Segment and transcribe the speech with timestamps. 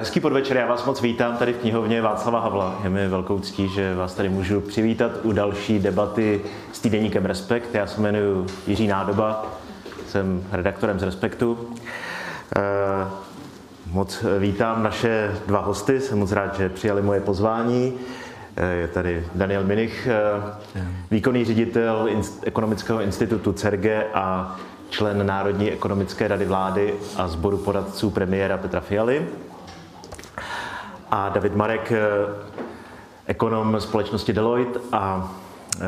[0.00, 2.80] Hezký podvečer, já vás moc vítám tady v knihovně Václava Havla.
[2.84, 6.40] Je mi velkou ctí, že vás tady můžu přivítat u další debaty
[6.72, 7.74] s týdeníkem Respekt.
[7.74, 9.46] Já se jmenuji Jiří Nádoba,
[10.06, 11.58] jsem redaktorem z Respektu.
[12.56, 12.60] Eh,
[13.92, 17.94] moc vítám naše dva hosty, jsem moc rád, že přijali moje pozvání.
[18.56, 22.08] Eh, je tady Daniel Minich, eh, výkonný ředitel
[22.42, 24.56] ekonomického institutu CERGE a
[24.90, 29.26] člen Národní ekonomické rady vlády a sboru poradců premiéra Petra Fialy
[31.10, 31.98] a David Marek, eh,
[33.26, 35.32] ekonom společnosti Deloitte a
[35.80, 35.86] eh,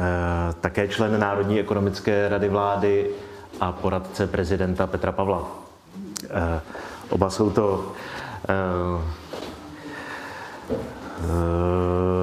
[0.61, 3.11] také člen Národní ekonomické rady vlády
[3.61, 5.49] a poradce prezidenta Petra Pavla.
[6.31, 6.61] Eh,
[7.11, 7.93] oba jsou to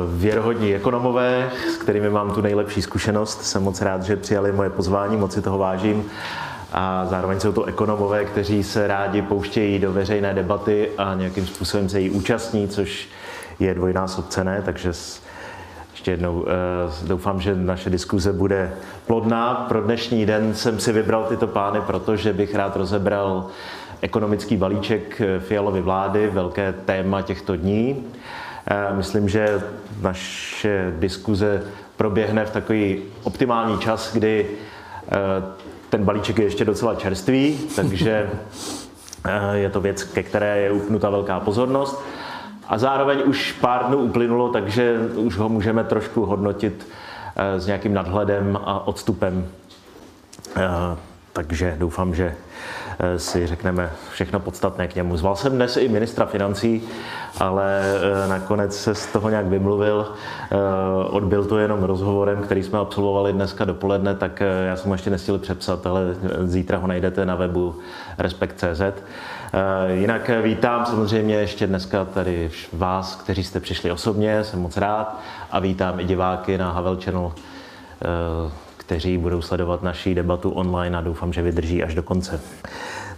[0.08, 3.44] věrohodní ekonomové, s kterými mám tu nejlepší zkušenost.
[3.44, 6.10] Jsem moc rád, že přijali moje pozvání, moc si toho vážím
[6.80, 11.90] a zároveň jsou to ekonomové, kteří se rádi pouštějí do veřejné debaty a nějakým způsobem
[11.90, 13.08] se jí účastní, což
[13.59, 14.91] je dvojnásob cené, takže
[15.91, 18.74] ještě jednou eh, doufám, že naše diskuze bude
[19.07, 19.65] plodná.
[19.68, 23.48] Pro dnešní den jsem si vybral tyto pány, protože bych rád rozebral
[24.02, 28.05] ekonomický balíček Fialovy vlády, velké téma těchto dní.
[28.68, 29.62] Eh, myslím, že
[30.02, 31.63] naše diskuze
[31.96, 34.46] proběhne v takový optimální čas, kdy
[35.12, 38.30] eh, ten balíček je ještě docela čerstvý, takže
[39.26, 42.04] eh, je to věc, ke které je upnuta velká pozornost.
[42.68, 46.88] A zároveň už pár dnů uplynulo, takže už ho můžeme trošku hodnotit
[47.35, 49.48] eh, s nějakým nadhledem a odstupem.
[50.55, 50.62] Eh,
[51.34, 52.35] takže doufám, že
[53.17, 55.17] si řekneme všechno podstatné k němu.
[55.17, 56.81] Zval jsem dnes i ministra financí,
[57.40, 60.07] ale eh, nakonec se z toho nějak vymluvil.
[60.51, 60.55] Eh,
[61.09, 65.88] odbyl to jenom rozhovorem, který jsme absolvovali dneska dopoledne, tak já jsem ještě nestihl přepsat,
[65.88, 66.01] ale
[66.44, 67.75] zítra ho najdete na webu
[68.18, 68.81] respekt.cz.
[69.88, 75.19] Jinak vítám samozřejmě ještě dneska tady vás, kteří jste přišli osobně, jsem moc rád
[75.51, 77.31] a vítám i diváky na Havel Channel
[78.88, 82.42] kteří budou sledovat naší debatu online a doufám, že vydrží až do konce.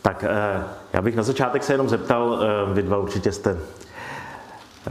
[0.01, 0.63] Tak eh,
[0.93, 3.57] já bych na začátek se jenom zeptal, eh, vy dva určitě jste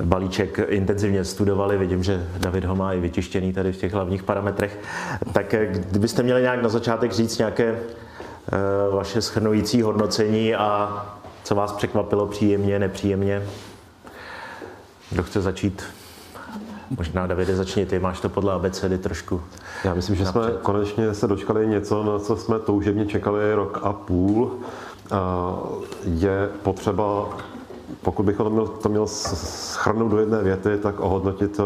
[0.02, 4.78] balíček intenzivně studovali, vidím, že David ho má i vytištěný tady v těch hlavních parametrech.
[5.32, 7.78] Tak eh, kdybyste měli nějak na začátek říct nějaké
[8.92, 11.06] vaše schrnující hodnocení a
[11.44, 13.42] co vás překvapilo příjemně, nepříjemně?
[15.10, 15.97] Kdo chce začít?
[16.96, 19.40] Možná, Davide, začni ty, máš to podle abecedy trošku.
[19.84, 20.42] Já myslím, že napřed.
[20.42, 24.50] jsme konečně se dočkali něco, na co jsme toužebně čekali rok a půl.
[26.04, 27.28] Je potřeba,
[28.02, 31.60] pokud bychom to měl, to měl schrnout do jedné věty, tak ohodnotit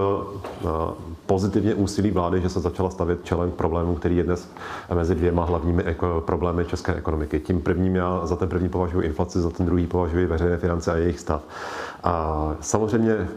[1.26, 4.48] pozitivně úsilí vlády, že se začala stavět čelem k problému, který je dnes
[4.94, 7.40] mezi dvěma hlavními problémy české ekonomiky.
[7.40, 10.96] Tím prvním já za ten první považuji inflaci, za ten druhý považuji veřejné finance a
[10.96, 11.42] jejich stav.
[12.04, 13.28] A samozřejmě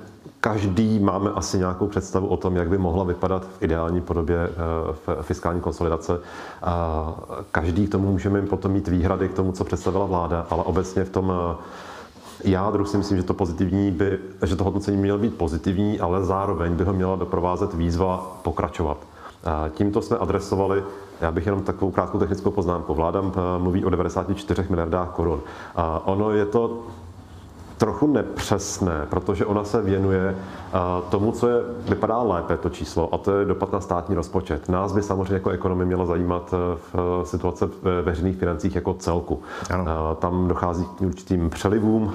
[0.46, 5.24] každý máme asi nějakou představu o tom, jak by mohla vypadat v ideální podobě eh,
[5.24, 6.20] fiskální konsolidace.
[7.52, 11.10] Každý k tomu můžeme potom mít výhrady k tomu, co představila vláda, ale obecně v
[11.10, 16.00] tom eh, jádru si myslím, že to pozitivní by, že to hodnocení mělo být pozitivní,
[16.00, 18.98] ale zároveň by ho měla doprovázet výzva pokračovat.
[19.74, 20.84] Tímto jsme adresovali
[21.22, 22.94] já bych jenom takovou krátkou technickou poznámku.
[22.94, 25.42] Vláda eh, mluví o 94 miliardách korun.
[26.06, 26.84] Ono je to
[27.78, 30.36] trochu nepřesné, protože ona se věnuje
[31.10, 31.56] tomu, co je,
[31.90, 34.70] vypadá lépe to číslo, a to je dopad na státní rozpočet.
[34.70, 38.94] Nás by samozřejmě jako ekonomy mělo zajímat e, v e, situace v veřejných financích jako
[38.94, 39.42] celku.
[39.70, 40.16] Ano.
[40.16, 42.14] Tam dochází k určitým přelivům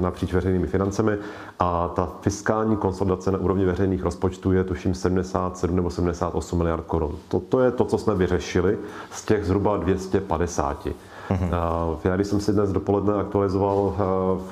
[0.00, 1.18] napříč veřejnými financemi
[1.58, 7.16] a ta fiskální konsolidace na úrovni veřejných rozpočtů je tuším 77 nebo 78 miliard korun.
[7.28, 8.78] To, to je to, co jsme vyřešili
[9.10, 10.88] z těch zhruba 250.
[11.30, 11.98] Mm-hmm.
[12.04, 14.02] Já když jsem si dnes dopoledne aktualizoval eh,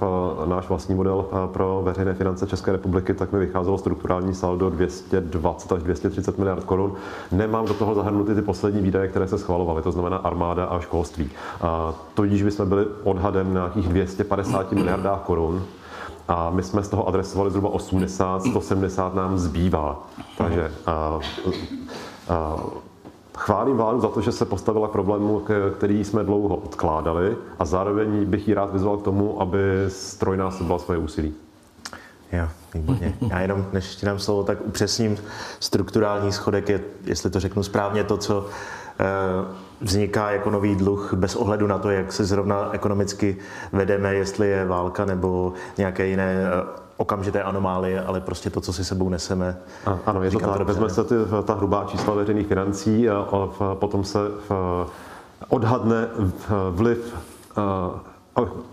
[0.00, 0.02] v
[0.46, 5.72] náš vlastní model eh, pro veřejné finance České republiky, tak mi vycházelo strukturální saldo 220
[5.72, 6.92] až 230 miliard korun.
[7.32, 11.30] Nemám do toho zahrnuty ty poslední výdaje, které se schvalovaly, to znamená armáda a školství.
[12.14, 15.62] Tudíž bychom byli odhadem na nějakých 250 miliardách korun,
[16.30, 20.06] a my jsme z toho adresovali zhruba 80, 170 nám zbývá.
[20.38, 21.18] Takže a,
[22.28, 22.56] a,
[23.40, 25.42] Chválím vládu za to, že se postavila k problému,
[25.76, 29.58] který jsme dlouho odkládali a zároveň bych ji rád vyzval k tomu, aby
[29.88, 31.34] strojnásobila svoje úsilí.
[32.32, 33.14] Jo, výborně.
[33.30, 35.16] Já jenom, než ještě dám slovo, tak upřesním,
[35.60, 38.46] strukturální schodek je, jestli to řeknu správně, to, co
[39.00, 39.04] eh,
[39.80, 43.36] vzniká jako nový dluh bez ohledu na to, jak se zrovna ekonomicky
[43.72, 48.84] vedeme, jestli je válka nebo nějaké jiné eh, okamžité anomálie, ale prostě to, co si
[48.84, 49.56] sebou neseme.
[49.86, 50.60] A, ano, je to tak.
[50.60, 53.26] Vezme se ty, ta hrubá čísla veřejných financí a,
[53.60, 54.18] a potom se
[54.48, 54.86] v,
[55.48, 56.08] odhadne
[56.70, 57.14] vliv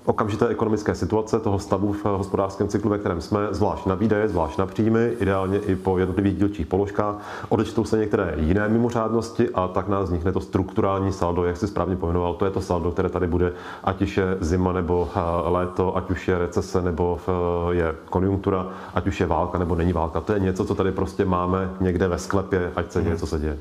[0.06, 4.57] okamžité ekonomické situace, toho stavu v hospodářském cyklu, ve kterém jsme, zvlášť na výdaje, zvlášť
[4.57, 7.15] na příjmy, ideálně i po jednotlivých dílčích položkách,
[7.50, 11.95] odečtou se některé jiné mimořádnosti a tak nás vznikne to strukturální saldo, jak si správně
[11.95, 15.19] pojmenoval, to je to saldo, které tady bude, ať už je zima nebo eh,
[15.50, 19.94] léto, ať už je recese nebo eh, je konjunktura, ať už je válka nebo není
[19.94, 20.21] válka.
[20.21, 23.39] To je něco, co tady prostě máme někde ve sklepě, ať se děje, co se
[23.39, 23.57] děje.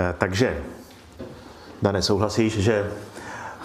[0.00, 0.62] Eh, takže,
[1.82, 2.90] Dane, souhlasíš, že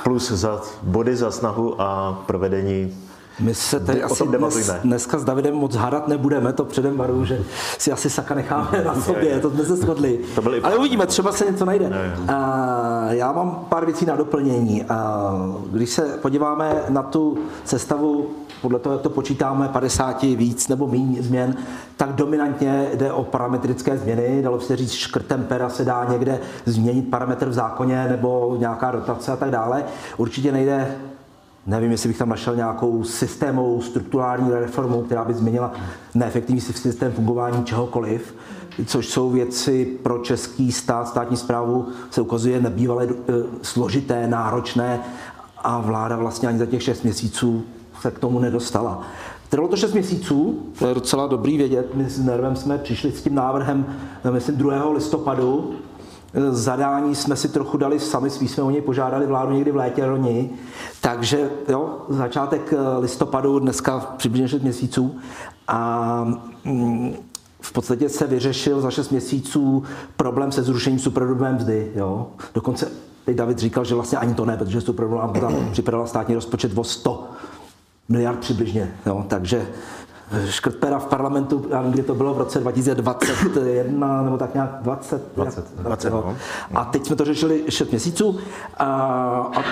[0.03, 2.95] plus za body za snahu a provedení
[3.39, 7.41] my se tady asi dnes, dneska s Davidem moc hádat nebudeme, to předem varu, že
[7.77, 10.19] si asi saka necháme na sobě, to jsme se shodli.
[10.63, 12.13] Ale uvidíme, třeba se něco najde.
[12.27, 14.83] A já mám pár věcí na doplnění.
[14.83, 15.31] A
[15.71, 18.29] když se podíváme na tu sestavu,
[18.61, 21.55] podle toho, jak to počítáme, 50 víc nebo méně změn,
[21.97, 24.41] tak dominantně jde o parametrické změny.
[24.41, 29.31] Dalo se říct, škrtem pera se dá někde změnit parametr v zákoně nebo nějaká dotace
[29.31, 29.83] a tak dále.
[30.17, 30.95] Určitě nejde
[31.67, 35.71] Nevím, jestli bych tam našel nějakou systémovou strukturální reformu, která by změnila
[36.15, 38.35] neefektivní systém fungování čehokoliv,
[38.85, 44.99] což jsou věci pro český stát, státní zprávu se ukazuje nebývalé eh, složité, náročné
[45.57, 47.63] a vláda vlastně ani za těch šest měsíců
[48.01, 49.01] se k tomu nedostala.
[49.49, 51.95] Trvalo to 6 měsíců, to je docela dobrý vědět.
[51.95, 53.85] My s Nervem jsme přišli s tím návrhem,
[54.23, 54.91] eh, myslím, 2.
[54.93, 55.75] listopadu.
[56.49, 60.05] Zadání jsme si trochu dali sami, svý jsme o něj požádali vládu někdy v létě
[60.05, 60.49] loni.
[61.01, 65.15] Takže jo, začátek eh, listopadu, dneska přibližně 6 měsíců.
[65.67, 66.23] A
[66.65, 67.13] mm,
[67.61, 69.83] v podstatě se vyřešil za 6 měsíců
[70.17, 71.91] problém se zrušením superhrubé mzdy.
[71.95, 72.27] Jo.
[72.53, 72.91] Dokonce
[73.25, 76.83] teď David říkal, že vlastně ani to ne, protože superhrubá mzda připravila státní rozpočet o
[76.83, 77.29] 100
[78.09, 78.93] miliard přibližně.
[79.05, 79.25] Jo.
[79.27, 79.67] Takže
[80.49, 85.23] škrt pera v parlamentu, kdy to bylo v roce 2021 nebo tak nějak 20.
[85.35, 86.35] 20, 20 no.
[86.73, 88.39] A teď jsme to řešili 6 měsíců.
[88.77, 88.85] A,
[89.57, 89.63] a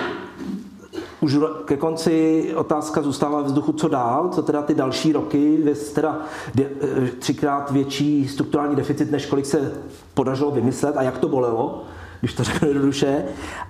[1.20, 5.64] už ke konci otázka zůstává v vzduchu, co dál, co teda ty další roky,
[5.94, 6.18] teda
[6.54, 9.72] de, eh, třikrát větší strukturální deficit, než kolik se
[10.14, 11.84] podařilo vymyslet a jak to bolelo
[12.22, 13.24] když to řeknu jednoduše.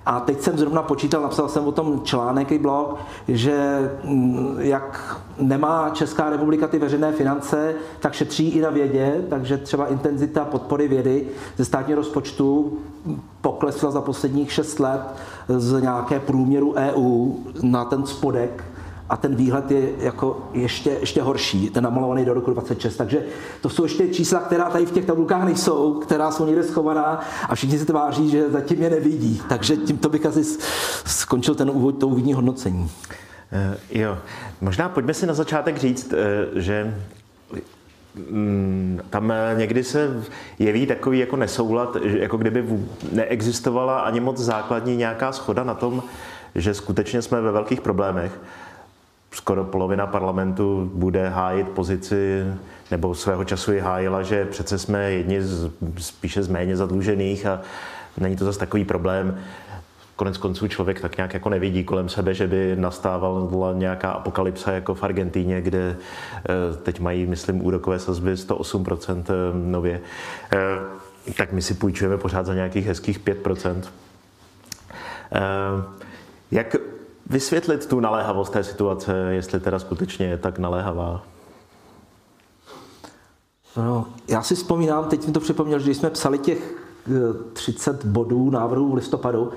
[0.05, 2.97] A teď jsem zrovna počítal, napsal jsem o tom článek i blog,
[3.27, 9.57] že mm, jak nemá Česká republika ty veřejné finance, tak šetří i na vědě, takže
[9.57, 11.27] třeba intenzita podpory vědy
[11.57, 12.77] ze státního rozpočtu
[13.41, 15.01] poklesla za posledních 6 let
[15.47, 18.63] z nějaké průměru EU na ten spodek
[19.13, 22.97] a ten výhled je jako ještě, ještě horší, ten namalovaný do roku 26.
[22.97, 23.23] Takže
[23.61, 27.55] to jsou ještě čísla, která tady v těch tabulkách nejsou, která jsou někde schovaná a
[27.55, 29.41] všichni se tváří, že zatím je nevidí.
[29.49, 30.43] Takže tímto bych asi
[31.05, 32.83] skončil ten úvod, to úvodní hodnocení.
[32.83, 32.89] Uh,
[33.91, 34.17] jo,
[34.61, 36.19] možná pojďme si na začátek říct, uh,
[36.59, 36.95] že
[38.29, 40.23] mm, tam někdy se
[40.59, 42.65] jeví takový jako nesoulad, jako kdyby
[43.11, 46.03] neexistovala ani moc základní nějaká schoda na tom,
[46.55, 48.39] že skutečně jsme ve velkých problémech
[49.33, 52.43] skoro polovina parlamentu bude hájit pozici,
[52.91, 57.61] nebo svého času ji hájila, že přece jsme jedni z, spíše z méně zadlužených a
[58.17, 59.39] není to zase takový problém.
[60.15, 64.95] Konec konců člověk tak nějak jako nevidí kolem sebe, že by nastávala nějaká apokalypsa jako
[64.95, 69.33] v Argentíně, kde eh, teď mají, myslím, úrokové sazby 108% eh,
[69.71, 70.01] nově.
[70.53, 70.57] Eh,
[71.37, 73.81] tak my si půjčujeme pořád za nějakých hezkých 5%.
[76.51, 76.75] Jak
[77.29, 81.23] vysvětlit tu naléhavost té situace, jestli teda skutečně je tak naléhavá?
[83.77, 86.83] No, já si vzpomínám, teď mi to připomněl, že když jsme psali těch
[87.53, 89.51] 30 eh, bodů návrhů v listopadu,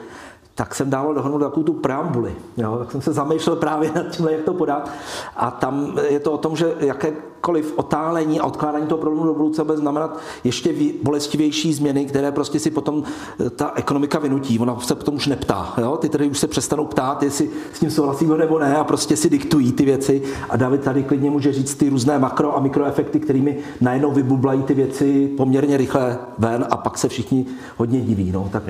[0.57, 2.35] tak jsem dával dohromady takovou tu preambuli.
[2.57, 2.77] Jo?
[2.79, 4.91] Tak jsem se zamýšlel právě nad tím, jak to podat.
[5.37, 9.65] A tam je to o tom, že jakékoliv otálení a odkládání toho problému do budoucna
[9.65, 13.03] bude znamenat ještě bolestivější změny, které prostě si potom
[13.47, 14.59] eh, ta ekonomika vynutí.
[14.59, 15.75] Ona se potom už neptá.
[15.79, 15.97] Jo?
[15.97, 19.31] Ty tady už se přestanou ptát, jestli s tím souhlasíme nebo ne a prostě si
[19.31, 20.23] diktují ty věci.
[20.49, 24.75] A David tady klidně může říct ty různé makro a mikroefekty, kterými najednou vybublají ty
[24.75, 27.47] věci poměrně rychle ven a pak se všichni
[27.77, 28.33] hodně diví.
[28.33, 28.49] No.
[28.53, 28.63] Tak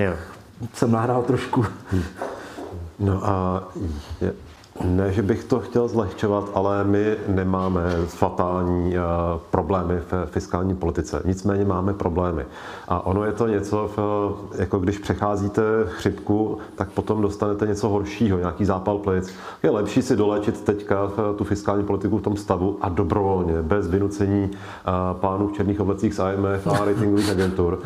[0.73, 1.65] jsem nahrál trošku.
[2.99, 3.63] No a
[4.83, 9.03] ne, že bych to chtěl zlehčovat, ale my nemáme fatální uh,
[9.51, 11.21] problémy v fiskální politice.
[11.25, 12.45] Nicméně máme problémy.
[12.87, 13.99] A ono je to něco, v,
[14.57, 19.33] jako když přecházíte chřipku, tak potom dostanete něco horšího, nějaký zápal plic.
[19.63, 24.51] Je lepší si dolečit teďka tu fiskální politiku v tom stavu a dobrovolně, bez vynucení
[25.13, 27.79] pánů v černých oblecích z IMF a ratingových agentur,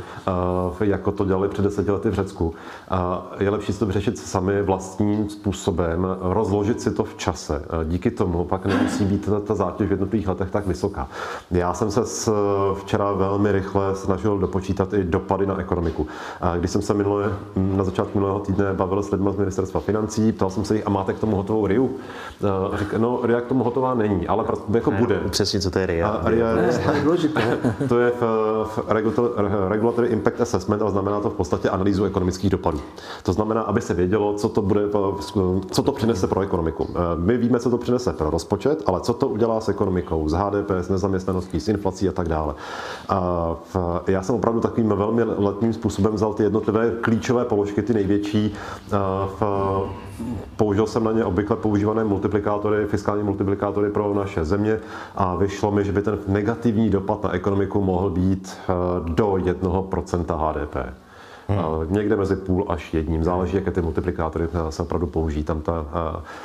[0.79, 2.53] jako to dělali před deseti lety v Řecku.
[3.39, 7.65] Je lepší si to vyřešit sami vlastním způsobem, rozložit si to v čase.
[7.83, 11.07] Díky tomu pak nemusí být ta, ta zátěž v jednotlivých letech tak vysoká.
[11.51, 12.33] Já jsem se s,
[12.73, 16.07] včera velmi rychle snažil dopočítat i dopady na ekonomiku.
[16.59, 20.50] Když jsem se minule, na začátku minulého týdne bavil s lidmi z ministerstva financí, ptal
[20.50, 21.89] jsem se jich, a máte k tomu hotovou RIU?
[22.79, 25.19] Řík, no, RIA k tomu hotová není, ale jako ne, bude.
[25.29, 26.07] Přesně, co to je RIA.
[26.07, 26.69] A RIA je,
[27.89, 28.21] to je v,
[28.65, 32.81] v Regulatory Impact Assessment a znamená to v podstatě analýzu ekonomických dopadů.
[33.23, 34.81] To znamená, aby se vědělo, co to, bude,
[35.71, 36.71] co to přinese pro ekonomiku.
[37.16, 40.72] My víme, co to přinese pro rozpočet, ale co to udělá s ekonomikou, s HDP,
[40.72, 42.54] s nezaměstnaností, s inflací a tak dále.
[44.08, 48.54] Já jsem opravdu takovým velmi letním způsobem vzal ty jednotlivé klíčové položky, ty největší.
[49.40, 49.44] V,
[50.56, 54.80] použil jsem na ně obvykle používané multiplikátory, fiskální multiplikátory pro naše země
[55.16, 58.58] a vyšlo mi, že by ten negativní dopad na ekonomiku mohl být
[59.04, 60.75] do 1% HDP.
[61.51, 61.93] Hmm.
[61.93, 63.24] Někde mezi půl až jedním.
[63.24, 65.43] Záleží, jaké ty multiplikátory se opravdu použijí.
[65.43, 65.86] Tam ta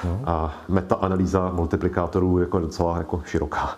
[0.03, 0.25] hmm.
[0.69, 3.71] meta-analýza multiplikátorů jako je docela jako široká.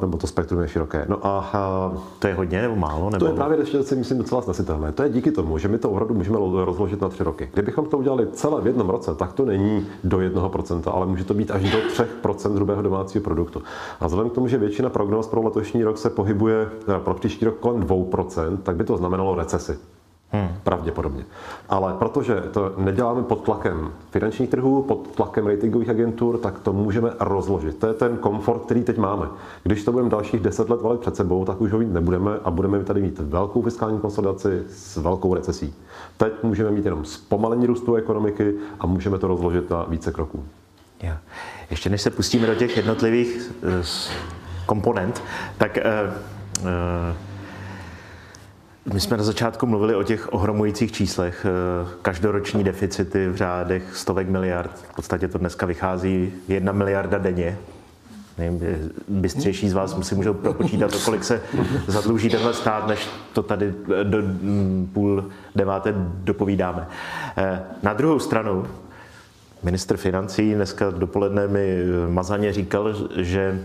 [0.00, 1.06] Nebo to spektrum je široké.
[1.08, 3.10] No a, to je hodně nebo málo?
[3.10, 3.24] Nebo...
[3.24, 4.92] To je právě ještě, si myslím, docela snesitelné.
[4.92, 7.50] To je díky tomu, že my to opravdu můžeme rozložit na tři roky.
[7.52, 11.34] Kdybychom to udělali celé v jednom roce, tak to není do 1%, ale může to
[11.34, 13.62] být až do 3% hrubého domácího produktu.
[14.00, 16.68] A vzhledem k tomu, že většina prognóz pro letošní rok se pohybuje,
[17.04, 19.78] pro příští rok kolem 2%, tak by to znamenalo recesi.
[20.34, 20.48] Hmm.
[20.64, 21.24] Pravděpodobně.
[21.68, 27.10] Ale protože to neděláme pod tlakem finančních trhů, pod tlakem ratingových agentur, tak to můžeme
[27.20, 27.78] rozložit.
[27.78, 29.26] To je ten komfort, který teď máme.
[29.62, 32.50] Když to budeme dalších deset let valit před sebou, tak už ho mít nebudeme a
[32.50, 35.74] budeme tady mít velkou fiskální konsolidaci s velkou recesí.
[36.16, 40.44] Teď můžeme mít jenom zpomalení růstu ekonomiky a můžeme to rozložit na více kroků.
[41.02, 41.18] Já.
[41.70, 43.70] Ještě než se pustíme do těch jednotlivých uh,
[44.66, 45.22] komponent,
[45.58, 46.68] tak uh, uh,
[48.92, 51.46] my jsme na začátku mluvili o těch ohromujících číslech.
[51.46, 54.70] Eh, každoroční deficity v řádech stovek miliard.
[54.90, 57.58] V podstatě to dneska vychází jedna miliarda denně.
[58.38, 58.60] Nevím,
[59.08, 61.42] bystřejší z vás si můžou propočítat, kolik se
[61.86, 65.24] zadluží tenhle stát, než to tady do mm, půl
[65.56, 66.88] deváté dopovídáme.
[67.36, 68.66] Eh, na druhou stranu,
[69.62, 73.60] ministr financí dneska dopoledne mi mazaně říkal, že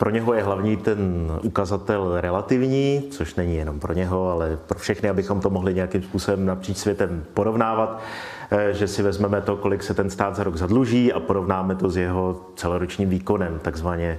[0.00, 5.08] pro něho je hlavní ten ukazatel relativní, což není jenom pro něho, ale pro všechny,
[5.08, 8.02] abychom to mohli nějakým způsobem napříč světem porovnávat,
[8.50, 11.90] eh, že si vezmeme to, kolik se ten stát za rok zadluží a porovnáme to
[11.90, 14.18] s jeho celoročním výkonem, takzvaně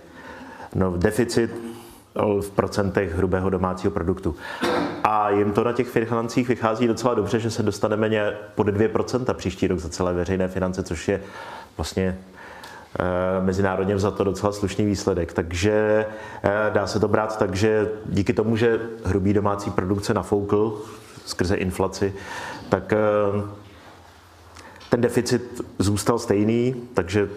[0.75, 1.51] no, deficit
[2.41, 4.35] v procentech hrubého domácího produktu.
[5.03, 9.67] A jim to na těch financích vychází docela dobře, že se dostaneme pod 2% příští
[9.67, 11.21] rok za celé veřejné finance, což je
[11.77, 12.30] vlastně Eh,
[13.41, 15.33] mezinárodně to docela slušný výsledek.
[15.33, 16.05] Takže
[16.43, 20.81] eh, dá se to brát tak, že díky tomu, že hrubý domácí produkce nafoukl
[21.25, 22.13] skrze inflaci,
[22.69, 22.97] tak eh,
[24.89, 27.29] ten deficit zůstal stejný, takže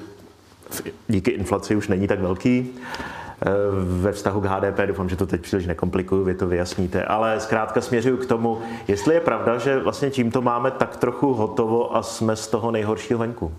[1.09, 2.71] díky inflaci už není tak velký.
[4.01, 7.81] Ve vztahu k HDP doufám, že to teď příliš nekomplikuju, vy to vyjasníte, ale zkrátka
[7.81, 8.59] směřuju k tomu,
[8.89, 13.19] jestli je pravda, že vlastně tímto máme tak trochu hotovo a jsme z toho nejhoršího
[13.19, 13.53] venku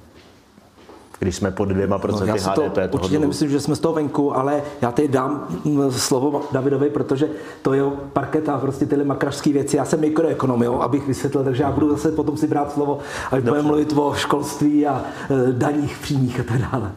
[1.19, 2.93] když jsme pod dvěma procenty no, já si to HDP.
[2.93, 7.29] Určitě nemyslím, že jsme z toho venku, ale já teď dám mm, slovo Davidovi, protože
[7.61, 9.77] to je parketa, prostě tyhle makrašské věci.
[9.77, 12.99] Já jsem mikroekonom, jo, abych vysvětlil, takže já budu zase potom si brát slovo,
[13.31, 16.91] až budeme mluvit o školství a e, daních, přímých a tak dále.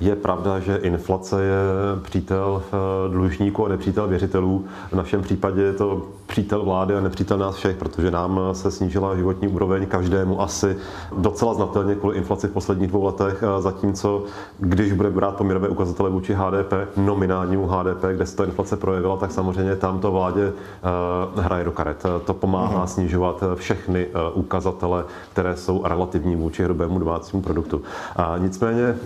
[0.00, 1.56] Je pravda, že inflace je
[2.02, 4.64] přítel eh, dlužníků a nepřítel věřitelů.
[4.92, 9.16] V našem případě je to přítel vlády a nepřítel nás všech, protože nám se snížila
[9.16, 10.76] životní úroveň každému asi
[11.16, 14.24] docela znatelně kvůli inflaci v posledních dvou letech, eh, zatímco
[14.58, 19.32] když bude brát poměrové ukazatele vůči HDP, nominálnímu HDP, kde se ta inflace projevila, tak
[19.32, 22.02] samozřejmě tam to vládě eh, hraje do karet.
[22.24, 22.86] To pomáhá mm.
[22.86, 27.82] snižovat všechny ukazatele, které jsou relativní vůči hrubému domácímu produktu.
[28.16, 28.96] A nicméně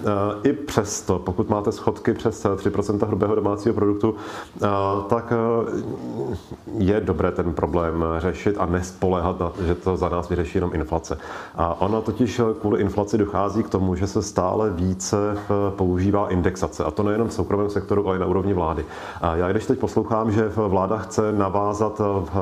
[0.43, 4.15] i přesto, pokud máte schodky přes 3% hrubého domácího produktu,
[4.63, 4.69] eh,
[5.09, 5.83] tak eh,
[6.79, 11.19] je dobré ten problém řešit a nespolehat na že to za nás vyřeší jenom inflace.
[11.55, 16.85] A ona totiž kvůli inflaci dochází k tomu, že se stále více eh, používá indexace.
[16.85, 18.85] A to nejenom v soukromém sektoru, ale i na úrovni vlády.
[19.21, 22.35] A já když teď poslouchám, že vláda chce navázat v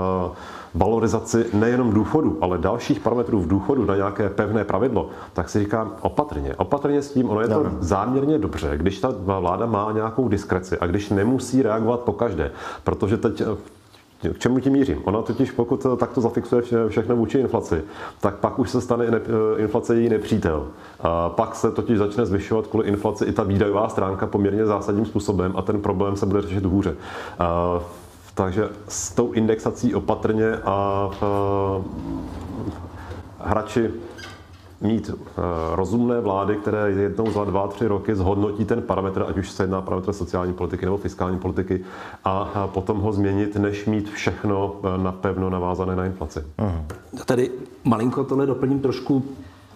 [0.75, 5.93] valorizaci nejenom důchodu, ale dalších parametrů v důchodu na nějaké pevné pravidlo, tak si říkám
[6.01, 6.55] opatrně.
[6.57, 7.71] Opatrně s tím, ono je to no.
[7.81, 12.51] záměrně dobře, když ta vláda má nějakou diskreci a když nemusí reagovat po každé,
[12.85, 13.45] protože teď eh,
[14.35, 15.01] k čemu tím mířím?
[15.05, 17.83] Ona totiž, pokud takto zafixuje všechno vůči inflaci,
[18.21, 20.67] tak pak už se stane eh, inflace její nepřítel.
[21.01, 25.53] A pak se totiž začne zvyšovat kvůli inflaci i ta výdajová stránka poměrně zásadním způsobem
[25.57, 26.97] a ten problém se bude řešit hůře.
[27.39, 27.81] A
[28.35, 31.11] takže s tou indexací opatrně a
[33.39, 33.91] hrači
[34.83, 35.15] mít uh,
[35.75, 39.81] rozumné vlády, které jednou za dva, tři roky zhodnotí ten parametr, ať už se jedná
[39.81, 41.85] parametr sociální politiky nebo fiskální politiky,
[42.25, 46.41] a, potom ho změnit, než mít všechno napevno navázané na inflaci.
[46.59, 47.25] Uh-huh.
[47.25, 47.51] Tady
[47.85, 49.25] malinko tohle doplním trošku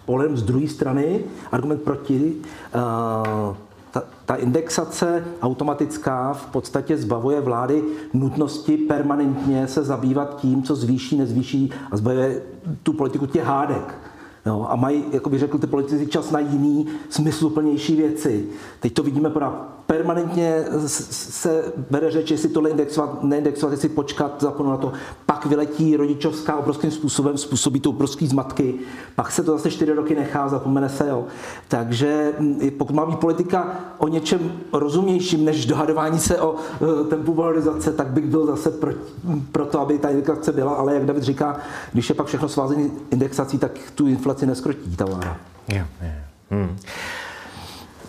[0.05, 1.19] polem z druhé strany,
[1.51, 2.33] argument proti.
[2.75, 3.55] Uh,
[3.91, 7.83] ta, ta indexace automatická v podstatě zbavuje vlády
[8.13, 12.41] nutnosti permanentně se zabývat tím, co zvýší, nezvýší a zbavuje
[12.83, 13.95] tu politiku těch hádek.
[14.47, 18.45] Jo, a mají, jako by řekl ty politici, čas na jiný, smysluplnější věci.
[18.79, 24.75] Teď to vidíme pořád permanentně se bere řeč, jestli tohle indexovat, neindexovat, jestli počkat, zapomenout
[24.75, 24.93] na to.
[25.25, 28.75] Pak vyletí rodičovská obrovským způsobem, způsobí to obrovský zmatky.
[29.15, 31.07] Pak se to zase čtyři roky nechá, zapomene se.
[31.07, 31.25] Jo.
[31.67, 37.33] Takže mm, pokud má být politika o něčem rozumnějším než dohadování se o e, tempu
[37.33, 38.91] valorizace, tak bych byl zase pro,
[39.51, 40.73] pro to, aby ta indexace byla.
[40.73, 41.59] Ale jak David říká,
[41.93, 45.37] když je pak všechno svázené indexací, tak tu inflaci neskrotí ta vláda.
[45.67, 46.15] Yeah, yeah.
[46.51, 46.77] Hmm.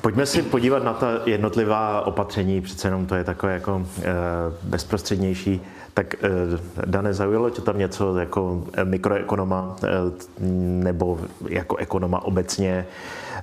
[0.00, 4.04] Pojďme si podívat na ta jednotlivá opatření, přece jenom to je takové jako e,
[4.62, 5.60] bezprostřednější.
[5.94, 6.28] Tak e,
[6.86, 9.88] Dane, zaujalo tě tam něco jako mikroekonoma e,
[10.84, 11.18] nebo
[11.48, 12.86] jako ekonoma obecně?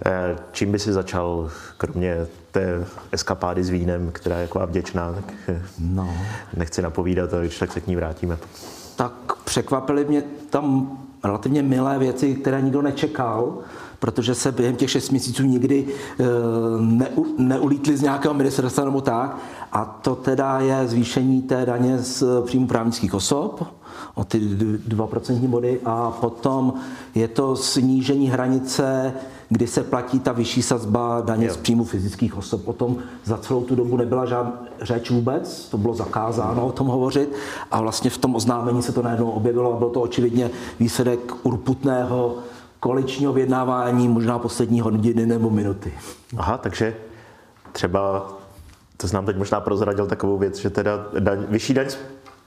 [0.06, 5.34] E, čím by si začal, kromě té eskapády s vínem, která je jako vděčná, tak
[5.80, 6.13] no.
[6.58, 8.38] nechci napovídat, ale když tak se k ní vrátíme.
[8.96, 9.13] Tak
[9.44, 13.58] překvapily mě tam relativně milé věci, které nikdo nečekal
[13.99, 16.23] protože se během těch šest měsíců nikdy eh,
[16.79, 19.37] neu, neulítli z nějakého ministerstva nebo tak.
[19.71, 23.67] A to teda je zvýšení té daně z příjmu právnických osob
[24.15, 26.73] o ty 2% body a potom
[27.15, 29.13] je to snížení hranice,
[29.49, 32.67] kdy se platí ta vyšší sazba daně z příjmu fyzických osob.
[32.67, 36.87] O tom za celou tu dobu nebyla žádná řeč vůbec, to bylo zakázáno o tom
[36.87, 37.33] hovořit
[37.71, 42.35] a vlastně v tom oznámení se to najednou objevilo a bylo to očividně výsledek urputného
[42.86, 45.94] koaličního vyjednávání možná poslední hodiny nebo minuty.
[46.38, 46.96] Aha, takže
[47.72, 48.27] třeba,
[48.98, 51.98] to znám teď možná prozradil takovou věc, že teda daň, vyšší daň z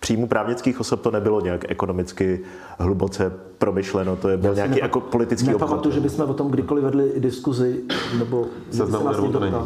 [0.00, 2.40] příjmu právnických osob to nebylo nějak ekonomicky
[2.78, 5.60] hluboce promyšleno, to je byl nějaký nepa- jako politický obchod.
[5.60, 7.80] Nepamatuju, že bychom o tom kdykoliv vedli diskuzi,
[8.18, 9.56] nebo seznamu nervu to není.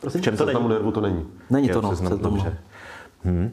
[0.00, 0.20] Prosím?
[0.20, 1.26] V čem to nervu to není.
[1.50, 1.88] Není to, no.
[1.88, 2.58] Seznam, dobře.
[3.24, 3.44] Hmm.
[3.44, 3.50] Uh,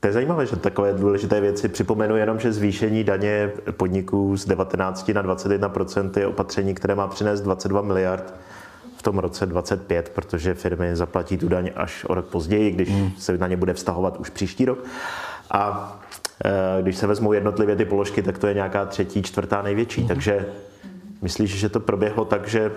[0.00, 5.08] to je zajímavé, že takové důležité věci připomenu jenom, že zvýšení daně podniků z 19
[5.08, 8.34] na 21% je opatření, které má přinést 22 miliard
[8.96, 13.10] v tom roce 25, protože firmy zaplatí tu daň až o rok později, když hmm.
[13.18, 14.78] se na ně bude vztahovat už příští rok.
[15.50, 15.92] A
[16.44, 20.00] e, když se vezmou jednotlivě ty položky, tak to je nějaká třetí, čtvrtá největší.
[20.00, 20.08] Hmm.
[20.08, 20.46] Takže
[21.22, 22.72] myslíš, že to proběhlo tak, že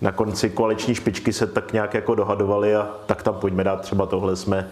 [0.00, 4.06] na konci koaliční špičky se tak nějak jako dohadovali a tak tam pojďme dát třeba
[4.06, 4.68] tohle jsme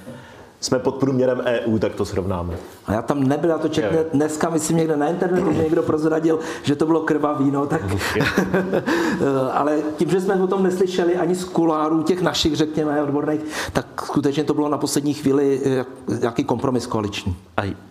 [0.66, 2.54] jsme pod průměrem EU, tak to srovnáme.
[2.86, 6.38] A já tam nebyl, já to četl dneska, myslím někde na internetu, že někdo prozradil,
[6.62, 7.82] že to bylo krvavý, no, tak...
[9.52, 13.40] ale tím, že jsme o tom neslyšeli ani z kulárů těch našich, řekněme, odborných,
[13.72, 15.84] tak skutečně to bylo na poslední chvíli eh,
[16.20, 17.36] nějaký kompromis koaliční.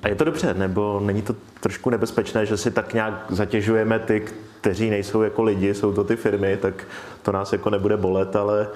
[0.04, 4.26] A je to dobře, nebo není to trošku nebezpečné, že si tak nějak zatěžujeme ty,
[4.62, 6.88] kteří nejsou jako lidi, jsou to ty firmy, tak
[7.22, 8.68] to nás jako nebude bolet, ale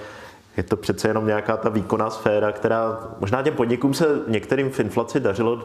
[0.58, 4.80] je to přece jenom nějaká ta výkonná sféra, která možná těm podnikům se některým v
[4.80, 5.60] inflaci dařilo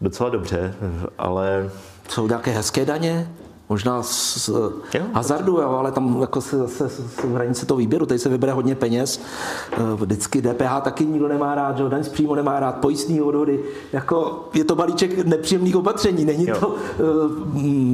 [0.00, 0.74] docela dobře,
[1.18, 1.70] ale...
[2.08, 3.28] Jsou nějaké hezké daně?
[3.68, 4.48] Možná z
[4.94, 8.52] jo, hazardu, jo, ale tam jako se zase jsou hranice toho výběru, tady se vybere
[8.52, 9.20] hodně peněz.
[9.72, 13.60] Eh, vždycky DPH taky nikdo nemá rád, že daň z příjmu nemá rád, pojistný odhody.
[13.92, 16.56] Jako je to balíček nepříjemných opatření, není jo.
[16.60, 16.76] to uh,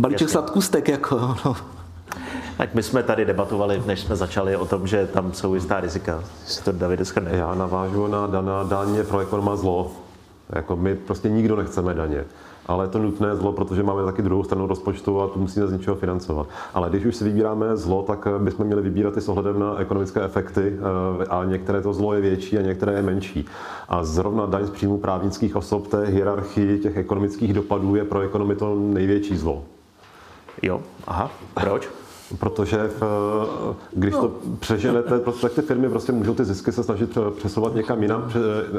[0.00, 0.32] balíček Jasně.
[0.32, 0.88] sladkustek.
[0.88, 1.56] Jako, no.
[2.58, 6.24] Tak my jsme tady debatovali, než jsme začali o tom, že tam jsou jistá rizika.
[6.46, 7.30] Si to David schrne.
[7.32, 9.90] Já navážu na dana daně pro ekonoma zlo.
[10.50, 12.24] Jako my prostě nikdo nechceme daně.
[12.66, 15.72] Ale je to nutné zlo, protože máme taky druhou stranu rozpočtu a tu musíme z
[15.72, 16.46] něčeho financovat.
[16.74, 19.78] Ale když už si vybíráme zlo, tak eh, bychom měli vybírat i s ohledem na
[19.78, 23.46] ekonomické efekty eh, a některé to zlo je větší a některé je menší.
[23.88, 28.56] A zrovna daň z příjmu právnických osob té hierarchii těch ekonomických dopadů je pro ekonomy
[28.56, 29.64] to největší zlo.
[30.62, 31.88] Jo, aha, proč?
[32.38, 33.02] Protože v,
[33.92, 38.02] když to přeženete, prostě, tak ty firmy prostě můžou ty zisky se snažit přesouvat někam
[38.02, 38.32] jinam,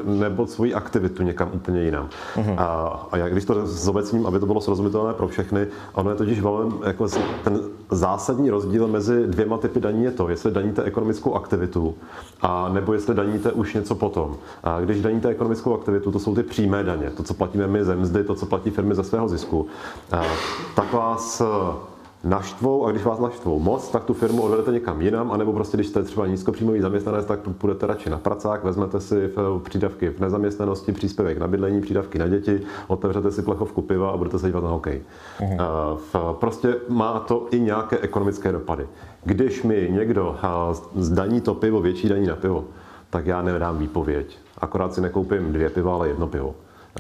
[0.06, 2.10] nebo svoji aktivitu někam úplně jinam.
[2.36, 2.56] Uh-huh.
[2.58, 6.42] A, a já když to zobecním, aby to bylo srozumitelné pro všechny, ono je totiž
[6.42, 7.08] velmi, jako
[7.44, 7.60] ten
[7.92, 11.96] zásadní rozdíl mezi dvěma typy daní je to, jestli daníte ekonomickou aktivitu,
[12.42, 14.38] a nebo jestli daníte už něco potom.
[14.64, 17.96] A když daníte ekonomickou aktivitu, to jsou ty přímé daně, to, co platíme my ze
[17.96, 19.68] mzdy, to, co platí firmy ze svého zisku,
[20.12, 20.24] a,
[20.76, 21.42] tak vás
[22.24, 25.88] naštvou a když vás naštvou moc, tak tu firmu odvedete někam jinam, anebo prostě když
[25.88, 30.92] jste třeba nízkopříjmový zaměstnanec, tak půjdete radši na pracák, vezmete si v přídavky v nezaměstnanosti,
[30.92, 34.70] příspěvek na bydlení, přídavky na děti, otevřete si plechovku piva a budete se dívat na
[34.70, 35.02] hokej.
[35.40, 36.34] Uh-huh.
[36.34, 38.88] Prostě má to i nějaké ekonomické dopady.
[39.24, 40.36] Když mi někdo
[40.96, 42.66] zdaní to pivo, větší daní na pivo,
[43.10, 44.38] tak já nedám výpověď.
[44.58, 46.56] Akorát si nekoupím dvě piva, ale jedno pivo.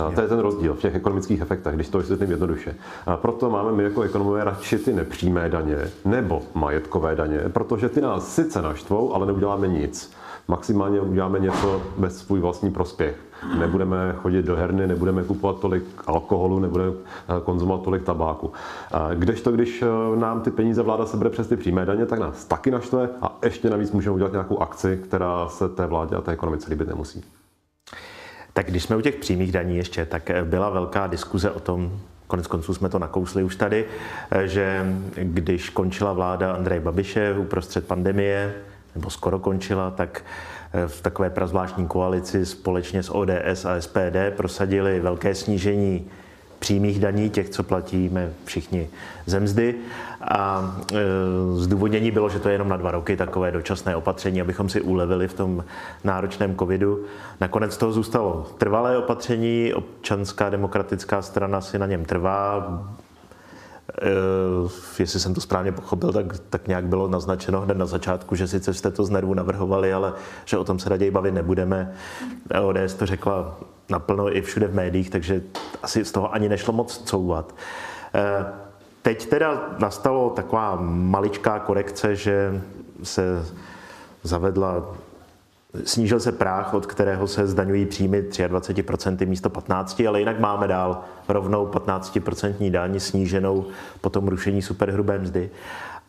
[0.07, 2.75] A to je ten rozdíl v těch ekonomických efektech, když to vysvětlím jednoduše.
[3.05, 8.01] A proto máme my jako ekonomové radši ty nepřímé daně nebo majetkové daně, protože ty
[8.01, 10.11] nás sice naštvou, ale neuděláme nic.
[10.47, 13.15] Maximálně uděláme něco bez svůj vlastní prospěch.
[13.59, 18.51] Nebudeme chodit do herny, nebudeme kupovat tolik alkoholu, nebudeme eh, konzumovat tolik tabáku.
[19.15, 22.45] Když to, když eh, nám ty peníze vláda sebere přes ty přímé daně, tak nás
[22.45, 26.31] taky naštve a ještě navíc můžeme udělat nějakou akci, která se té vládě a té
[26.31, 27.23] ekonomice líbit nemusí.
[28.59, 31.99] Tak když jsme u těch přímých daní ještě, tak eh, byla velká diskuze o tom,
[32.27, 33.85] konec konců jsme to nakousli už tady,
[34.31, 38.55] eh, že když končila vláda Andreje Babiše uprostřed pandemie,
[38.95, 40.25] nebo skoro končila, tak
[40.73, 46.07] eh, v takové prazvláštní koalici společně s ODS a SPD prosadili velké snížení
[46.59, 48.89] přímých daní, těch, co platíme všichni
[49.25, 49.75] ze mzdy.
[50.29, 50.97] A e,
[51.55, 55.27] zdůvodnění bylo, že to je jenom na dva roky takové dočasné opatření, abychom si ulevili
[55.27, 55.63] v tom
[56.03, 57.03] náročném covidu.
[57.41, 62.67] Nakonec toho zůstalo trvalé opatření, občanská demokratická strana si na něm trvá,
[64.63, 68.47] Uh, jestli jsem to správně pochopil, tak, tak nějak bylo naznačeno hned na začátku, že
[68.47, 70.13] sice jste to z nervu navrhovali, ale
[70.45, 71.93] že o tom se raději bavit nebudeme.
[72.61, 75.41] ODS to řekla naplno i všude v médiích, takže
[75.83, 77.55] asi z toho ani nešlo moc couvat.
[78.15, 78.68] Uh,
[79.09, 82.61] teď teda nastalo taková maličká korekce, že
[83.03, 83.45] se
[84.23, 84.85] zavedla
[85.83, 91.01] Snížil se práh, od kterého se zdaňují příjmy 23% místo 15%, ale jinak máme dál
[91.27, 93.65] rovnou 15% daň sníženou
[94.01, 95.49] po tom rušení superhrubé mzdy.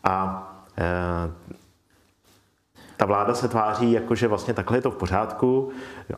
[0.03, 1.31] A e,
[2.97, 5.69] ta vláda se tváří jako, že vlastně takhle je to v pořádku,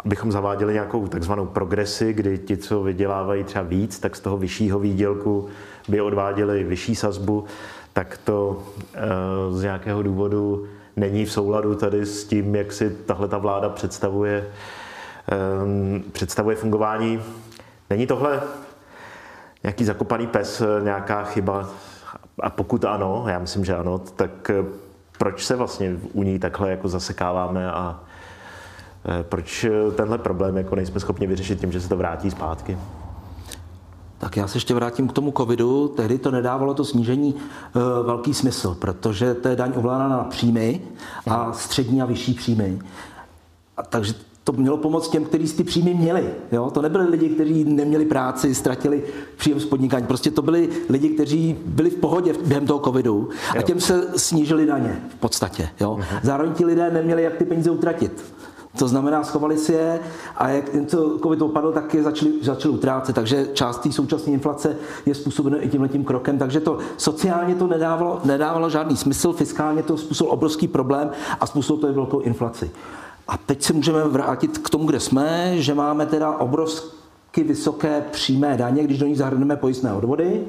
[0.05, 4.79] abychom zaváděli nějakou takzvanou progresi, kdy ti, co vydělávají třeba víc, tak z toho vyššího
[4.79, 5.49] výdělku
[5.87, 7.45] by odváděli vyšší sazbu,
[7.93, 8.99] tak to e,
[9.51, 14.47] z nějakého důvodu není v souladu tady s tím, jak si tahle ta vláda představuje,
[15.63, 17.21] um, představuje fungování.
[17.89, 18.41] Není tohle
[19.63, 21.69] nějaký zakopaný pes, nějaká chyba?
[22.39, 24.63] A pokud ano, já myslím, že ano, tak eh,
[25.17, 27.99] proč se vlastně u ní takhle jako zasekáváme a
[29.19, 29.65] eh, proč
[29.95, 32.77] tenhle problém jako nejsme schopni vyřešit tím, že se to vrátí zpátky?
[34.23, 35.87] Tak já se ještě vrátím k tomu covidu.
[35.87, 40.81] Tehdy to nedávalo to snížení e, velký smysl, protože to je daň ovládaná na příjmy
[41.29, 42.79] a střední a vyšší příjmy.
[43.77, 46.29] A takže to mělo pomoct těm, kteří ty příjmy měli.
[46.51, 46.71] Jo?
[46.71, 49.03] To nebyli lidi, kteří neměli práci, ztratili
[49.37, 50.07] příjem z podnikání.
[50.07, 54.65] Prostě to byli lidi, kteří byli v pohodě během toho covidu a těm se snížily
[54.65, 55.69] daně v podstatě.
[55.81, 55.95] Jo?
[55.95, 56.19] Mhm.
[56.23, 58.23] Zároveň ti lidé neměli jak ty peníze utratit.
[58.77, 59.99] To znamená, schovali si je
[60.37, 63.15] a jak to COVID opadl, tak je začali, začali utrácet.
[63.15, 66.37] Takže část té současné inflace je způsobena i tímhle tím krokem.
[66.37, 71.81] Takže to sociálně to nedávalo, nedávalo žádný smysl, fiskálně to způsobil obrovský problém a způsobil
[71.81, 72.71] to i velkou inflaci.
[73.27, 78.57] A teď se můžeme vrátit k tomu, kde jsme, že máme teda obrovsky vysoké přímé
[78.57, 80.43] daně, když do ní zahrneme pojistné odvody.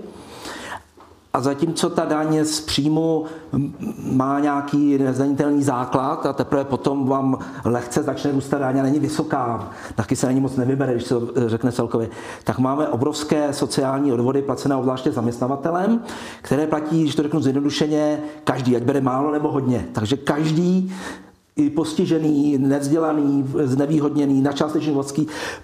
[1.34, 3.24] A zatímco ta daň z příjmu
[4.12, 9.70] má nějaký nezdanitelný základ a teprve potom vám lehce začne růstat daň a není vysoká,
[9.94, 11.14] taky se není moc nevybere, když se
[11.46, 12.08] řekne celkově,
[12.44, 16.00] tak máme obrovské sociální odvody placené obzvláště zaměstnavatelem,
[16.42, 19.86] které platí, když to řeknu zjednodušeně, každý, ať bere málo nebo hodně.
[19.92, 20.92] Takže každý
[21.56, 24.96] i postižený, nevzdělaný, znevýhodněný, na částečný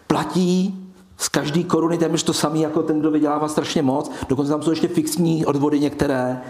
[0.06, 0.89] platí
[1.20, 4.10] z každé koruny téměř to samé, jako ten, kdo vydělává strašně moc.
[4.28, 6.40] Dokonce tam jsou ještě fixní odvody některé,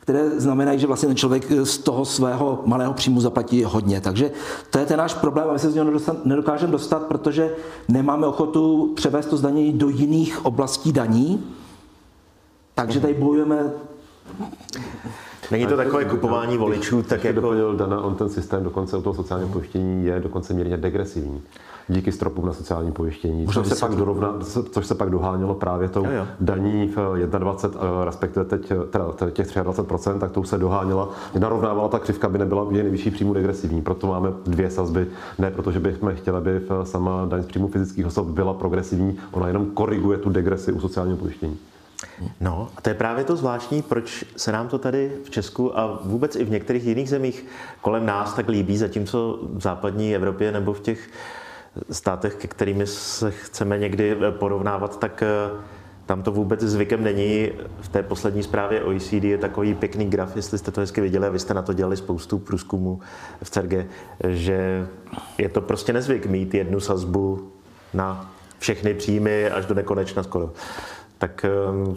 [0.00, 4.00] které znamenají, že vlastně ten člověk z toho svého malého příjmu zaplatí hodně.
[4.00, 4.30] Takže
[4.70, 5.90] to je ten náš problém a my se z něho
[6.24, 7.54] nedokážeme dostat, protože
[7.88, 11.44] nemáme ochotu převést to zdanění do jiných oblastí daní.
[12.74, 13.72] Takže tady bojujeme
[15.50, 17.40] Není to takové kupování voličů, tak jako...
[17.40, 21.42] doplnil Dana, on ten systém dokonce u toho sociálního pojištění je dokonce mírně degresivní.
[21.88, 24.34] Díky stropům na sociální pojištění, což se, pak dorovna,
[24.70, 26.26] což se pak dohánělo právě tou jo, jo.
[26.40, 31.08] daní v 21, eh, respektive teď teda těch 23%, tak to už se doháněla,
[31.38, 35.06] narovnávala ta křivka, by nebyla je nejvyšší příjmu degresivní, proto máme dvě sazby,
[35.38, 39.66] ne protože bychom chtěli, aby sama daň z příjmu fyzických osob byla progresivní, ona jenom
[39.66, 41.58] koriguje tu degresi u sociálního pojištění.
[42.40, 46.00] No a to je právě to zvláštní, proč se nám to tady v Česku a
[46.04, 47.46] vůbec i v některých jiných zemích
[47.80, 51.10] kolem nás tak líbí, zatímco v západní Evropě nebo v těch
[51.90, 55.22] státech, ke kterými se chceme někdy porovnávat, tak
[56.06, 57.50] tam to vůbec zvykem není.
[57.80, 61.30] V té poslední zprávě OECD je takový pěkný graf, jestli jste to hezky viděli, a
[61.30, 63.00] vy jste na to dělali spoustu průzkumů
[63.42, 63.86] v CERG,
[64.28, 64.86] že
[65.38, 67.52] je to prostě nezvyk mít jednu sazbu
[67.94, 70.52] na všechny příjmy až do nekonečna skoro.
[71.18, 71.96] Tak ehm,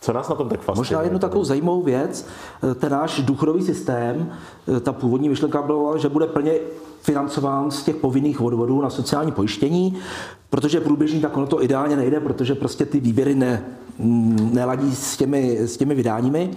[0.00, 0.80] co nás na tom tak fascinuje?
[0.80, 2.26] Možná jednu takovou zajímavou věc,
[2.78, 4.32] ten náš důchodový systém,
[4.80, 6.52] ta původní myšlenka byla, že bude plně
[7.02, 9.98] financován z těch povinných odvodů na sociální pojištění,
[10.50, 13.64] protože průběžný tak ono to ideálně nejde, protože prostě ty výběry ne,
[14.52, 16.50] neladí s těmi, s těmi vydáními,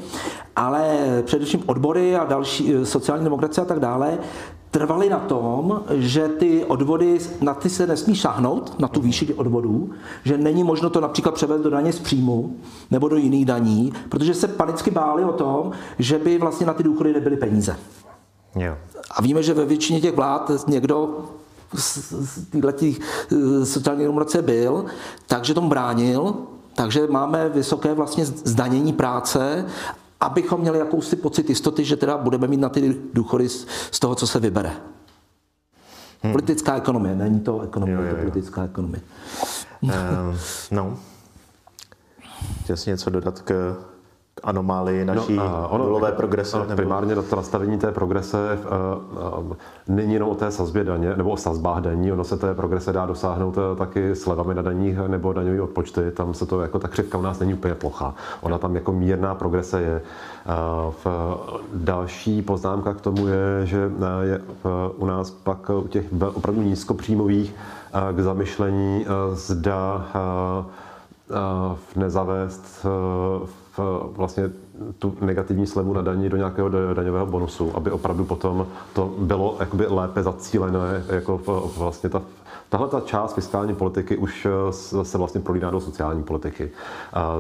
[0.56, 4.18] ale především odbory a další sociální demokracie a tak dále
[4.72, 9.90] trvali na tom, že ty odvody, na ty se nesmí šáhnout, na tu výši odvodů,
[10.24, 12.56] že není možno to například převést do daně z příjmu
[12.92, 16.84] nebo do jiných daní, protože se panicky báli o tom, že by vlastně na ty
[16.84, 17.76] důchody nebyly peníze.
[18.56, 18.78] Jo.
[19.12, 21.26] A víme, že ve většině těch vlád někdo
[21.74, 22.14] z
[22.52, 24.86] této eh, sociální demokracie byl,
[25.28, 26.36] takže tomu bránil,
[26.76, 29.66] takže máme vysoké vlastně zdanění práce
[30.22, 33.50] abychom měli jakousi pocit jistoty, že teda budeme mít na ty důchody
[33.92, 34.72] z toho, co se vybere.
[36.24, 36.32] Hmm.
[36.32, 38.16] Politická ekonomie, není to ekonomie, jo, jo, jo.
[38.16, 39.02] to politická ekonomie.
[39.82, 39.92] Uh,
[40.72, 41.00] no.
[42.64, 43.76] Chtěl jsi něco dodat k
[44.44, 46.60] anomálii no, naší no, ono, nulové progrese?
[46.60, 46.76] Nebo?
[46.76, 48.60] Primárně to nastavení té progrese
[49.38, 49.54] uh, uh,
[49.88, 53.06] není jenom o té sazbě daně, nebo o sazbách daní, ono se té progrese dá
[53.06, 57.18] dosáhnout uh, taky slevami na daních nebo daňový odpočty, tam se to jako ta křivka
[57.18, 58.16] u nás není úplně plochá.
[58.42, 60.02] Ona tam jako mírná progrese je.
[60.86, 61.38] Uh, v,
[61.74, 64.42] další poznámka k tomu je, že uh, je
[64.98, 67.56] u nás pak u těch opravdu nízkopříjmových
[68.12, 70.06] k zamyšlení, zda
[71.96, 72.86] nezavést
[74.12, 74.52] vlastně
[75.00, 79.86] tu negativní slevu na daní do nějakého daňového bonusu, aby opravdu potom to bylo jakoby
[79.90, 81.42] lépe zacílené, jako
[81.78, 82.22] vlastně ta
[82.72, 84.48] Tahle ta část fiskální politiky už
[85.00, 86.72] eh, se vlastně prolíná do sociální politiky.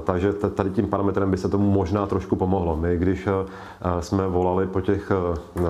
[0.03, 2.75] Takže tady tím parametrem by se tomu možná trošku pomohlo.
[2.75, 3.31] My, když eh,
[4.01, 5.61] jsme volali po těch eh,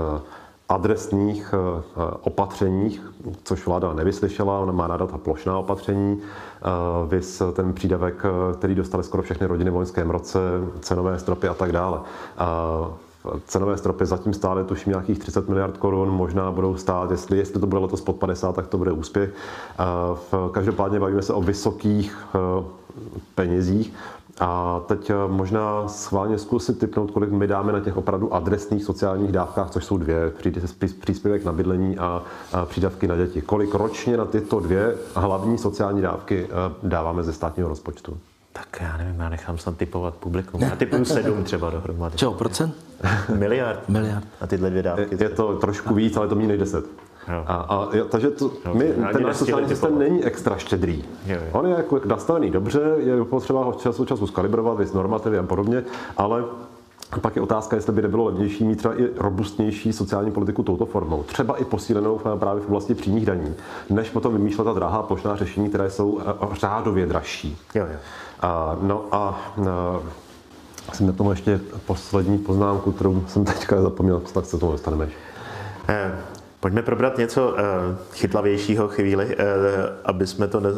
[0.72, 1.82] adresných eh,
[2.22, 3.12] opatřeních,
[3.44, 6.68] což vláda nevyslyšela, ona má ráda ta plošná opatření, eh,
[7.08, 10.40] vys ten přídavek, eh, který dostali skoro všechny rodiny v loňském roce,
[10.80, 12.00] cenové stropy a tak dále.
[13.46, 17.68] Cenové stropy zatím stále tuším nějakých 30 miliard korun, možná budou stát, jestli, jestli to
[17.68, 19.30] bude letos pod 50, tak to bude úspěch.
[20.52, 22.28] Každopádně bavíme se o vysokých
[23.36, 23.94] penězích.
[24.41, 29.32] A teď eh, možná schválně zkusit typnout, kolik my dáme na těch opravdu adresných sociálních
[29.32, 30.32] dávkách, což jsou dvě,
[31.01, 32.23] příspěvek na bydlení a
[32.65, 33.41] přídavky na děti.
[33.41, 38.17] Kolik ročně na tyto dvě hlavní sociální dávky eh, dáváme ze státního rozpočtu?
[38.54, 40.62] Tak já nevím, já nechám snad typovat publikum.
[40.62, 42.17] Já typuju sedm třeba dohromady.
[42.17, 42.75] Čeho, procent?
[43.38, 43.89] Miliard.
[43.89, 44.27] Miliard.
[44.41, 45.08] Na tyhle dvě dávky.
[45.12, 46.86] Je, je to trošku víc, ale to méně než deset.
[47.28, 47.44] Jo.
[47.48, 51.04] A, a, takže to, jo, my, ten náš sociální systém není extra štědrý.
[51.26, 51.50] Jo, jo.
[51.52, 55.84] On je jako nastavený dobře, je potřeba ho času času skalibrovat, věc normativy a podobně,
[56.18, 56.44] ale
[57.22, 61.24] pak je otázka, jestli by nebylo levnější mít třeba i robustnější sociální politiku touto formou,
[61.24, 63.56] třeba i posílenou právě v oblasti přímých daní,
[63.90, 67.58] než potom vymýšlet ta drahá plošná řešení, které jsou eh, řádově dražší.
[67.76, 68.00] Jo, jo.
[68.40, 69.42] A, no a,
[70.90, 75.10] a jsem na tom ještě poslední poznámku, kterou jsem teďka zapomněl, tak se tomu dostaneme.
[76.62, 77.56] Eh, Pojďme probrat něco uh,
[78.13, 79.32] chytlavějšího chvíli, uh,
[80.06, 80.69] aby jsme to ne,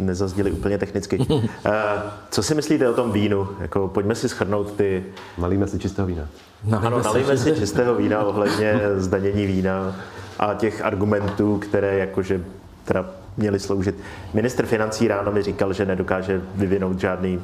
[0.00, 1.18] nezazdili úplně technicky.
[1.18, 1.44] Uh,
[2.30, 3.48] co si myslíte o tom vínu?
[3.60, 5.04] Jako, pojďme si schrnout ty...
[5.38, 6.28] Nalíme si čistého vína.
[6.64, 9.96] Nalíme ano, nalíme si čistého vína ohledně zdanění vína
[10.38, 12.40] a těch argumentů, které jakože
[12.84, 13.04] teda
[13.36, 13.94] měly sloužit.
[14.34, 17.40] Minister financí ráno mi říkal, že nedokáže vyvinout žádný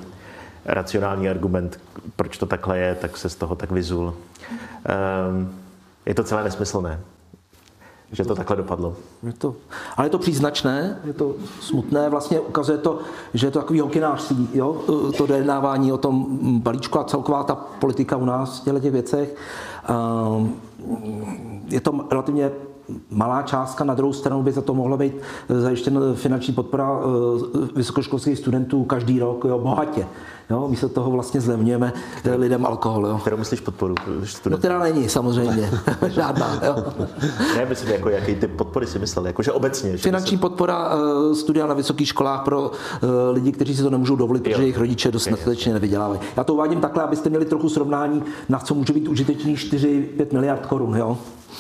[0.65, 1.81] racionální argument,
[2.17, 4.15] proč to takhle je, tak se z toho tak vyzul.
[5.29, 5.55] Um,
[6.07, 7.01] je to celé nesmyslné
[8.17, 8.97] že to takhle dopadlo.
[9.23, 9.55] Je to,
[9.97, 12.99] ale je to příznačné, je to smutné, vlastně ukazuje to,
[13.35, 14.83] že je to takový hokinářství, jo?
[15.17, 16.27] to dojednávání o tom
[16.63, 19.37] balíčku a celková ta politika u nás v těchto těch věcech.
[19.89, 20.55] Ehm,
[21.69, 22.51] je to relativně
[23.11, 25.13] malá částka, na druhou stranu by za to mohla být
[25.49, 30.07] zajištěna finanční podpora eh, vysokoškolských studentů každý rok, jo, bohatě.
[30.51, 33.07] Jo, místo toho vlastně zlevňujeme Kterou, lidem alkohol.
[33.07, 33.19] Jo.
[33.19, 33.95] Kterou myslíš podporu?
[34.25, 34.51] Studentů?
[34.51, 35.71] No, která není, samozřejmě.
[36.09, 36.61] Žádná.
[36.67, 36.85] Jo.
[37.57, 39.27] Ne, myslím, jako, jaký typ podpory si myslel?
[39.27, 39.91] Jakože obecně.
[39.91, 40.39] Že Finanční myslím...
[40.39, 42.71] podpora uh, studia na vysokých školách pro uh,
[43.33, 46.21] lidi, kteří si to nemůžou dovolit, protože jejich rodiče dostatečně nevydělávají.
[46.37, 50.67] Já to uvádím takhle, abyste měli trochu srovnání, na co může být užitečný 4-5 miliard
[50.67, 50.97] korun.
[50.97, 51.19] Jo?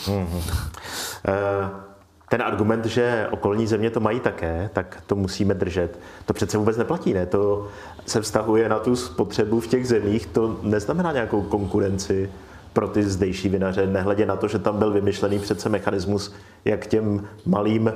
[0.08, 1.86] Uh
[2.28, 5.98] ten argument, že okolní země to mají také, tak to musíme držet.
[6.26, 7.26] To přece vůbec neplatí, ne?
[7.26, 7.68] To
[8.06, 12.30] se vztahuje na tu spotřebu v těch zemích, to neznamená nějakou konkurenci
[12.72, 17.26] pro ty zdejší vinaře, nehledě na to, že tam byl vymyšlený přece mechanismus, jak těm
[17.46, 17.92] malým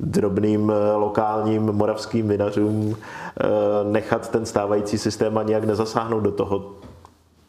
[0.00, 3.44] drobným eh, lokálním moravským vinařům eh,
[3.84, 6.74] nechat ten stávající systém a nějak nezasáhnout do toho,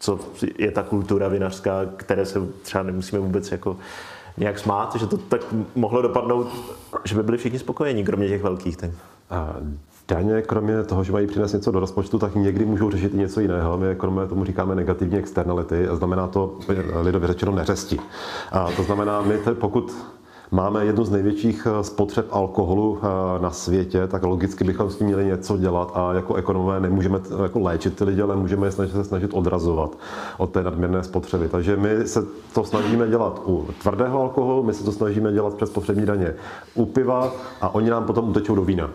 [0.04, 0.20] co
[0.58, 3.78] je ta kultura vinařská, které se třeba nemusíme vůbec jako
[4.38, 5.42] nějak smát, že to tak
[5.76, 6.48] mohlo dopadnout,
[7.04, 8.78] že by byli všichni spokojení, kromě těch velkých.
[8.78, 8.90] Tak.
[9.30, 9.56] A
[10.08, 13.40] daně, kromě toho, že mají přinést něco do rozpočtu, tak někdy můžou řešit i něco
[13.40, 13.78] jiného.
[13.78, 16.58] My kromě tomu říkáme negativní externality a znamená to
[17.02, 18.00] lidově řečeno neřesti.
[18.52, 19.94] A to znamená, my te, pokud
[20.54, 25.08] máme jednu z největších eh, spotřeb alkoholu eh, na světě, tak logicky bychom s tím
[25.08, 29.32] měli něco dělat a jako ekonomové nemůžeme jako léčit ty lidi, ale můžeme se snažit
[29.34, 29.98] odrazovat
[30.38, 31.50] od té nadměrné spotřeby.
[31.50, 35.70] Takže my se to snažíme dělat u tvrdého alkoholu, my se to snažíme dělat přes
[35.70, 36.34] spotřební daně
[36.74, 38.90] u piva a oni nám potom utečou do vína.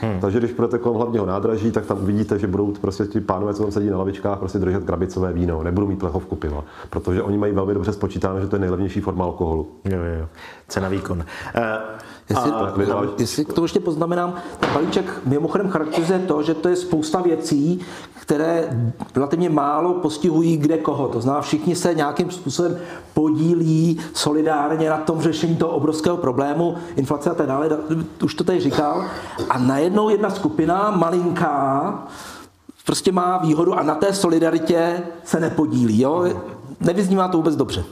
[0.00, 0.20] Hmm.
[0.20, 3.62] Takže když půjdete kolem hlavního nádraží, tak tam uvidíte, že budou prostě ti pánové, co
[3.62, 7.52] tam sedí na lavičkách, prostě držet krabicové víno, nebudou mít plechovku piva, protože oni mají
[7.52, 9.68] velmi dobře spočítáno, že to je nejlevnější forma alkoholu.
[9.84, 10.28] Jo, jo.
[10.68, 11.18] Cena výkon.
[11.18, 11.62] Uh,
[12.30, 12.56] Jestli, a,
[12.94, 17.22] a, jestli k tomu ještě poznamenám, ten balíček mimochodem charakterizuje to, že to je spousta
[17.22, 17.80] věcí,
[18.26, 18.68] které
[19.14, 21.08] relativně málo postihují kde koho.
[21.08, 22.78] To znamená, všichni se nějakým způsobem
[23.14, 27.68] podílí solidárně na tom řešení toho obrovského problému, inflace a tak dále,
[28.24, 29.04] už to tady říkal.
[29.50, 32.02] A najednou jedna skupina, malinká,
[32.86, 36.00] prostě má výhodu a na té solidaritě se nepodílí.
[36.00, 36.28] Jo?
[36.80, 37.84] Nevyznívá to vůbec dobře.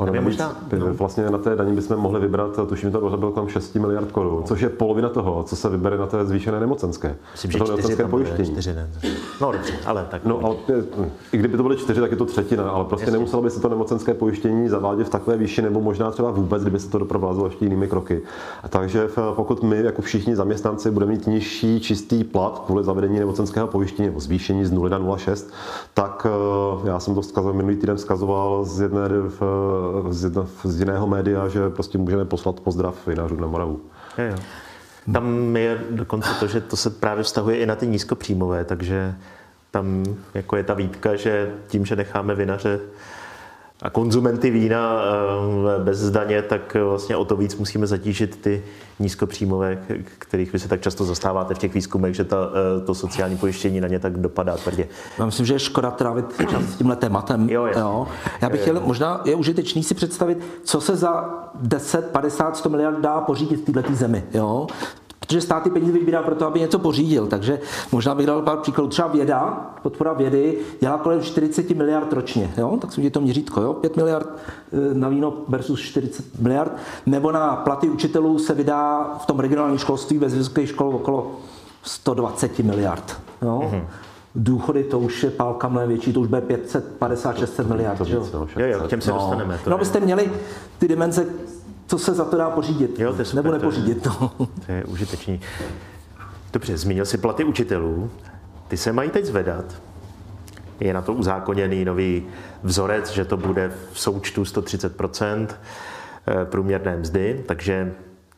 [0.00, 0.56] Ono navíc, možná,
[0.92, 4.60] vlastně na té daní bychom mohli vybrat, tuším, to bylo kolem 6 miliard korun, což
[4.60, 7.16] je polovina toho, co se vybere na té zvýšené nemocenské.
[7.32, 8.52] Myslím, že to nemocenské pojištění.
[8.52, 8.90] Čtyři, ne.
[9.40, 10.24] No dobře, ale tak.
[10.24, 10.56] No, ale,
[11.32, 13.18] I kdyby to byly čtyři, tak je to třetina, ale prostě Jasně.
[13.18, 16.80] nemuselo by se to nemocenské pojištění zavádět v takové výši, nebo možná třeba vůbec, kdyby
[16.80, 18.22] se to doprovázelo ještě jinými kroky.
[18.62, 23.66] A takže pokud my, jako všichni zaměstnanci, budeme mít nižší čistý plat kvůli zavedení nemocenského
[23.66, 25.46] pojištění nebo zvýšení z 0 na 0,6,
[25.94, 29.08] tak eh, já jsem to vzkazoval, minulý týden vzkazoval z jedné
[30.10, 30.32] z,
[30.64, 33.80] z jiného média, že prostě můžeme poslat pozdrav vinařům na Moravu.
[34.18, 34.36] Je, jo.
[35.12, 39.14] Tam je dokonce to, že to se právě vztahuje i na ty nízkopříjmové, takže
[39.70, 42.80] tam jako je ta výtka, že tím, že necháme vinaře
[43.82, 48.62] a konzumenty vína eh, bez zdaně, tak vlastně o to víc musíme zatížit ty
[48.98, 49.78] nízkopříjmové,
[50.18, 53.80] kterých vy se tak často zastáváte v těch výzkumech, že ta, eh, to sociální pojištění
[53.80, 54.88] na ně tak dopadá tvrdě.
[55.18, 57.50] Já myslím, že je škoda trávit čas s tímhle tématem.
[57.50, 58.06] Jo, jo.
[58.40, 63.00] Já bych chtěl, možná je užitečný si představit, co se za 10, 50, 100 miliard
[63.00, 64.24] dá pořídit v této zemi.
[64.34, 64.66] Jo?
[65.20, 67.26] Protože stát ty peníze vybírá pro to, aby něco pořídil.
[67.26, 67.60] Takže
[67.92, 68.88] možná bych dal pár příkladů.
[68.88, 72.54] Třeba věda, podpora vědy, dělá kolem 40 miliard ročně.
[72.56, 72.78] Jo?
[72.80, 73.60] Tak si to měřítko.
[73.60, 73.74] Jo?
[73.74, 74.28] 5 miliard
[74.72, 76.72] eh, na víno versus 40 miliard.
[77.06, 81.30] Nebo na platy učitelů se vydá v tom regionálním školství ve vysokých škol okolo
[81.82, 83.20] 120 miliard.
[83.42, 83.62] Jo?
[83.64, 83.84] Mm-hmm
[84.34, 87.98] důchody, to už je pálka mnohem větší, to už bude 550, 600 miliard.
[87.98, 88.26] To, to jo?
[88.56, 89.16] Jo, jo, k těm se no.
[89.16, 89.58] dostaneme.
[89.64, 90.32] To no, abyste měli
[90.78, 91.26] ty dimenze
[91.90, 92.98] co se za to dá pořídit.
[92.98, 94.02] Jo, to super, nebo nepořídit.
[94.02, 95.40] To je, to je užitečný.
[96.52, 98.10] Dobře, zmínil si platy učitelů.
[98.68, 99.64] Ty se mají teď zvedat.
[100.80, 102.26] Je na to uzákoněný nový
[102.62, 107.92] vzorec, že to bude v součtu 130 eh, průměrné mzdy, takže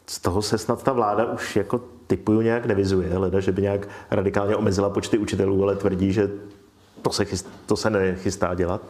[0.07, 3.89] z toho se snad ta vláda už jako typuju nějak nevizuje, leda, že by nějak
[4.11, 6.31] radikálně omezila počty učitelů, ale tvrdí, že
[7.03, 8.83] to se, chyst, to se nechystá dělat.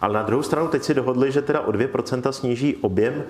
[0.00, 3.22] Ale na druhou stranu teď si dohodli, že teda o 2% sníží objem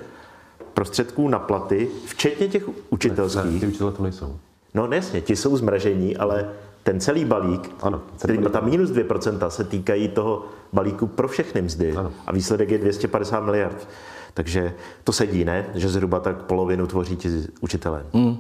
[0.74, 3.44] prostředků na platy, včetně těch učitelských.
[3.44, 4.36] Ne, ne, ty učitelé to nejsou.
[4.74, 6.48] No jasně, ti jsou zmražení, ale
[6.82, 8.52] ten celý balík, ano, celý balík.
[8.52, 12.12] ta minus 2% se týkají toho balíku pro všechny mzdy ano.
[12.26, 13.88] a výsledek je 250 miliard.
[14.34, 15.66] Takže to sedí, ne?
[15.74, 17.28] Že zhruba tak polovinu tvoří ti
[17.60, 18.06] učitelé.
[18.12, 18.36] Mm.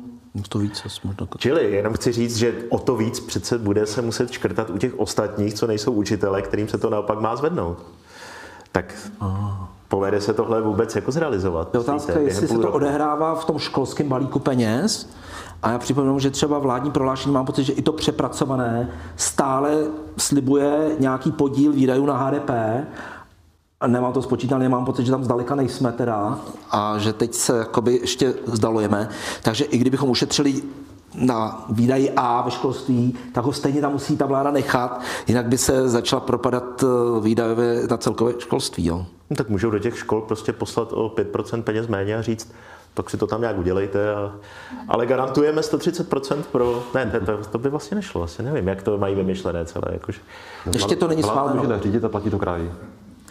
[0.48, 1.26] To víc možná.
[1.38, 4.98] Čili jenom chci říct, že o to víc přece bude se muset škrtat u těch
[4.98, 7.86] ostatních, co nejsou učitele, kterým se to naopak má zvednout.
[8.72, 11.74] Tak Aha povede se tohle vůbec jako zrealizovat?
[11.74, 12.76] Je otázka, jestli se to roku?
[12.76, 15.08] odehrává v tom školském balíku peněz,
[15.62, 19.72] a já připomínám, že třeba vládní prohlášení mám pocit, že i to přepracované stále
[20.16, 22.50] slibuje nějaký podíl výdajů na HDP
[23.80, 26.38] a nemám to spočítané, mám pocit, že tam zdaleka nejsme teda
[26.70, 29.08] a že teď se jakoby ještě zdalujeme.
[29.42, 30.62] Takže i kdybychom ušetřili
[31.14, 35.58] na výdaji A ve školství, tak ho stejně tam musí ta vláda nechat, jinak by
[35.58, 38.86] se začala propadat eh, výdajové na celkové školství.
[38.86, 39.06] Jo.
[39.30, 42.52] No, tak můžou do těch škol prostě poslat o 5% peněz méně a říct,
[42.94, 44.14] tak si to tam nějak udělejte.
[44.14, 44.32] A,
[44.88, 46.82] ale garantujeme 130% pro...
[46.94, 49.84] Ne, to, to, to by vlastně nešlo, asi nevím, jak to mají vymyšlené celé.
[49.92, 50.20] Jakože...
[50.72, 51.56] Ještě to není schváleno.
[51.56, 52.70] může nařídit a platí to kraj.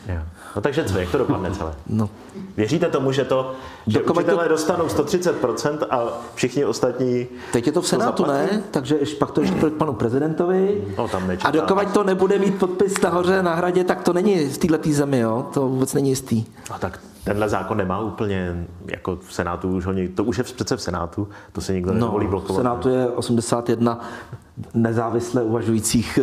[0.07, 0.21] Jo.
[0.55, 1.73] No takže co, jak to dopadne celé?
[1.87, 2.09] No.
[2.57, 3.53] Věříte tomu, že to,
[3.87, 4.49] že Dokud učitelé to...
[4.49, 6.03] dostanou 130% a
[6.35, 8.63] všichni ostatní Teď je to v Senátu, to ne?
[8.71, 10.83] Takže pak to ještě k panu prezidentovi.
[10.97, 14.57] No, tam a dokud to nebude mít podpis nahoře na hradě, tak to není v
[14.57, 15.45] této zemi, jo?
[15.53, 16.45] To vůbec není jistý.
[16.71, 20.77] A tak tenhle zákon nemá úplně, jako v Senátu už ho, to už je přece
[20.77, 22.53] v Senátu, to se nikdo no, nevolí blokovat.
[22.53, 23.99] v Senátu je 81
[24.73, 26.19] nezávisle uvažujících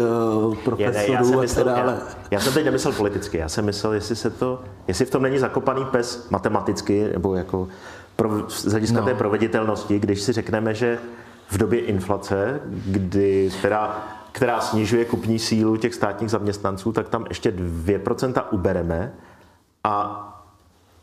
[0.64, 0.97] profesorů.
[0.97, 1.93] Je, ne, já, jsem myslel, ale...
[1.93, 5.22] já, já jsem teď nemyslel politicky, já jsem myslel, jestli se to, jestli v tom
[5.22, 7.68] není zakopaný pes matematicky, nebo jako
[8.16, 9.07] pro, z hlediska no.
[9.07, 10.99] té proveditelnosti, když si řekneme, že
[11.49, 17.51] v době inflace, kdy, která, která snižuje kupní sílu těch státních zaměstnanců, tak tam ještě
[17.51, 19.12] 2% ubereme
[19.84, 20.22] a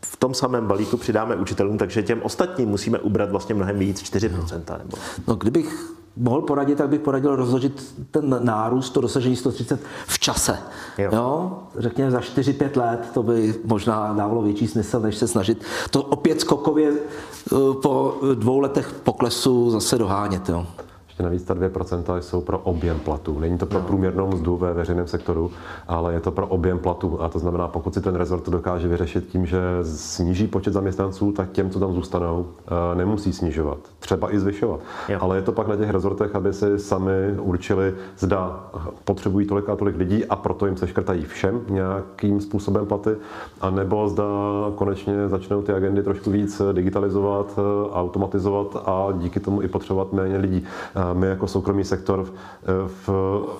[0.04, 4.78] v tom samém balíku přidáme učitelům, takže těm ostatním musíme ubrat vlastně mnohem víc, 4%.
[4.78, 4.96] Nebo...
[5.28, 10.58] No, kdybych mohl poradit, tak bych poradil rozložit ten nárůst, to dosažení 130 v čase.
[10.98, 11.10] Jo.
[11.12, 11.58] jo?
[11.78, 16.40] Řekněme za 4-5 let, to by možná dávalo větší smysl, než se snažit to opět
[16.40, 20.48] skokově eh, po dvou letech poklesu zase dohánět.
[20.48, 20.66] Jo?
[21.14, 23.38] Ještě navíc ta 2% jsou pro objem platů.
[23.38, 23.84] Není to pro no.
[23.84, 25.50] průměrnou mzdu ve veřejném sektoru,
[25.88, 27.22] ale je to pro objem platů.
[27.22, 31.50] A to znamená, pokud si ten rezort dokáže vyřešit tím, že sníží počet zaměstnanců, tak
[31.50, 33.78] těm, co tam zůstanou, eh, nemusí snižovat.
[33.98, 34.80] Třeba i zvyšovat.
[35.08, 35.18] Jo.
[35.20, 38.70] Ale je to pak na těch rezortech, aby si sami určili, zda
[39.04, 43.16] potřebují tolik a tolik lidí a proto jim se škrtají všem nějakým způsobem platy,
[43.60, 44.24] anebo zda
[44.74, 50.36] konečně začnou ty agendy trošku víc digitalizovat, eh, automatizovat a díky tomu i potřebovat méně
[50.36, 50.66] lidí
[51.12, 52.26] my jako soukromý sektor,
[52.86, 53.08] v,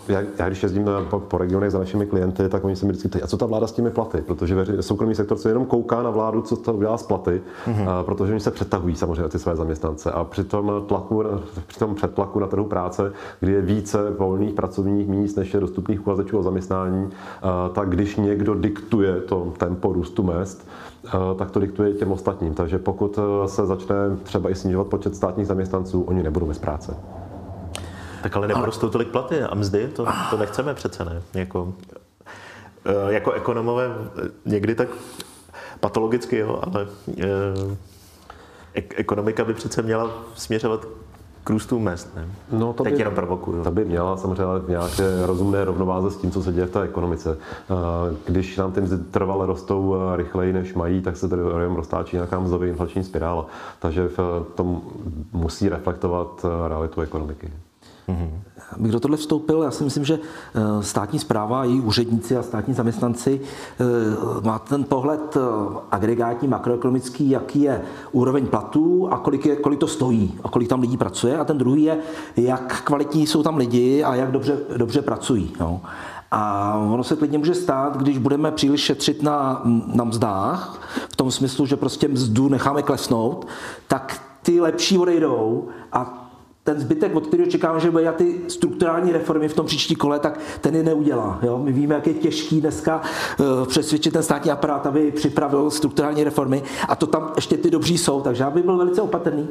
[0.09, 2.93] já, já když jezdím na, po, po regionech za našimi klienty, tak oni se mi
[2.93, 4.19] vždycky ptají, a co ta vláda s těmi platy?
[4.27, 7.89] Protože veři, soukromý sektor se jenom kouká na vládu, co to udělá s platy, mm-hmm.
[7.89, 10.13] a, protože oni se přetahují samozřejmě ty své zaměstnance.
[10.13, 11.23] A při tom, tlaku,
[11.67, 16.01] při tom předtlaku na trhu práce, kdy je více volných pracovních míst, než je dostupných
[16.01, 17.09] uchazečů o zaměstnání,
[17.43, 20.69] a, tak když někdo diktuje to tempo růstu mest,
[21.37, 22.55] tak to diktuje těm ostatním.
[22.55, 26.97] Takže pokud se začne třeba i snižovat počet státních zaměstnanců, oni nebudou bez práce.
[28.25, 31.23] Tak ale neporostou tolik platy a mzdy, to, to nechceme přece, ne?
[31.35, 31.75] Jako,
[32.85, 34.89] eh, jako ekonomové eh, někdy tak
[35.81, 36.87] patologicky, jo, ale
[37.23, 40.87] eh, ekonomika by přece měla směřovat
[41.45, 42.29] k růstu mest, ne?
[42.53, 43.65] No, to Teď by, jenom provokuju.
[43.65, 46.83] To by měla samozřejmě v nějaké rozumné rovnováze s tím, co se děje v té
[46.83, 47.39] ekonomice.
[48.27, 51.43] Když nám ty mzdy trvale rostou rychleji, než mají, tak se tady
[51.75, 53.47] roztáčí nějaká mzdová inflační spirála.
[53.79, 54.83] Takže v tom
[55.33, 57.51] musí reflektovat realitu ekonomiky.
[58.09, 58.31] Mm-hmm.
[58.73, 62.75] Abych do tohle vstoupil, já si myslím, že eh, státní zpráva, její úředníci a státní
[62.75, 63.85] zaměstnanci eh,
[64.47, 65.41] má ten pohled eh,
[65.91, 67.83] agregátní, makroekonomický, jaký je
[68.13, 71.39] úroveň platů a kolik, je, kolik to stojí a kolik tam lidí pracuje.
[71.39, 71.99] A ten druhý je,
[72.37, 75.53] jak kvalitní jsou tam lidi a jak dobře, dobře pracují.
[75.61, 75.81] Jo.
[76.31, 79.63] A ono se klidně může stát, když budeme příliš šetřit na,
[79.95, 83.47] na mzdách, v tom smyslu, že prostě mzdu necháme klesnout,
[83.89, 86.24] tak ty lepší odejdou a
[86.65, 90.41] ten zbytek, od kterého čekáme, že bude ty strukturální reformy v tom příští kole, tak
[90.61, 91.39] ten je neudělá.
[91.43, 91.59] Jo?
[91.59, 93.01] My víme, jak je těžký dneska
[93.39, 97.99] uh, přesvědčit ten státní aparát, aby připravil strukturální reformy a to tam ještě ty dobří
[97.99, 99.49] jsou, takže já bych byl velice opatrný.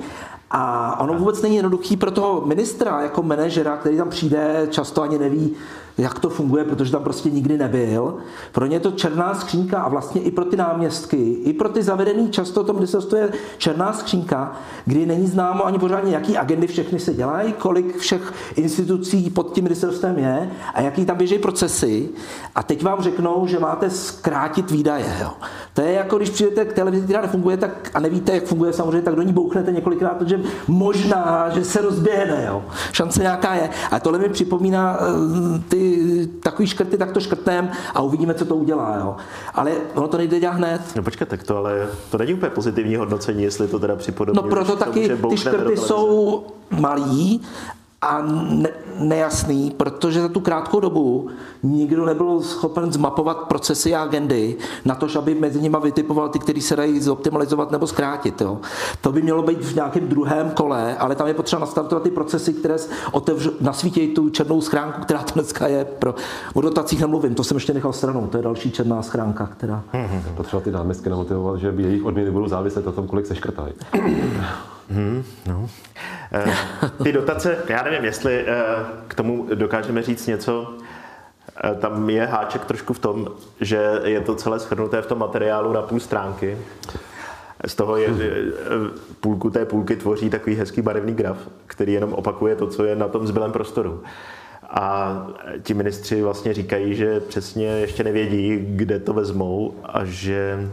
[0.51, 5.17] A ono vůbec není jednoduchý pro toho ministra jako manažera, který tam přijde, často ani
[5.19, 5.55] neví,
[5.97, 8.15] jak to funguje, protože tam prostě nikdy nebyl.
[8.51, 11.83] Pro ně je to černá skřínka a vlastně i pro ty náměstky, i pro ty
[11.83, 16.99] zavedený často to ministerstvo je černá skřínka, kdy není známo ani pořádně, jaký agendy všechny
[16.99, 22.09] se dělají, kolik všech institucí pod tím ministerstvem je a jaký tam běží procesy.
[22.55, 25.17] A teď vám řeknou, že máte zkrátit výdaje.
[25.21, 25.31] Jo.
[25.73, 29.01] To je jako když přijdete k televizi, která nefunguje tak, a nevíte, jak funguje samozřejmě,
[29.01, 32.45] tak do ní bouchnete několikrát, protože možná, že se rozběhne.
[32.47, 32.63] Jo.
[32.91, 33.69] Šance nějaká je.
[33.91, 35.82] A tohle mi připomíná uh, ty
[36.39, 38.97] takový škrty, tak to škrtneme a uvidíme, co to udělá.
[38.99, 39.15] Jo.
[39.53, 40.81] Ale ono to nejde dělat hned.
[40.95, 44.41] No počkej, tak to ale to není úplně pozitivní hodnocení, jestli to teda připodobně.
[44.41, 47.41] No proto taky ty škrty jsou malý
[48.03, 51.29] a ne, nejasný, protože za tu krátkou dobu
[51.63, 56.61] nikdo nebyl schopen zmapovat procesy a agendy na to, aby mezi nimi vytipoval ty, které
[56.61, 58.41] se dají zoptimalizovat nebo zkrátit.
[58.41, 58.57] Jo.
[59.01, 62.53] To by mělo být v nějakém druhém kole, ale tam je potřeba nastartovat ty procesy,
[62.53, 62.75] které
[63.11, 65.85] otevř, nasvítějí tu černou schránku, která to dneska je.
[65.85, 66.15] Pro,
[66.53, 69.83] o dotacích nemluvím, to jsem ještě nechal stranou, to je další černá schránka, která...
[69.91, 73.73] Hmm, potřeba ty náměstky namotivovat, že jejich odměny budou záviset na tom, kolik se škrtají.
[74.89, 75.69] Hmm, no.
[76.33, 76.55] Eh,
[77.03, 78.63] ty dotace, já nevím, jestli eh,
[79.07, 80.73] k tomu dokážeme říct něco.
[81.63, 83.27] Eh, tam je háček trošku v tom,
[83.61, 86.57] že je to celé shrnuté v tom materiálu na půl stránky.
[87.65, 88.09] Z toho je,
[89.19, 93.07] půlku té půlky tvoří takový hezký barevný graf, který jenom opakuje to, co je na
[93.07, 94.03] tom zbylém prostoru.
[94.69, 95.27] A
[95.63, 100.69] ti ministři vlastně říkají, že přesně ještě nevědí, kde to vezmou a že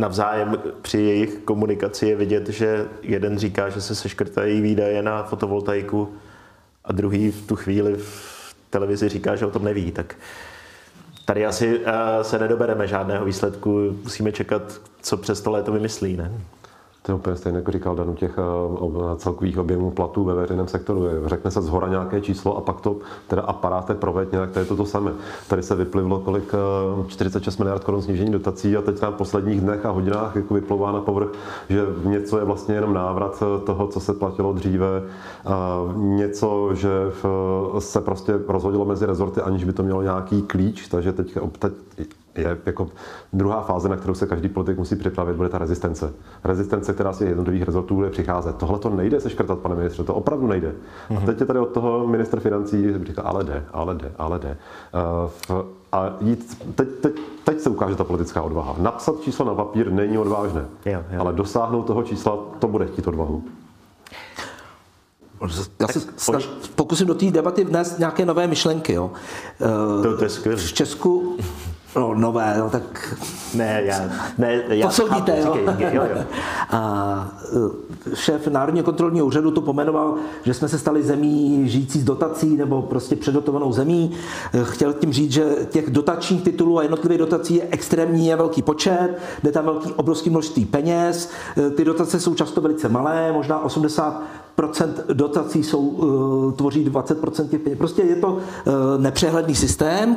[0.00, 6.14] navzájem při jejich komunikaci je vidět, že jeden říká, že se seškrtají výdaje na fotovoltaiku
[6.84, 9.92] a druhý v tu chvíli v televizi říká, že o tom neví.
[9.92, 10.16] Tak
[11.30, 11.80] Tady asi
[12.22, 16.32] se nedobereme žádného výsledku, musíme čekat, co přes to léto vymyslí, ne?
[17.02, 20.68] To je úplně stejné, jako říkal Dan, u těch eh, celkových objemů platů ve veřejném
[20.68, 21.04] sektoru.
[21.26, 22.96] Řekne se zhora nějaké číslo a pak to
[23.28, 25.12] teda aparáte proved nějak, to je to to samé.
[25.48, 26.52] Tady se vyplivlo kolik
[27.06, 30.92] 46 eh, miliard korun snížení dotací a teď na posledních dnech a hodinách jako vyplouvá
[30.92, 31.28] na povrch,
[31.68, 35.02] že něco je vlastně jenom návrat eh, toho, co se platilo dříve,
[35.44, 36.90] a něco, že
[37.78, 41.72] se prostě rozhodilo mezi rezorty, aniž by to mělo nějaký klíč, takže teď, teď
[42.40, 42.88] je jako
[43.32, 46.12] druhá fáze, na kterou se každý politik musí připravit, bude ta rezistence.
[46.44, 48.56] Rezistence, která z jednotlivých rezortů bude přicházet.
[48.56, 50.68] Tohle to nejde seškrtat, pane ministře, to opravdu nejde.
[50.68, 51.16] Mm-hmm.
[51.16, 51.26] A mhm.
[51.26, 54.56] teď je tady od toho minister financí, říká, ale jde, ale jde, ale jde.
[55.50, 55.62] Uh,
[55.92, 57.12] a jít, teď, teď,
[57.44, 58.76] teď se ukáže ta politická odvaha.
[58.78, 61.20] Napsat číslo na papír není odvážné, jo, jo.
[61.20, 63.44] ale dosáhnout toho čísla, to bude chtít odvahu.
[65.80, 68.92] Já se snaž, pokusím do té debaty vnést nějaké nové myšlenky.
[68.92, 69.10] Jo.
[70.02, 70.60] To, to je skvělé.
[70.60, 71.36] V Česku
[71.96, 73.14] No, nové, no tak...
[73.54, 74.10] Ne, já...
[74.38, 75.56] Ne, já Posoudíte, jo?
[75.70, 76.24] Říkej, jo, jo.
[76.70, 77.28] A
[78.14, 82.82] šéf Národního kontrolního úřadu to pomenoval, že jsme se stali zemí žijící z dotací nebo
[82.82, 84.10] prostě předotovanou zemí.
[84.62, 89.08] Chtěl tím říct, že těch dotačních titulů a jednotlivých dotací je extrémní a velký počet,
[89.42, 91.30] jde tam velký obrovský množství peněz,
[91.76, 94.22] ty dotace jsou často velice malé, možná 80
[95.12, 97.78] dotací jsou, uh, tvoří 20% těch peněz.
[97.78, 98.40] Prostě je to uh,
[98.98, 100.16] nepřehledný systém,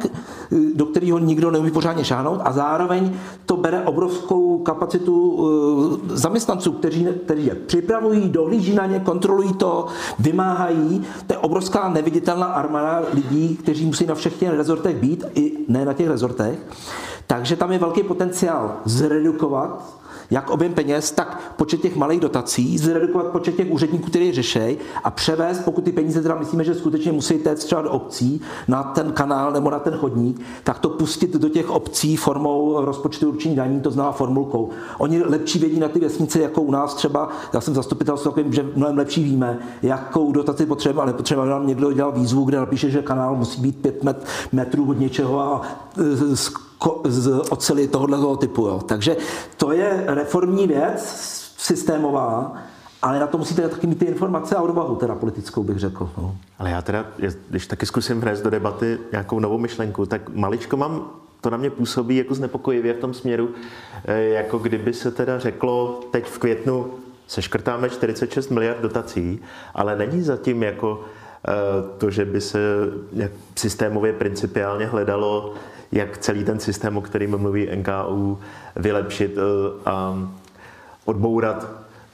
[0.75, 3.13] do kterého nikdo neumí pořádně šáhnout a zároveň
[3.45, 9.87] to bere obrovskou kapacitu uh, zaměstnanců, kteří, kteří je připravují, dohlíží na ně, kontrolují to,
[10.19, 11.03] vymáhají.
[11.27, 15.85] To je obrovská neviditelná armáda lidí, kteří musí na všech těch rezortech být, i ne
[15.85, 16.59] na těch rezortech.
[17.27, 23.27] Takže tam je velký potenciál zredukovat jak objem peněz, tak počet těch malých dotací, zredukovat
[23.27, 27.37] počet těch úředníků, který řeší a převést, pokud ty peníze teda myslíme, že skutečně musí
[27.37, 31.49] téct třeba do obcí na ten kanál nebo na ten chodník, tak to pustit do
[31.49, 34.69] těch obcí formou rozpočtu určení daní, to znamená formulkou.
[34.97, 38.17] Oni lepší vědí na ty vesnice, jako u nás třeba, já jsem zastupitel,
[38.49, 42.89] že mnohem lepší víme, jakou dotaci potřebujeme, ale potřebujeme, nám někdo dělal výzvu, kde napíše,
[42.89, 44.03] že kanál musí být 5
[44.51, 45.61] metrů od něčeho a
[45.97, 46.35] e,
[47.03, 48.67] z oceli tohoto typu.
[48.67, 48.79] Jo.
[48.85, 49.17] Takže
[49.57, 51.01] to je reformní věc,
[51.57, 52.55] systémová,
[53.01, 56.09] ale na to musíte taky mít ty informace a odvahu, teda politickou bych řekl.
[56.17, 56.35] No.
[56.59, 57.05] Ale já teda,
[57.49, 61.09] když taky zkusím vnést do debaty nějakou novou myšlenku, tak maličko mám,
[61.41, 63.49] to na mě působí jako znepokojivě v tom směru,
[64.05, 66.87] eh, jako kdyby se teda řeklo teď v květnu
[67.27, 69.39] seškrtáme 46 miliard dotací,
[69.73, 71.01] ale není zatím jako
[71.47, 71.51] eh,
[71.97, 72.59] to, že by se
[73.55, 75.53] systémově principiálně hledalo
[75.93, 78.39] jak celý ten systém, o kterým mluví NKU,
[78.75, 79.41] vylepšit eh,
[79.89, 80.15] a
[81.05, 81.67] odbourat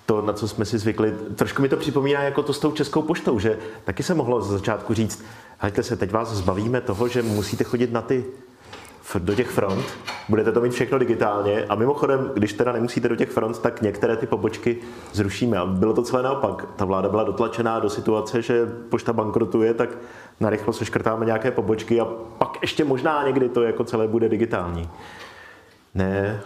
[0.06, 1.14] to, na co jsme si zvykli.
[1.36, 4.50] Trošku mi to připomíná jako to s tou českou poštou, že taky se mohlo z
[4.50, 5.26] začátku říct,
[5.58, 8.26] hejte se, teď vás zbavíme toho, že musíte chodit na ty
[9.20, 9.86] do těch front,
[10.30, 14.18] budete to mít všechno digitálně a mimochodem, když teda nemusíte do těch front, tak některé
[14.18, 14.78] ty pobočky
[15.14, 15.58] zrušíme.
[15.58, 16.66] A bylo to celé naopak.
[16.76, 19.90] Ta vláda byla dotlačená do situace, že pošta bankrotuje, tak
[20.40, 22.06] narychlo se škrtáme nějaké pobočky a
[22.38, 24.90] pak ještě možná někdy to jako celé bude digitální.
[25.96, 26.42] Ne,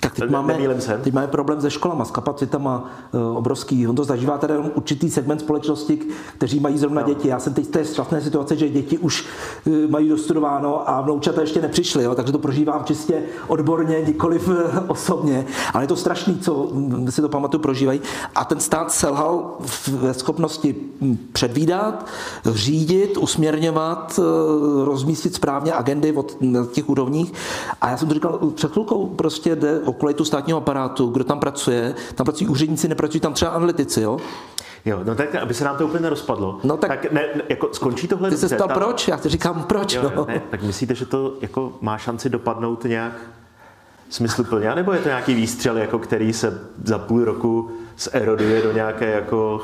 [0.00, 0.58] tak teď máme,
[1.02, 3.88] teď máme problém se školama, s kapacitama uh, obrovský.
[3.88, 6.00] On to zažívá teda jenom určitý segment společnosti,
[6.36, 7.08] kteří mají zrovna no.
[7.08, 7.28] děti.
[7.28, 9.26] Já jsem teď v té šťastné situace, že děti už
[9.66, 14.54] uh, mají dostudováno a vnoučata ještě nepřišly, jo, takže to prožívám čistě odborně, nikoliv uh,
[14.88, 15.46] osobně.
[15.74, 18.00] Ale je to strašný, co hm, si to pamatuju, prožívají.
[18.34, 19.56] A ten stát selhal
[19.92, 22.06] ve schopnosti hm, předvídat,
[22.44, 26.36] řídit, usměrňovat, uh, rozmístit správně agendy od
[26.72, 27.32] těch úrovních.
[27.80, 31.40] A já jsem to říkal před chvilkou, prostě jde o kvalitu státního aparátu, kdo tam
[31.40, 34.18] pracuje, tam pracují úředníci, nepracují tam třeba analytici, jo?
[34.84, 36.60] Jo, no tak, aby se nám to úplně nerozpadlo.
[36.64, 38.74] No tak, tak ne, ne, jako skončí tohle Ty se ptal ta...
[38.74, 39.08] proč?
[39.08, 40.26] Já ti říkám proč, jo, no.
[40.28, 43.12] ne, Tak myslíte, že to jako má šanci dopadnout nějak
[44.10, 49.10] smysluplně, nebo je to nějaký výstřel, jako který se za půl roku zeroduje do nějaké
[49.10, 49.60] jako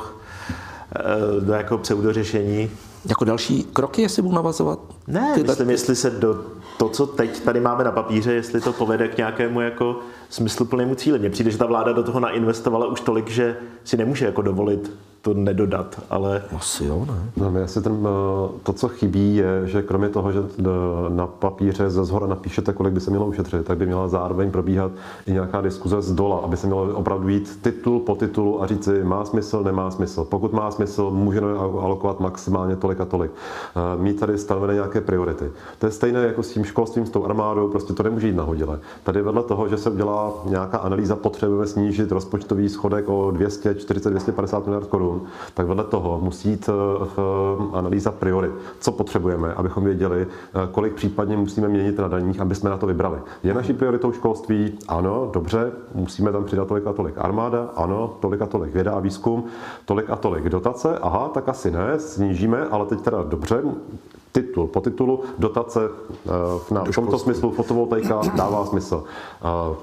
[0.95, 2.71] eh, do nějakého pseudořešení?
[3.05, 4.79] Jako další kroky, jestli budu navazovat?
[5.07, 6.45] Ne, Ty myslím, jestli se do
[6.77, 9.99] to, co teď tady máme na papíře, jestli to povede k nějakému jako
[10.29, 11.19] smysluplnému cíli.
[11.19, 14.91] Mně přijde, že ta vláda do toho nainvestovala už tolik, že si nemůže jako dovolit
[15.27, 16.43] to nedodat, ale...
[16.55, 17.31] Asi jo, ne?
[17.37, 20.39] No, asi ten, eh, to, co chybí, je, že kromě toho, že
[21.09, 24.91] na papíře ze zhora napíšete, kolik by se mělo ušetřit, tak by měla zároveň probíhat
[25.25, 29.03] i nějaká diskuze z dola, aby se mělo opravdu jít titul po titulu a říci,
[29.03, 30.23] má smysl, nemá smysl.
[30.23, 33.31] Pokud má smysl, můžeme alokovat maximálně tolik a tolik.
[33.31, 35.51] Eh, mít tady stanovené nějaké priority.
[35.79, 38.79] To je stejné jako s tím školstvím, s tou armádou, prostě to nemůže jít nahodile.
[39.03, 44.87] Tady vedle toho, že se udělá nějaká analýza, potřebujeme snížit rozpočtový schodek o 240-250 miliard
[44.87, 46.69] korun, korun, tak vedle toho musí jít
[47.73, 48.51] analýza priorit.
[48.79, 50.27] Co potřebujeme, abychom věděli,
[50.71, 53.17] kolik případně musíme měnit na daních, aby jsme na to vybrali.
[53.43, 54.77] Je naší prioritou školství?
[54.87, 58.99] Ano, dobře, musíme tam přidat tolik a tolik armáda, ano, tolik a tolik věda a
[58.99, 59.45] výzkum,
[59.85, 63.61] tolik a tolik dotace, aha, tak asi ne, snížíme, ale teď teda dobře,
[64.31, 65.89] titul, po titulu dotace
[66.25, 69.03] eh, na, v tomto smyslu fotovoltaika dává smysl.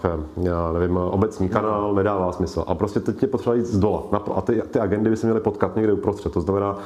[0.05, 0.09] Eh,
[0.43, 2.65] já nevím, obecní kanál nedává smysl.
[2.67, 4.03] A prostě teď je potřeba jít z dola.
[4.35, 6.33] A ty, ty agendy by se měly potkat někde uprostřed.
[6.33, 6.79] To znamená,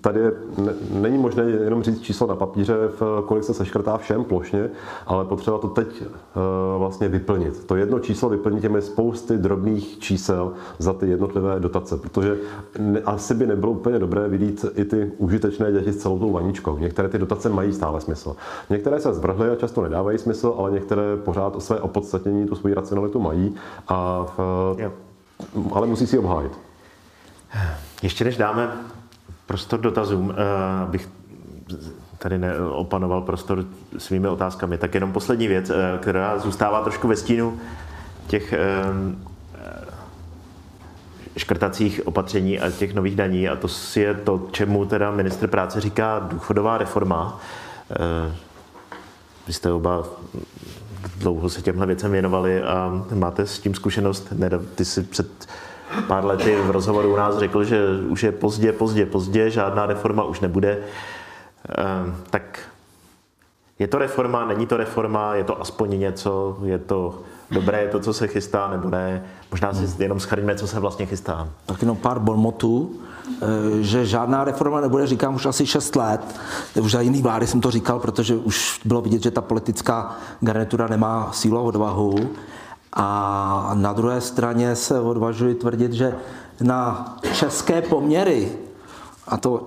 [0.00, 4.24] tady je, ne, není možné jenom říct číslo na papíře, v kolik se seškrtá všem
[4.24, 4.70] plošně,
[5.06, 7.64] ale potřeba to teď uh, vlastně vyplnit.
[7.64, 12.36] To jedno číslo vyplnit těmi spousty drobných čísel za ty jednotlivé dotace, protože
[12.78, 16.76] ne, asi by nebylo úplně dobré vidět i ty užitečné děti s celou tou vaničkou
[16.84, 18.36] některé ty dotace mají stále smysl.
[18.70, 22.74] Některé se zvrhly a často nedávají smysl, ale některé pořád o své opodstatnění, tu svoji
[22.74, 23.54] racionalitu mají,
[23.88, 24.76] a v,
[25.72, 26.52] ale musí si obhájit.
[28.02, 28.72] Ještě než dáme
[29.46, 31.08] prostor dotazům, eh, abych
[32.18, 33.64] tady neopanoval prostor
[33.98, 37.58] svými otázkami, tak jenom poslední věc, eh, která zůstává trošku ve stínu
[38.26, 38.58] těch eh,
[41.36, 46.18] škrtacích opatření a těch nových daní a to je to, čemu teda ministr práce říká
[46.18, 47.40] důchodová reforma.
[47.90, 48.34] Eh,
[49.46, 50.04] vy jste oba
[51.18, 54.32] dlouho se těmhle věcem věnovali a máte s tím zkušenost.
[54.74, 55.48] Ty jsi před
[56.08, 60.24] pár lety v rozhovoru u nás řekl, že už je pozdě, pozdě, pozdě, žádná reforma
[60.24, 60.78] už nebude.
[61.68, 62.58] Eh, tak
[63.78, 67.22] je to reforma, není to reforma, je to aspoň něco, je to
[67.54, 69.24] dobré je to, co se chystá, nebo ne.
[69.50, 71.48] Možná si jenom schrňme, co se vlastně chystá.
[71.66, 72.90] Tak jenom pár bonmotů,
[73.42, 73.46] eh,
[73.80, 76.20] že žádná reforma nebude, říkám už asi 6 let.
[76.80, 80.88] Už za jiný vlády jsem to říkal, protože už bylo vidět, že ta politická garnitura
[80.88, 82.14] nemá sílu a odvahu.
[82.92, 86.14] A na druhé straně se odvažuji tvrdit, že
[86.60, 88.52] na české poměry,
[89.28, 89.66] a to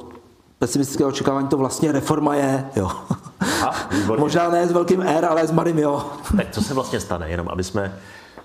[0.59, 2.91] pesimistické očekávání to vlastně reforma je, jo.
[3.65, 3.75] A,
[4.17, 6.05] Možná ne s velkým R, ale s malým jo.
[6.37, 7.97] Tak co se vlastně stane, jenom aby jsme,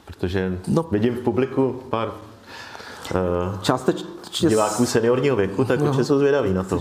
[0.05, 0.83] protože no.
[0.91, 4.05] vidím v publiku pár uh, Částeč,
[4.41, 5.87] diváků seniorního věku, tak no.
[5.87, 6.79] určitě jsou zvědaví na to.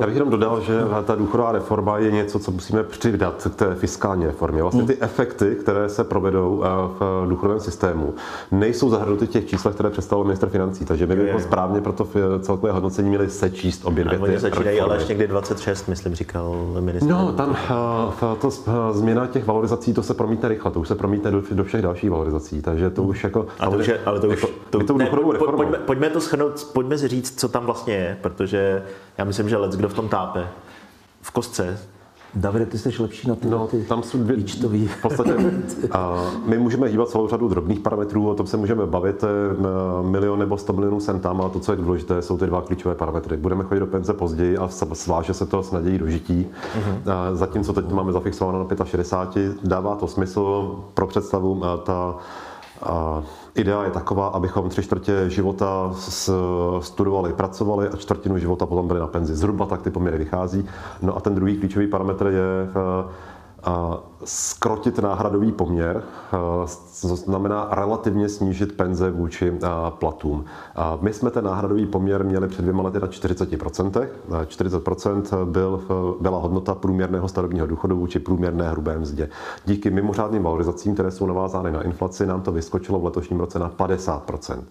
[0.00, 3.74] Já bych jenom dodal, že ta důchodová reforma je něco, co musíme přidat k té
[3.74, 4.62] fiskální reformě.
[4.62, 6.68] Vlastně ty efekty, které se provedou eh,
[6.98, 8.14] v důchodovém systému,
[8.50, 10.84] nejsou zahrnuty v těch číslech, které představil minister financí.
[10.84, 12.08] Takže my bychom správně pro to
[12.40, 17.10] celkové hodnocení měli sečíst obě dvě ty začínají ale až někdy 26, myslím, říkal minister.
[17.10, 18.50] No, tam eh, to
[18.92, 22.10] změna těch valorizací, to se promítne rychle, to už se promítne do, do všech dalších
[22.10, 23.46] valorizací, takže to už jako...
[23.60, 24.40] A to už je, ale to už...
[24.70, 25.10] To, to, to, ne,
[25.56, 28.82] pojďme, pojďme to schrnout pojďme si říct, co tam vlastně je, protože
[29.18, 30.48] já myslím, že lec, kdo v tom tápe,
[31.22, 31.78] v kostce,
[32.34, 34.86] Davide, ty jsi lepší na ty, no, ty tam jsou dvě, výčtový.
[34.86, 35.34] V podstatě
[35.90, 39.28] a my můžeme hýbat celou řadu drobných parametrů, o tom se můžeme bavit eh,
[40.02, 42.94] milion nebo 100 milionů sem tam, a to, co je důležité, jsou ty dva klíčové
[42.94, 43.36] parametry.
[43.36, 46.46] Budeme chodit do penze později a sváže se to s nadějí do žití.
[46.46, 47.34] Uh-huh.
[47.34, 52.16] Zatímco teď máme zafixováno na 65, dává to smysl pro představu ta
[52.82, 53.22] a
[53.54, 55.94] idea je taková, abychom tři čtvrtě života
[56.80, 59.34] studovali, pracovali a čtvrtinu života potom byli na penzi.
[59.34, 60.66] Zhruba tak ty poměry vychází.
[61.02, 62.68] No a ten druhý klíčový parametr je
[64.24, 66.02] skrotit náhradový poměr,
[67.00, 69.58] to znamená relativně snížit penze vůči
[69.90, 70.44] platům.
[71.00, 74.08] My jsme ten náhradový poměr měli před dvěma lety na 40%.
[74.30, 75.82] 40% byl,
[76.20, 79.28] byla hodnota průměrného starobního důchodu vůči průměrné hrubé mzdě.
[79.64, 83.70] Díky mimořádným valorizacím, které jsou navázány na inflaci, nám to vyskočilo v letošním roce na
[83.70, 84.62] 50%.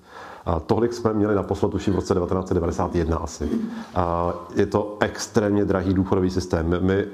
[0.45, 3.49] A tolik jsme měli naposled už v roce 1991 asi.
[3.95, 6.77] A je to extrémně drahý důchodový systém.
[6.81, 7.05] My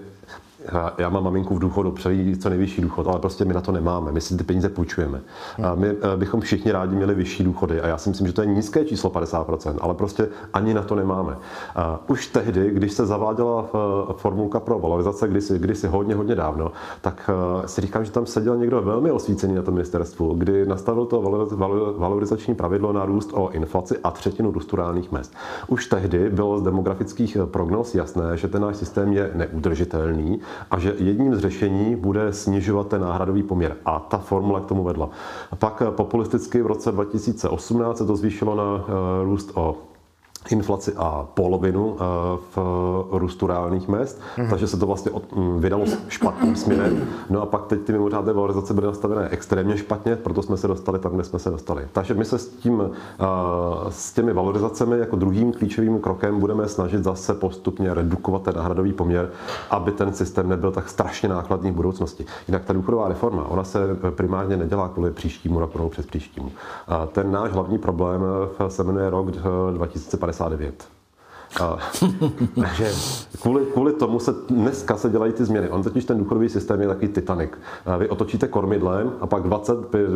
[0.98, 4.12] já mám maminku v důchodu, přejí co nejvyšší důchod, ale prostě my na to nemáme,
[4.12, 5.22] my si ty peníze půjčujeme.
[5.64, 8.42] A my eh, bychom všichni rádi měli vyšší důchody a já si myslím, že to
[8.42, 11.38] je nízké číslo 50%, ale prostě ani na to nemáme.
[11.76, 16.72] A už tehdy, když se zaváděla eh, formulka pro valorizace, kdysi, kdysi hodně, hodně dávno,
[17.02, 17.30] tak
[17.64, 21.22] eh, si říkám, že tam seděl někdo velmi osvícený na tom ministerstvu, kdy nastavil to
[21.98, 25.34] valorizační pravidlo na růst o inflaci a třetinu růstu reálných mest.
[25.68, 30.40] Už tehdy bylo z demografických prognóz jasné, že ten náš systém je neudržitelný
[30.72, 33.78] a že jedním z řešení bude snižovat ten náhradový poměr.
[33.86, 35.10] A ta formule k tomu vedla.
[35.52, 39.78] A pak populisticky v roce 2018 se to zvýšilo na eh, růst o
[40.52, 42.04] inflaci a polovinu eh,
[42.56, 42.58] v
[43.12, 44.50] růstu reálných mest, mm.
[44.50, 47.08] takže se to vlastně od, mm, vydalo špatným směrem.
[47.30, 51.00] No a pak teď ty mimořádné valorizace byly nastavené extrémně špatně, proto jsme se dostali
[51.00, 51.88] tam, kde jsme se dostali.
[51.92, 53.26] Takže my se s, tím, eh,
[53.90, 59.30] s těmi valorizacemi jako druhým klíčovým krokem budeme snažit zase postupně redukovat ten náhradový poměr,
[59.70, 62.26] aby ten systém nebyl tak strašně nákladný v budoucnosti.
[62.48, 63.80] Jinak ta důchodová reforma, ona se
[64.10, 66.52] primárně nedělá kvůli příštímu roku nebo přes příštímu.
[67.12, 68.22] Ten náš hlavní problém
[68.60, 69.32] eh, se jmenuje rok
[69.72, 70.95] 2050 59.
[72.62, 72.92] takže
[73.42, 75.70] kvůli, kvůli tomu se dneska se dělají ty změny.
[75.70, 77.52] On totiž ten důchodový systém je takový Titanic.
[77.98, 80.10] Vy otočíte kormidlem a pak 25,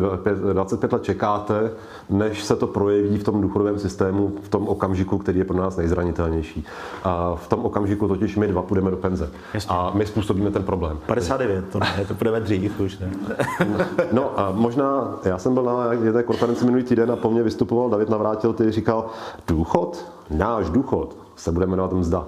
[0.52, 1.70] 25 let čekáte,
[2.10, 5.76] než se to projeví v tom důchodovém systému v tom okamžiku, který je pro nás
[5.76, 6.64] nejzranitelnější.
[7.04, 9.30] A v tom okamžiku totiž my dva půjdeme do penze.
[9.54, 9.76] Jasně.
[9.76, 10.98] A my způsobíme ten problém.
[11.06, 13.10] 59, to ne, to půjdeme dřív už, ne?
[14.12, 17.90] no a možná, já jsem byl na jedné konferenci minulý týden a po mně vystupoval
[17.90, 19.06] David Navrátil, který říkal,
[19.46, 22.24] důchod, náš důchod, se bude jmenovat mzda.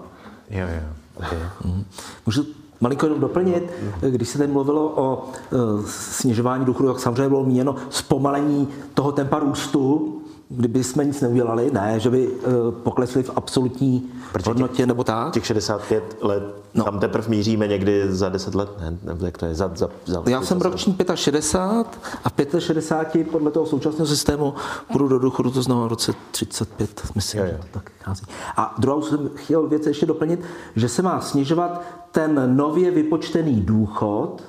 [0.50, 0.88] Jo, jo.
[1.16, 1.38] Okay.
[1.64, 1.84] Mm.
[2.26, 2.44] Můžu
[2.80, 3.72] malinko jenom doplnit,
[4.10, 9.38] když se tady mluvilo o e, snižování důchodu, tak samozřejmě bylo míněno zpomalení toho tempa
[9.38, 10.21] růstu,
[10.56, 15.32] kdyby jsme nic neudělali, ne, že by e, poklesli v absolutní Protože hodnotě nebo tak.
[15.32, 16.42] Těch 65 let,
[16.74, 16.84] no.
[16.84, 18.98] tam teprve míříme někdy za 10 let, ne?
[19.02, 19.54] Nebo jak to je?
[19.54, 24.54] Za, za, za Já jsem roční 65 a v 65 podle toho současného systému
[24.92, 27.58] budu do důchodu, to znamená v roce 35, myslím, jo, jo.
[27.62, 28.22] že tak chází.
[28.56, 30.40] A druhou jsem chtěl věc ještě doplnit,
[30.76, 31.82] že se má snižovat
[32.12, 34.42] ten nově vypočtený důchod,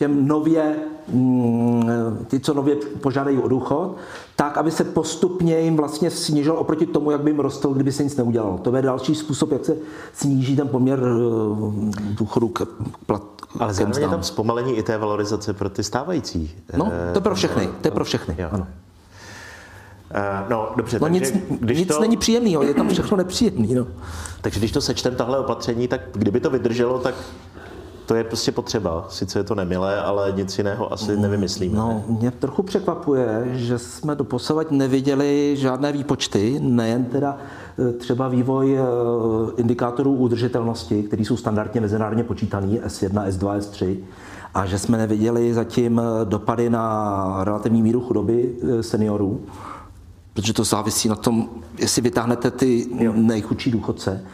[0.00, 0.76] těm nově,
[1.08, 3.96] mm, ty, co nově požádají o důchod,
[4.40, 8.04] tak, aby se postupně jim vlastně snížil oproti tomu, jak by jim rostl, kdyby se
[8.04, 8.58] nic neudělalo.
[8.58, 9.76] To je další způsob, jak se
[10.12, 12.66] sníží ten poměr eh, důchodu k
[13.06, 13.22] plat.
[13.58, 16.54] Ale zároveň je tam zpomalení i té valorizace pro ty stávající.
[16.76, 17.68] No, to je pro všechny.
[17.80, 18.48] To je pro všechny, jo.
[18.52, 18.66] ano.
[20.10, 22.00] Uh, no, dobře, no, takže nic, když nic to...
[22.00, 23.74] není příjemného, je tam všechno nepříjemný.
[23.74, 23.86] No.
[24.40, 27.14] Takže když to sečtem tahle opatření, tak kdyby to vydrželo, tak
[28.10, 29.06] to je prostě potřeba.
[29.08, 31.76] Sice je to nemilé, ale nic jiného asi mm, nevymyslíme.
[31.76, 37.38] No, mě trochu překvapuje, že jsme doposovat neviděli žádné výpočty, nejen teda
[37.88, 38.82] e, třeba vývoj e,
[39.56, 43.96] indikátorů udržitelnosti, které jsou standardně mezinárodně počítaný, S1, S2, S3,
[44.54, 49.40] a že jsme neviděli zatím e, dopady na relativní míru chudoby seniorů,
[50.34, 51.48] protože to závisí na tom,
[51.78, 54.24] jestli vytáhnete ty nejchudší důchodce.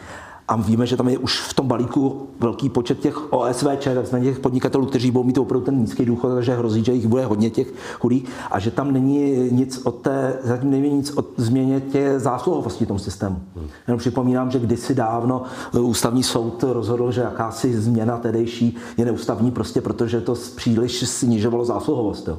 [0.47, 4.39] A víme, že tam je už v tom balíku velký počet těch OSVČ, takzvaných těch
[4.39, 7.73] podnikatelů, kteří budou mít opravdu ten nízký důchod, takže hrozí, že jich bude hodně těch
[7.99, 12.85] chudých a že tam není nic od té, zatím není nic o změně těch zásluhovosti
[12.85, 13.39] v tom systému.
[13.55, 13.67] Hmm.
[13.87, 15.43] Jenom připomínám, že kdysi dávno
[15.79, 22.27] ústavní soud rozhodl, že jakási změna tedejší je neústavní prostě protože to příliš snižovalo zásluhovost.
[22.27, 22.37] Jo.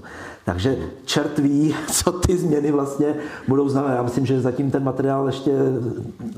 [0.48, 3.14] Takže čert ví, co ty změny vlastně
[3.48, 3.96] budou znamenat.
[3.96, 5.52] Já myslím, že zatím ten materiál ještě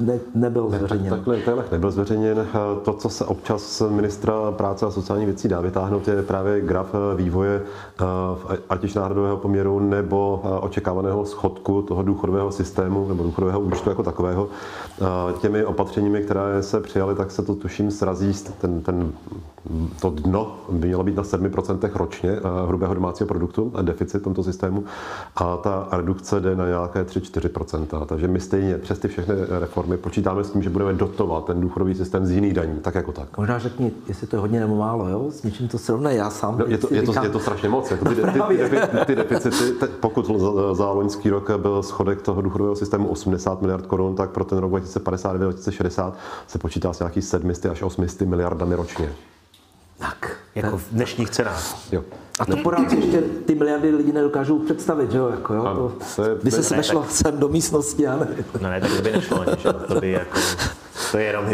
[0.01, 1.05] ne, nebyl zveřejněn.
[1.05, 2.47] Ne, takhle, takhle nebyl zveřejněn.
[2.83, 7.63] To, co se občas ministra práce a sociální věcí dá vytáhnout, je právě graf vývoje
[8.01, 8.05] eh,
[8.69, 14.03] ať už náhradového poměru nebo eh, očekávaného schodku toho důchodového systému nebo důchodového účtu jako
[14.03, 14.49] takového.
[15.01, 15.05] Eh,
[15.41, 19.13] těmi opatřeními, které se přijaly, tak se to tuším srazí ten, ten
[20.01, 22.37] to dno by mělo být na 7% ročně
[22.67, 24.85] hrubého domácího produktu, deficit v tomto systému,
[25.37, 28.07] a ta redukce jde na nějaké 3-4%.
[28.07, 31.95] Takže my stejně přes ty všechny reformy počítáme s tím, že budeme dotovat ten důchodový
[31.95, 33.39] systém z jiných daní, tak jako tak.
[33.39, 35.27] Možná řekni, jestli to je hodně nebo málo, jo?
[35.31, 36.59] s něčím to srovná, já sám.
[36.59, 37.91] No, je, to, je, to, je to strašně moc.
[37.91, 38.23] Jako ty, ty,
[38.71, 43.87] ty, ty deficity, pokud za, za loňský rok byl schodek toho důchodového systému 80 miliard
[43.87, 46.13] korun, tak pro ten rok 2059-2060
[46.47, 49.13] se počítá s nějakých 700 až 800 miliardami ročně.
[49.99, 50.37] Tak.
[50.55, 51.93] Jako v dnešních cenách.
[51.93, 52.05] Jo.
[52.41, 55.29] A to pořád ještě ty miliardy lidí nedokážou představit, že jo?
[55.29, 55.93] Jako, jo?
[56.17, 58.29] To, by se nešlo sem do místnosti, ale...
[58.61, 59.73] No ne, tak to by nešlo ani, že?
[59.73, 60.39] To by jako
[61.11, 61.45] to je jenom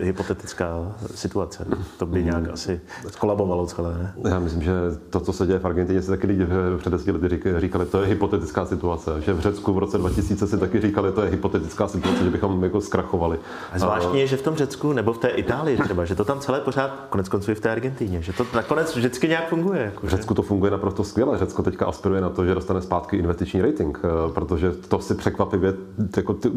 [0.00, 1.66] hypotetická situace.
[1.98, 4.12] To by nějak asi skolabovalo celé.
[4.16, 4.30] Ne?
[4.30, 4.72] Já myslím, že
[5.10, 6.46] to, co se děje v Argentině, se taky lidi
[6.78, 9.20] před deseti lety říkali, to je hypotetická situace.
[9.20, 12.64] Že v Řecku v roce 2000 si taky říkali, to je hypotetická situace, že bychom
[12.64, 13.38] jako zkrachovali.
[13.72, 16.40] A zvláštní je, že v tom Řecku nebo v té Itálii třeba, že to tam
[16.40, 19.82] celé pořád, konec konců i v té Argentíně, že to nakonec vždycky nějak funguje.
[19.82, 21.38] Jako, v Řecku to funguje naprosto skvěle.
[21.38, 25.74] Řecko teďka aspiruje na to, že dostane zpátky investiční rating, eh, protože to si překvapivě
[26.16, 26.50] jako ty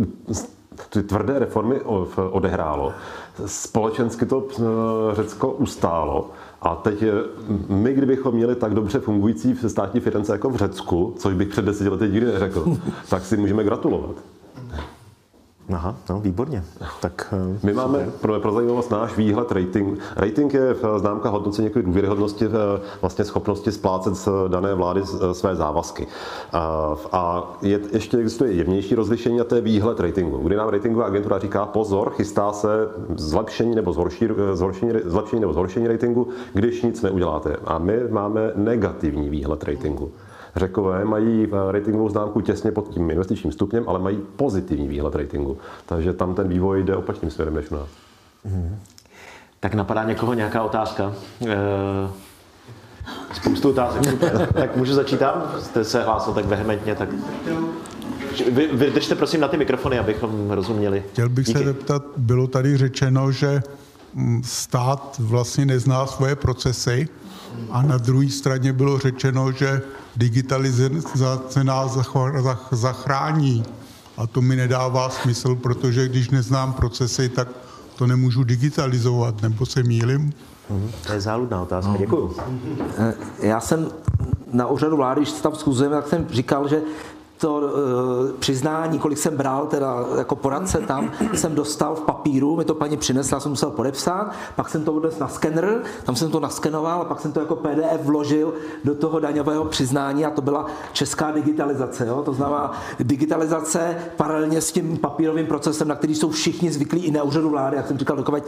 [0.90, 1.82] ty tvrdé reformy
[2.32, 2.94] odehrálo.
[3.46, 4.64] Společensky to eh,
[5.16, 6.30] Řecko ustálo.
[6.62, 7.04] A teď
[7.70, 11.90] my, kdybychom měli tak dobře fungující státní finance jako v Řecku, což bych před deseti
[11.90, 12.78] lety nikdy neřekl,
[13.10, 14.16] tak si můžeme gratulovat.
[15.74, 16.64] Aha, no výborně.
[17.02, 20.00] Tak, eh, My máme pro, pro zajímavost náš výhled rating.
[20.16, 25.02] Rating je eh, známka hodnocení jako důvěryhodnosti, eh, vlastně schopnosti splácet z dané vlády
[25.32, 26.08] své závazky.
[27.12, 31.40] A je, ještě existuje jemnější rozlišení a to je výhled ratingu, kdy nám ratingová agentura
[31.40, 32.68] říká pozor, chystá se
[33.16, 37.56] zlepšení nebo zhorší, zhoršení, zlepšení nebo zhoršení ratingu, když nic neuděláte.
[37.66, 40.12] A my máme negativní výhled ratingu.
[40.58, 45.58] Řekové mají ratingovou známku těsně pod tím investičním stupněm, ale mají pozitivní výhled ratingu.
[45.86, 47.88] Takže tam ten vývoj jde opačným směrem než u nás.
[48.46, 48.80] Hmm.
[49.60, 51.14] Tak napadá někoho nějaká otázka?
[51.48, 52.10] E-
[53.34, 54.04] Spoustu otázek.
[54.54, 55.44] tak můžu začít tam?
[55.60, 57.10] Jste se hlásil tak vehementně, tak...
[58.52, 61.04] Vy, vydržte prosím na ty mikrofony, abychom rozuměli.
[61.12, 61.60] Chtěl bych Díky.
[61.60, 63.62] se zeptat, bylo tady řečeno, že
[64.14, 67.08] mm, stát vlastně nezná svoje procesy
[67.72, 69.82] a na druhé straně bylo řečeno, že
[70.18, 71.98] digitalizace nás
[72.72, 73.64] zachrání.
[74.18, 77.48] A to mi nedává smysl, protože když neznám procesy, tak
[77.96, 80.34] to nemůžu digitalizovat, nebo se mýlim?
[80.70, 80.92] Mhm.
[81.08, 81.98] To je záludná otázka, no.
[81.98, 82.36] děkuju.
[82.98, 83.88] Eh, já jsem
[84.54, 86.82] na úřadu vlády, když tam zkuzujeme, tak jsem říkal, že
[87.38, 92.66] to uh, přiznání, kolik jsem bral teda jako poradce tam, jsem dostal v papíru, mi
[92.66, 96.40] to paní přinesla, jsem musel podepsat, pak jsem to odnesl na skener, tam jsem to
[96.40, 100.66] naskenoval a pak jsem to jako PDF vložil do toho daňového přiznání a to byla
[100.94, 102.08] česká digitalizace.
[102.08, 102.22] Jo?
[102.26, 107.24] To znamená digitalizace paralelně s tím papírovým procesem, na který jsou všichni zvyklí i na
[107.24, 107.78] úřadu vlády.
[107.78, 108.44] Jak jsem říkal, dokud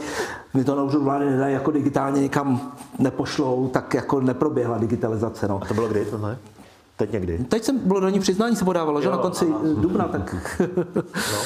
[0.54, 5.48] mi to na úřadu vlády nedají jako digitálně někam nepošlou, tak jako neproběhla digitalizace.
[5.48, 5.60] No.
[5.62, 6.38] A to bylo kdy tohle?
[7.00, 7.38] Teď někdy.
[7.48, 9.60] Teď jsem bylo ní přiznání se podávalo, že na konci aha.
[9.76, 10.62] dubna, tak...
[11.16, 11.38] no.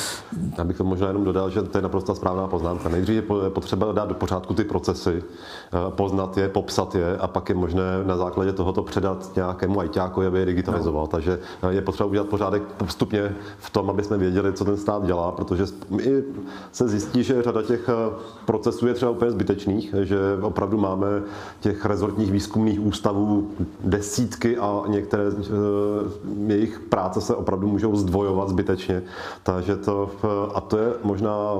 [0.58, 2.88] Já bych to možná jenom dodal, že to je naprosto správná poznámka.
[2.88, 7.48] Nejdřív je potřeba dát do pořádku ty procesy, eh, poznat je, popsat je a pak
[7.48, 11.04] je možné na základě tohoto předat nějakému ajťákovi, aby je digitalizoval.
[11.04, 11.06] No.
[11.06, 15.06] Takže eh, je potřeba udělat pořádek postupně v tom, aby jsme věděli, co ten stát
[15.06, 15.66] dělá, protože
[16.72, 21.06] se zjistí, že řada těch eh, procesů je třeba úplně zbytečných, že opravdu máme
[21.60, 23.50] těch rezortních výzkumných ústavů
[23.84, 25.43] desítky a některé Eh,
[26.46, 29.02] jejich práce se opravdu můžou zdvojovat zbytečně.
[29.42, 30.10] Takže to,
[30.54, 31.54] a to je možná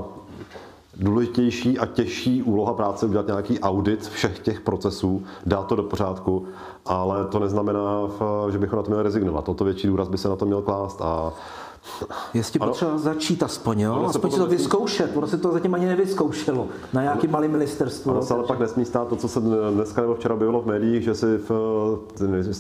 [0.97, 6.47] důležitější a těžší úloha práce udělat nějaký audit všech těch procesů, dát to do pořádku,
[6.87, 8.09] ale to neznamená,
[8.51, 9.49] že bychom na to měli rezignovat.
[9.49, 11.33] O to větší důraz by se na to měl klást a
[12.35, 14.07] Jestli potřeba začít aspoň, jo?
[14.09, 18.11] aspoň si to vyzkoušet, ono se to zatím ani nevyzkoušelo na nějaký malý ministerstvu.
[18.11, 19.41] Ono se ale pak nesmí stát to, co se
[19.75, 21.49] dneska nebo včera bylo v médiích, že si v,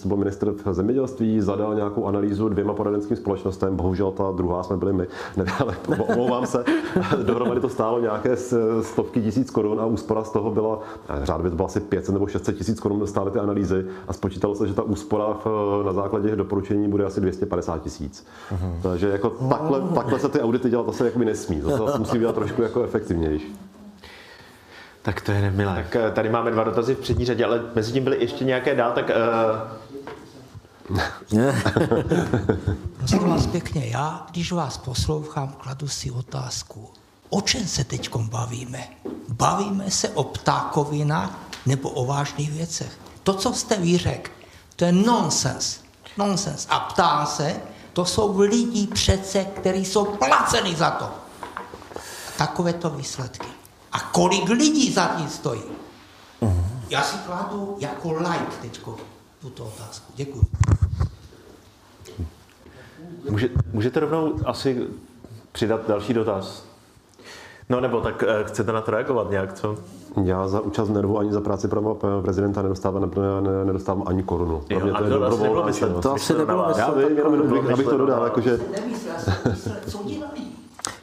[0.03, 4.77] to byl minister v zemědělství, zadal nějakou analýzu dvěma poradenským společnostem, bohužel ta druhá jsme
[4.77, 5.07] byli my,
[5.37, 5.77] ne, ale
[6.09, 6.65] omlouvám se,
[7.23, 8.37] dohromady to stálo nějaké
[8.83, 10.79] stovky tisíc korun a úspora z toho byla,
[11.23, 14.69] řádově to bylo asi 500 nebo 600 tisíc korun stály ty analýzy a spočítalo se,
[14.69, 18.27] že ta úspora v, na základě doporučení bude asi 250 tisíc.
[18.53, 18.83] Uh-huh.
[18.83, 21.61] Takže jako takhle, takhle se ty audity dělat asi jakoby nesmí.
[21.61, 23.57] To se musí dělat trošku jako efektivnější.
[25.03, 25.75] Tak to je nemilé.
[25.75, 28.75] Tak eh, tady máme dva dotazy v přední řadě, ale mezi tím byly ještě nějaké
[28.75, 29.11] dál, tak...
[31.33, 31.59] Uh...
[32.99, 36.91] Prosím vás pěkně, já, když vás poslouchám, kladu si otázku,
[37.31, 38.89] o čem se teď bavíme?
[39.29, 42.99] Bavíme se o ptákovinách nebo o vážných věcech?
[43.23, 44.31] To, co jste vy řekl,
[44.77, 45.81] to je nonsens.
[46.19, 46.67] Nonsens.
[46.71, 47.57] A ptá se,
[47.95, 51.11] to jsou lidi přece, kteří jsou placeni za to.
[52.39, 53.47] Takovéto výsledky.
[53.93, 55.63] A kolik lidí za tím stojí?
[56.43, 56.65] Uh-huh.
[56.91, 58.81] Já si kladu jako like teď
[59.41, 60.13] tuto otázku.
[60.17, 60.47] Děkuji.
[63.31, 64.87] Může, můžete rovnou asi
[65.53, 66.65] přidat další dotaz?
[67.69, 69.79] No nebo tak eh, chcete na to reagovat nějak, co?
[70.23, 73.11] Já za účast nervu ani za práci pro prezidenta nedostávám,
[73.41, 74.63] ne, nedostávám ani korunu.
[74.71, 76.03] Jo, to je dobrovolná činnost.
[76.03, 77.35] To asi nebylo Já vím, jenom
[77.73, 78.61] abych to dodal, jakože...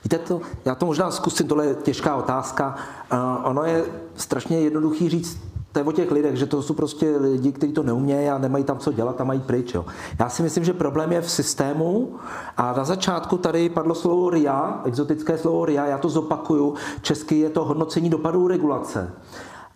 [0.04, 2.76] Víte to, já to možná zkusím, tohle je těžká otázka.
[3.14, 3.86] Uh, ono je
[4.16, 5.42] strašně jednoduchý říct,
[5.72, 8.64] to je o těch lidech, že to jsou prostě lidi, kteří to neumějí a nemají
[8.64, 9.74] tam co dělat a mají pryč.
[9.74, 9.86] Jo.
[10.20, 12.16] Já si myslím, že problém je v systému
[12.58, 17.50] a na začátku tady padlo slovo RIA, exotické slovo RIA, já to zopakuju, česky je
[17.50, 19.14] to hodnocení dopadů regulace.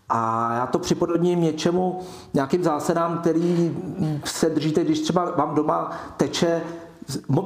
[0.10, 2.00] A já to připodobním něčemu,
[2.34, 3.78] nějakým zásadám, který
[4.26, 6.62] se držíte, když třeba vám doma teče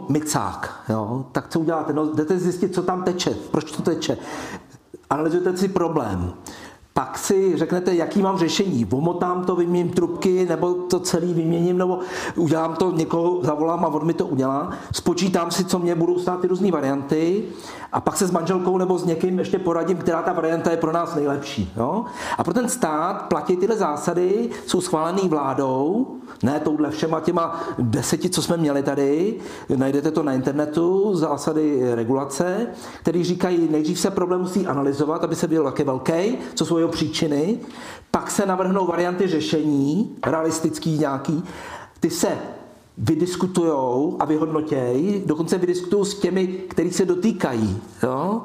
[0.09, 1.25] micák, jo?
[1.31, 1.93] tak co uděláte?
[1.93, 4.17] No, jdete zjistit, co tam teče, proč to teče.
[5.09, 6.33] Analyzujete si problém
[6.93, 8.85] pak si řeknete, jaký mám řešení.
[8.85, 11.99] Vomotám to, vyměním trubky, nebo to celý vyměním, nebo
[12.35, 14.71] udělám to, někoho zavolám a on mi to udělá.
[14.91, 17.43] Spočítám si, co mě budou stát ty různé varianty
[17.91, 20.91] a pak se s manželkou nebo s někým ještě poradím, která ta varianta je pro
[20.91, 21.73] nás nejlepší.
[21.77, 22.05] Jo?
[22.37, 26.07] A pro ten stát platí tyhle zásady, jsou schválené vládou,
[26.43, 29.35] ne touhle všema těma deseti, co jsme měli tady,
[29.75, 32.67] najdete to na internetu, zásady regulace,
[33.01, 36.89] které říkají, nejdřív se problém musí analyzovat, aby se byl také velký, co jsou jeho
[36.89, 37.59] příčiny,
[38.11, 41.43] pak se navrhnou varianty řešení, realistický nějaký,
[41.99, 42.37] ty se
[42.99, 47.81] vydiskutujou a vyhodnotějí, dokonce vydiskutují s těmi, kteří se dotýkají.
[48.03, 48.41] Jo?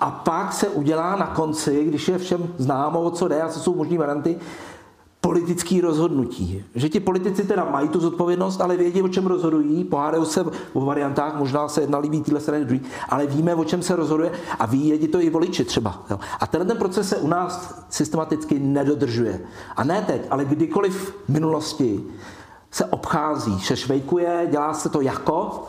[0.00, 3.60] A pak se udělá na konci, když je všem známo, o co jde a co
[3.60, 4.36] jsou možné varianty,
[5.20, 6.64] politický rozhodnutí.
[6.74, 10.80] Že ti politici teda mají tu zodpovědnost, ale vědí, o čem rozhodují, pohádají se o
[10.84, 14.66] variantách, možná se jedna líbí tyhle strany druhý, ale víme, o čem se rozhoduje a
[14.66, 16.02] ví jedí to i voliči třeba.
[16.10, 16.18] Jo.
[16.40, 19.40] A tenhle ten proces se u nás systematicky nedodržuje.
[19.76, 22.04] A ne teď, ale kdykoliv v minulosti
[22.74, 25.66] se obchází, se švejkuje, dělá se to jako,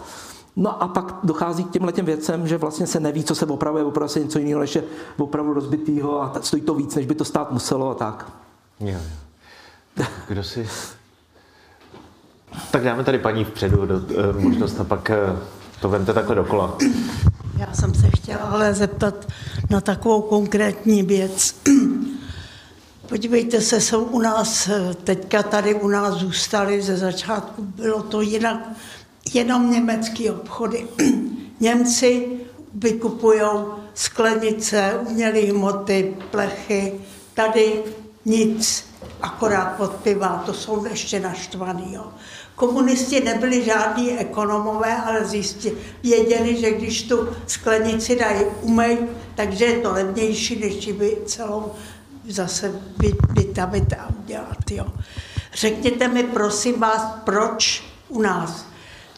[0.57, 3.83] No a pak dochází k těmhle těm věcem, že vlastně se neví, co se opravuje,
[3.83, 4.83] opravuje se něco jiného, než je
[5.17, 8.31] opravdu rozbitýho a stojí to víc, než by to stát muselo a tak.
[8.79, 8.97] Jo,
[9.97, 10.05] jo.
[10.27, 10.69] Kdo si...
[12.71, 15.39] Tak dáme tady paní vpředu do, uh, možnost a pak uh,
[15.81, 16.77] to vemte takhle dokola.
[17.57, 19.27] Já jsem se chtěla ale zeptat
[19.69, 21.55] na takovou konkrétní věc.
[23.09, 24.69] Podívejte se, jsou u nás,
[25.03, 28.69] teďka tady u nás zůstali ze začátku, bylo to jinak,
[29.33, 30.87] jenom německé obchody.
[31.59, 32.27] Němci
[32.73, 33.41] vykupují
[33.93, 36.93] sklenice, umělé hmoty, plechy,
[37.33, 37.83] tady
[38.25, 38.85] nic,
[39.21, 41.93] akorát pod piva, to jsou ještě naštvaný.
[41.93, 42.07] Jo.
[42.55, 48.97] Komunisti nebyli žádní ekonomové, ale zjistili, věděli, že když tu sklenici dají umej,
[49.35, 51.71] takže je to levnější, než by celou
[52.29, 52.81] zase
[53.29, 54.71] vytavit a udělat.
[54.71, 54.85] Jo.
[55.53, 58.65] Řekněte mi, prosím vás, proč u nás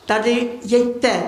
[0.06, 1.24] tady jeďte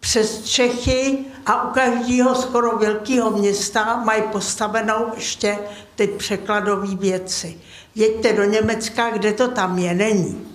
[0.00, 5.58] přes Čechy a u každého skoro velkého města mají postavenou ještě
[5.94, 7.58] ty překladové věci.
[7.94, 10.46] Jeďte do Německa, kde to tam je, není.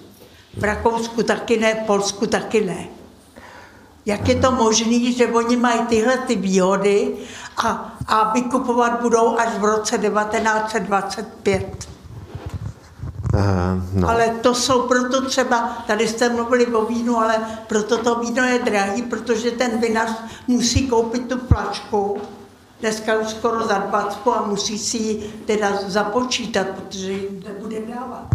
[0.57, 2.87] V Rakousku taky ne, v Polsku taky ne.
[4.05, 7.13] Jak je to možné, že oni mají tyhle ty výhody
[7.57, 11.89] a, a vykupovat budou až v roce 1925?
[13.33, 13.41] Uh,
[13.93, 14.09] no.
[14.09, 17.35] Ale to jsou proto třeba, tady jste mluvili o vínu, ale
[17.67, 20.09] proto to víno je drahý, protože ten vinař
[20.47, 22.21] musí koupit tu flašku,
[22.81, 28.27] dneska už skoro za 20 a musí si ji teda započítat, protože jim nebude dávat.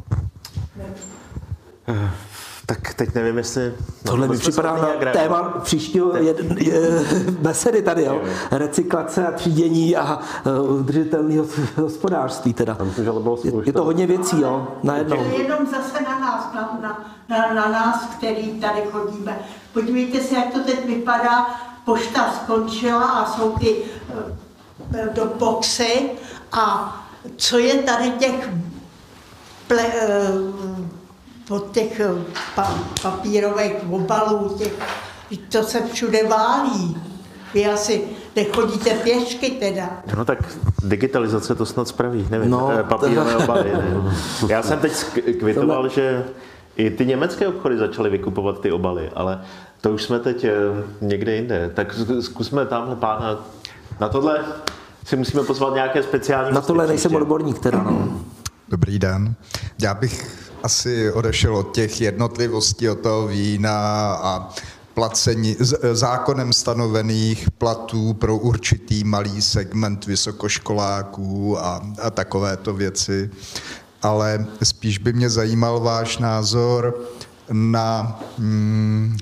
[1.88, 2.08] Uh,
[2.66, 3.74] tak teď nevím, jestli...
[4.04, 6.80] No, Tohle mi připadá na téma příštího je, je,
[7.30, 8.22] besedy tady, jo?
[8.50, 10.18] Recyklace a třídění a
[10.60, 11.46] uh, udržitelného
[11.76, 12.76] hospodářství teda.
[12.84, 15.16] Myslím, že bylo je, je to hodně věcí, jo, najednou.
[15.16, 19.38] Je jenom zase na nás, na, na, na, na nás, který tady chodíme.
[19.72, 21.46] Podívejte se, jak to teď vypadá.
[21.84, 26.10] Pošta skončila a jsou ty uh, do boxy
[26.52, 26.96] a
[27.36, 28.50] co je tady těch
[29.68, 30.73] ple, uh,
[31.50, 32.08] od těch eh,
[32.54, 34.72] pa, papírových obalů, těch,
[35.48, 36.96] to se všude válí.
[37.54, 38.02] Vy asi
[38.36, 39.90] nechodíte pěšky teda.
[40.16, 40.38] No tak
[40.84, 43.72] digitalizace to snad spraví, nevím, no, eh, papírové obaly.
[43.72, 44.16] Ne.
[44.48, 44.92] Já jsem teď
[45.38, 46.24] kvitoval, že
[46.76, 49.40] i ty německé obchody začaly vykupovat ty obaly, ale
[49.80, 50.52] to už jsme teď eh,
[51.00, 51.70] někde jinde.
[51.74, 53.38] Tak zkusme tamhle pána.
[54.00, 54.44] Na tohle
[55.04, 56.54] si musíme pozvat nějaké speciální...
[56.54, 58.20] Na tohle nejsem odborník teda, no.
[58.68, 59.34] Dobrý den.
[59.82, 64.48] Já bych asi odešel od těch jednotlivostí, od toho vína a
[64.94, 65.56] placení,
[65.92, 73.30] zákonem stanovených platů pro určitý malý segment vysokoškoláků a, a takovéto věci.
[74.02, 77.00] Ale spíš by mě zajímal váš názor
[77.52, 79.16] na mm,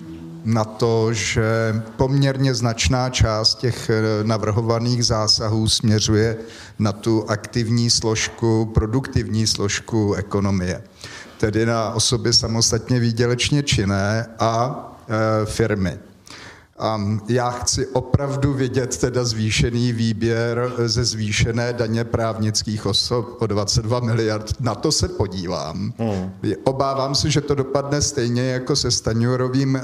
[0.45, 6.37] na to, že poměrně značná část těch eh, navrhovaných zásahů směřuje
[6.79, 10.83] na tu aktivní složku, produktivní složku ekonomie,
[11.43, 14.77] tedy na osoby samostatně výdělečně činné a
[15.43, 15.99] e, firmy.
[16.97, 24.01] Um, já chci opravdu vidět teda zvýšený výběr ze zvýšené daně právnických osob o 22
[24.01, 24.55] miliard.
[24.61, 25.93] Na to se podívám.
[25.99, 26.33] Hmm.
[26.65, 29.81] Obávám se, že to dopadne stejně jako se Staňurovým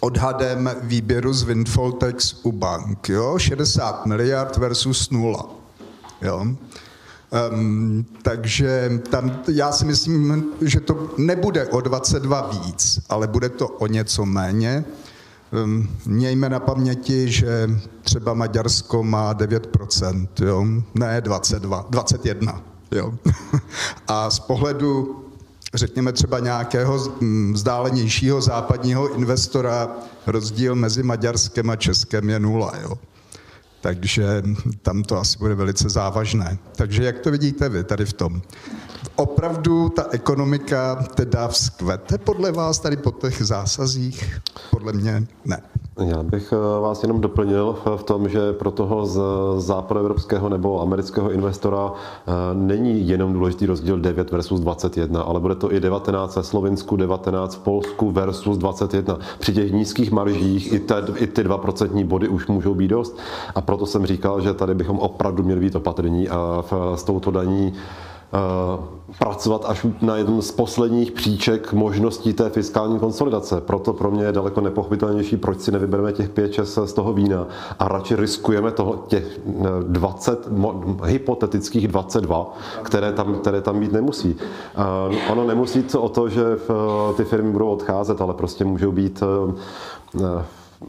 [0.00, 3.08] odhadem výběru z windfall tax u bank.
[3.08, 3.38] Jo?
[3.38, 5.46] 60 miliard versus nula.
[6.22, 6.46] Jo?
[7.32, 13.68] Um, takže tam, já si myslím, že to nebude o 22 víc, ale bude to
[13.68, 14.84] o něco méně.
[15.64, 17.70] Um, mějme na paměti, že
[18.02, 20.66] třeba Maďarsko má 9%, jo?
[20.94, 22.62] ne 22, 21.
[22.90, 23.14] Jo?
[24.08, 25.24] A z pohledu
[25.74, 27.12] řekněme třeba nějakého
[27.52, 29.90] vzdálenějšího západního investora
[30.26, 32.72] rozdíl mezi Maďarskem a Českem je nula.
[32.82, 32.98] Jo?
[33.82, 34.42] Takže
[34.82, 36.58] tam to asi bude velice závažné.
[36.76, 38.42] Takže jak to vidíte vy tady v tom?
[39.16, 44.40] Opravdu ta ekonomika teda vzkvete podle vás tady po těch zásazích?
[44.70, 45.62] Podle mě ne.
[46.06, 49.20] Já bych eh, vás jenom doplnil v tom, že pro toho z
[49.56, 55.72] západoevropského nebo amerického investora eh, není jenom důležitý rozdíl 9 versus 21, ale bude to
[55.72, 59.18] i 19 ve Slovensku, 19 v Polsku versus 21.
[59.38, 63.18] Při těch nízkých maržích i, te, i ty 2% body už můžou být dost.
[63.54, 67.72] A proto jsem říkal, že tady bychom opravdu měli být opatrní a s touto daní
[69.18, 73.60] pracovat až na jednom z posledních příček možností té fiskální konsolidace.
[73.60, 77.46] Proto pro mě je daleko nepochopitelnější, proč si nevybereme těch 5-6 z toho vína
[77.78, 79.40] a radši riskujeme toho, těch
[79.82, 80.48] 20,
[81.04, 84.36] hypotetických 22, které tam, které tam být nemusí.
[85.30, 86.42] Ono nemusí to o to, že
[87.16, 89.22] ty firmy budou odcházet, ale prostě můžou být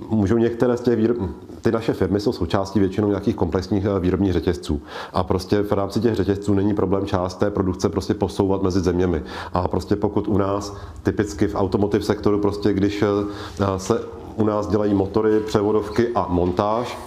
[0.09, 1.17] můžou některé z těch výrob...
[1.61, 4.81] ty naše firmy jsou součástí většinou nějakých komplexních eh, výrobních řetězců.
[5.13, 9.23] A prostě v rámci těch řetězců není problém část té produkce prostě posouvat mezi zeměmi.
[9.53, 14.01] A prostě pokud u nás, typicky v automotiv sektoru, prostě když eh, se
[14.35, 16.97] u nás dělají motory, převodovky a montáž,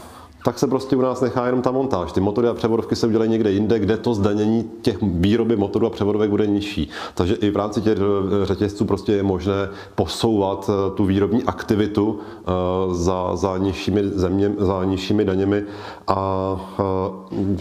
[0.46, 2.12] tak se prostě u nás nechá jenom ta montáž.
[2.12, 5.90] Ty motory a převodovky se udělají někde jinde, kde to zdanění těch výroby motorů a
[5.90, 6.88] převodovek bude nižší.
[7.14, 12.18] Takže i v rámci těch eh, řetězců prostě je možné posouvat eh, tu výrobní aktivitu
[12.20, 12.52] eh,
[12.94, 15.64] za, za, nižšími, země, za nižšími daněmi
[16.06, 16.56] a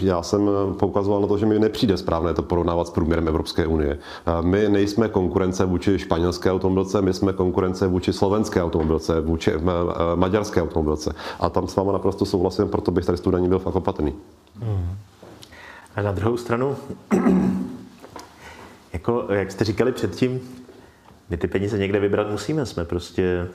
[0.02, 3.98] já jsem poukazoval na to, že mi nepřijde správné to porovnávat s průměrem Evropské unie.
[4.40, 9.52] My nejsme konkurence vůči španělské automobilce, my jsme konkurence vůči slovenské automobilce, vůči
[10.14, 11.14] maďarské automobilce.
[11.40, 14.14] A tam s váma naprosto souhlasím, proto bych tady studaní byl fakt opatrný.
[14.60, 14.96] Hmm.
[15.96, 16.76] A na druhou stranu,
[18.92, 20.40] jako, jak jste říkali předtím,
[21.30, 23.48] my ty peníze někde vybrat musíme, jsme prostě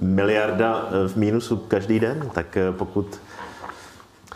[0.00, 3.20] miliarda v mínusu každý den, tak eh, pokud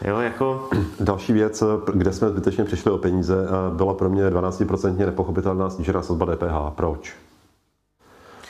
[0.05, 0.69] Jo, jako...
[1.01, 1.63] Další věc,
[1.95, 6.75] kde jsme zbytečně přišli o peníze, eh, byla pro mě 12% nepochopitelná snížená sazba DPH.
[6.75, 7.17] Proč?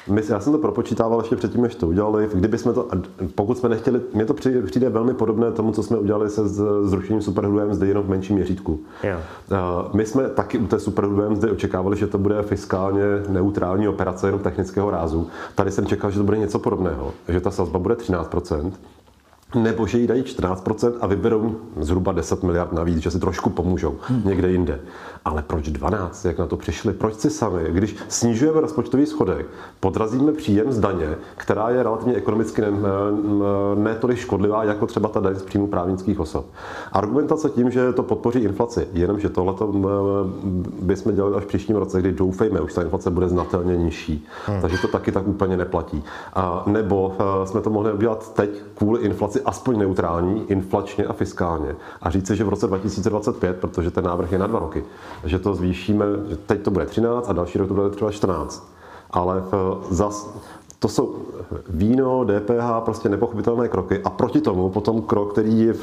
[0.09, 2.29] My, já jsem to propočítával ještě předtím, než to udělali.
[2.35, 2.89] Kdyby jsme to,
[3.35, 6.49] pokud jsme nechtěli, mně to přijde, velmi podobné tomu, co jsme udělali se
[6.83, 8.81] zrušením superhrubé mzdy jenom v menším měřítku.
[9.03, 9.21] Yeah.
[9.95, 14.41] My jsme taky u té superhrubé mzdy očekávali, že to bude fiskálně neutrální operace jenom
[14.41, 15.27] technického rázu.
[15.55, 18.35] Tady jsem čekal, že to bude něco podobného, že ta sazba bude 13
[19.55, 23.97] nebo že jí dají 14% a vyberou zhruba 10 miliard navíc, že si trošku pomůžou
[24.01, 24.23] hmm.
[24.25, 24.81] někde jinde.
[25.25, 26.25] Ale proč 12?
[26.25, 26.93] Jak na to přišli?
[26.93, 27.61] Proč si sami?
[27.69, 29.47] Když snižujeme rozpočtový schodek,
[29.81, 32.69] podrazíme příjem z daně, která je relativně ekonomicky ne,
[33.75, 36.47] ne tolik škodlivá, jako třeba ta daň z příjmu právnických osob.
[36.93, 39.55] Argumentace tím, že to podpoří inflaci, jenomže tohle
[40.83, 44.27] bychom dělali až v příštím roce, kdy doufejme, už ta inflace bude znatelně nižší.
[44.47, 44.61] Hmm.
[44.61, 46.05] Takže to taky tak úplně neplatí.
[46.35, 51.77] A nebo jsme to mohli udělat teď kvůli inflaci aspoň neutrální, inflačně a fiskálně.
[52.03, 54.85] A říci, že v roce 2025, protože ten návrh je na dva roky,
[55.25, 58.73] že to zvýšíme, že teď to bude 13 a další rok to bude třeba 14.
[59.11, 59.43] Ale
[59.91, 60.37] zas,
[60.79, 61.17] to jsou
[61.69, 65.75] víno, DPH, prostě nepochopitelné kroky a proti tomu potom krok, který je,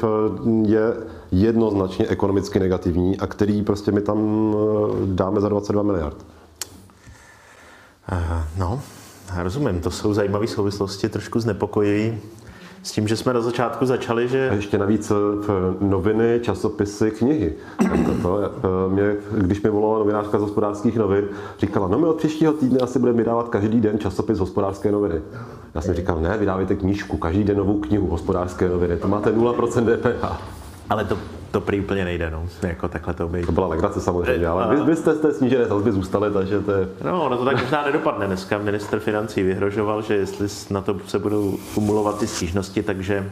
[0.62, 0.96] je
[1.30, 6.16] jednoznačně ekonomicky negativní a který prostě my tam eh, dáme za 22 miliard.
[8.58, 8.80] No,
[9.36, 12.20] rozumím, to jsou zajímavé souvislosti, trošku znepokojí.
[12.86, 14.50] S tím, že jsme na začátku začali, že...
[14.50, 17.54] A ještě navíc v noviny, časopisy, knihy.
[18.06, 21.28] To, to, eh, mě, když mi volala novinářka z hospodářských novin,
[21.58, 25.22] říkala, no my od příštího týdne asi budeme vydávat každý den časopis hospodářské noviny.
[25.74, 29.96] Já jsem říkal, ne, vydávejte knížku, každý den novou knihu hospodářské noviny, to máte 0%
[29.96, 30.42] DPH.
[30.90, 31.18] Ale to,
[31.50, 32.48] to prý úplně nejde, no.
[32.62, 33.46] Jako takhle to by.
[33.46, 36.72] To byla legrace samozřejmě, ale vy, vy jste z té snížené sazby zůstali, takže to
[36.72, 36.88] je...
[37.04, 38.26] No, no to tak možná nedopadne.
[38.26, 43.30] Dneska minister financí vyhrožoval, že jestli na to se budou kumulovat ty stížnosti, takže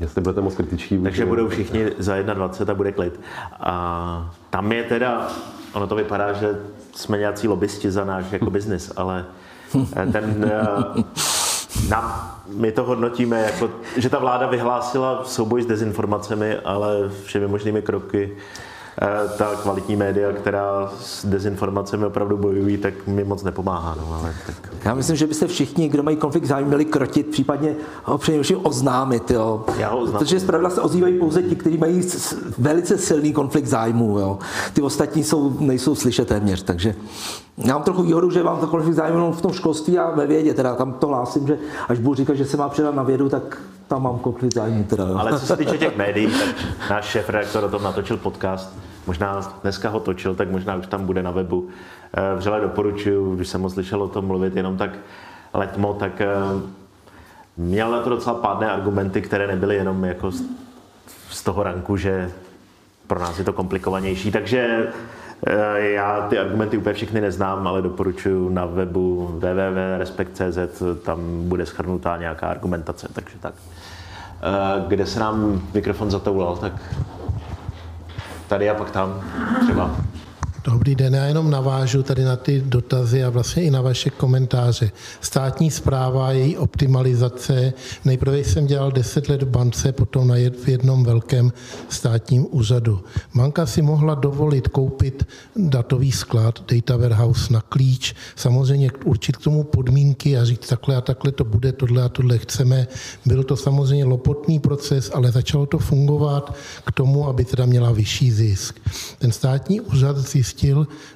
[0.00, 0.98] Jestli budete moc kritičtí.
[0.98, 3.20] Takže budou všichni za 1,20 a bude klid.
[3.60, 5.28] A tam je teda,
[5.72, 6.58] ono to vypadá, že
[6.94, 9.24] jsme nějací lobbysti za náš jako biznis, ale
[10.12, 10.50] ten
[11.88, 17.82] na, my to hodnotíme jako, že ta vláda vyhlásila souboj s dezinformacemi, ale všemi možnými
[17.82, 18.36] kroky
[19.02, 23.96] Eh, ta kvalitní média, která s dezinformacemi opravdu bojují, tak mi moc nepomáhá.
[24.00, 24.72] No, ale tak...
[24.84, 27.74] Já myslím, že byste všichni, kdo mají konflikt zájmu, měli krotit, případně
[28.04, 29.30] ho především oznámit.
[29.30, 29.64] Jo.
[29.78, 30.18] Já ho oznám.
[30.18, 32.02] Protože zpravidla se ozývají pouze ti, kteří mají
[32.58, 34.18] velice silný konflikt zájmu.
[34.18, 34.38] Jo.
[34.72, 36.94] Ty ostatní jsou, nejsou slyšet téměř, takže
[37.58, 40.54] já mám trochu výhodu, že mám to konflikt zájmu v tom školství a ve vědě,
[40.54, 43.62] teda tam to hlásím, že až budu říkat, že se má předat na vědu, tak
[43.88, 44.84] tam mám konflikt zájmu.
[44.84, 45.16] Teda, jo.
[45.18, 46.54] Ale co se týče těch médií, tak
[46.90, 48.76] náš šéf redaktor o tom natočil podcast.
[49.06, 51.68] Možná dneska ho točil, tak možná už tam bude na webu.
[52.14, 54.90] Eh, vřele doporučuji, když jsem ho slyšel o tom mluvit jenom tak
[55.54, 56.28] letmo, tak eh,
[57.56, 60.30] měl na to docela pádné argumenty, které nebyly jenom jako
[61.30, 62.30] z toho ranku, že
[63.06, 64.30] pro nás je to komplikovanější.
[64.30, 64.88] Takže
[65.76, 72.46] já ty argumenty úplně všechny neznám, ale doporučuji na webu www.respekt.cz, tam bude schrnutá nějaká
[72.48, 73.54] argumentace, takže tak.
[74.88, 76.72] Kde se nám mikrofon zatoulal, tak
[78.48, 79.20] tady a pak tam
[79.62, 79.96] třeba.
[80.64, 84.90] Dobrý den, já jenom navážu tady na ty dotazy a vlastně i na vaše komentáře.
[85.20, 87.72] Státní zpráva, její optimalizace.
[88.04, 91.52] Nejprve jsem dělal 10 let v bance, potom na v jednom velkém
[91.88, 93.00] státním úřadu.
[93.34, 95.26] Banka si mohla dovolit koupit
[95.56, 101.00] datový sklad, data warehouse na klíč, samozřejmě určit k tomu podmínky a říct takhle a
[101.00, 102.86] takhle to bude, tohle a tohle chceme.
[103.26, 106.54] Byl to samozřejmě lopotný proces, ale začalo to fungovat
[106.86, 108.80] k tomu, aby teda měla vyšší zisk.
[109.18, 110.53] Ten státní úřad zjistil,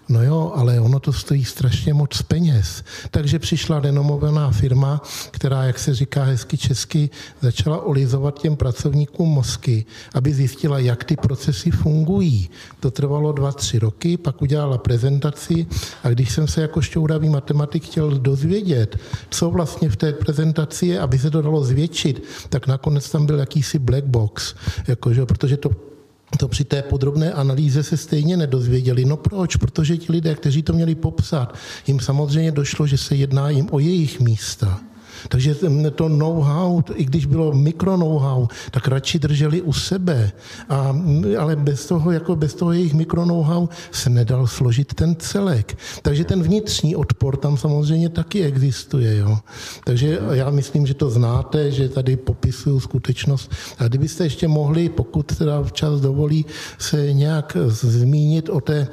[0.09, 2.85] no jo, ale ono to stojí strašně moc peněz.
[3.11, 7.11] Takže přišla renomovaná firma, která, jak se říká hezky česky,
[7.41, 9.85] začala olizovat těm pracovníkům mozky,
[10.15, 12.51] aby zjistila, jak ty procesy fungují.
[12.81, 15.67] To trvalo dva, tři roky, pak udělala prezentaci
[16.03, 18.97] a když jsem se jako šťouravý matematik chtěl dozvědět,
[19.31, 23.39] co vlastně v té prezentaci je, aby se to dalo zvětšit, tak nakonec tam byl
[23.39, 24.55] jakýsi black box,
[24.89, 25.71] jakože, protože to
[26.37, 29.05] to při té podrobné analýze se stejně nedozvěděli.
[29.05, 29.57] No proč?
[29.57, 31.55] Protože ti lidé, kteří to měli popsat,
[31.87, 34.81] jim samozřejmě došlo, že se jedná jim o jejich místa.
[35.29, 35.55] Takže
[35.95, 40.33] to know-how, i když bylo mikro know-how, tak radši drželi u sebe.
[40.69, 40.97] A,
[41.39, 45.79] ale bez toho, jako bez toho jejich mikro know-how se nedal složit ten celek.
[46.03, 49.17] Takže ten vnitřní odpor tam samozřejmě taky existuje.
[49.17, 49.39] Jo.
[49.85, 53.53] Takže já myslím, že to znáte, že tady popisuju skutečnost.
[53.79, 56.47] A kdybyste ještě mohli, pokud teda včas dovolí,
[56.79, 58.89] se nějak zmínit o, té,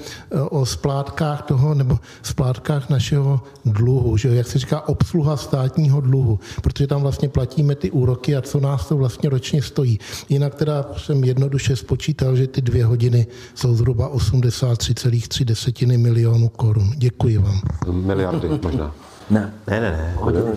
[0.49, 6.39] o splátkách toho, nebo splátkách našeho dluhu, že jak se říká obsluha státního dluhu, dluhu,
[6.61, 9.99] protože tam vlastně platíme ty úroky a co nás to vlastně ročně stojí.
[10.29, 16.91] Jinak teda jsem jednoduše spočítal, že ty dvě hodiny jsou zhruba 83,3 desetiny milionů korun.
[16.97, 17.59] Děkuji vám.
[17.91, 18.95] Miliardy možná.
[19.29, 19.53] Ne.
[19.67, 20.13] Ne, ne, ne.
[20.17, 20.51] Hodiny.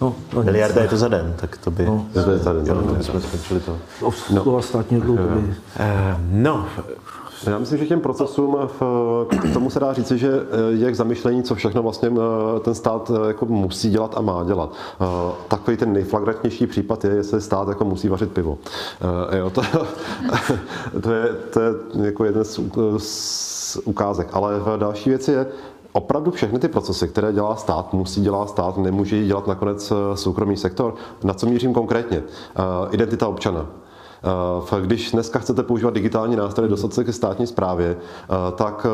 [0.00, 1.86] No, no, Miliarda je to za den, tak to by...
[1.86, 3.78] No, to je za den, jo, no, jsme skončili to.
[4.30, 5.22] No, státního dluhu.
[5.22, 5.44] Uh,
[6.30, 6.66] no,
[7.50, 8.82] já myslím, že těm procesům v,
[9.28, 10.32] k tomu se dá říci, že
[10.70, 12.08] je k zamyšlení, co všechno vlastně
[12.56, 14.72] eh, ten stát eh, jako musí dělat a má dělat.
[15.00, 15.04] Eh,
[15.48, 18.58] takový ten nejflagrantnější případ je, jestli stát jako musí vařit pivo.
[19.36, 19.62] Jo, to,
[21.02, 22.60] to, je, to je jako jeden z,
[22.98, 24.28] z ukázek.
[24.32, 25.46] Ale další věc je,
[25.92, 30.94] opravdu všechny ty procesy, které dělá stát, musí dělat stát, nemůže dělat nakonec soukromý sektor.
[31.24, 32.22] Na co mířím konkrétně?
[32.90, 33.66] Identita občana.
[34.24, 38.86] Eh, když dneska chcete používat digitální nástroje, dostat se ke státní správě, eh, tak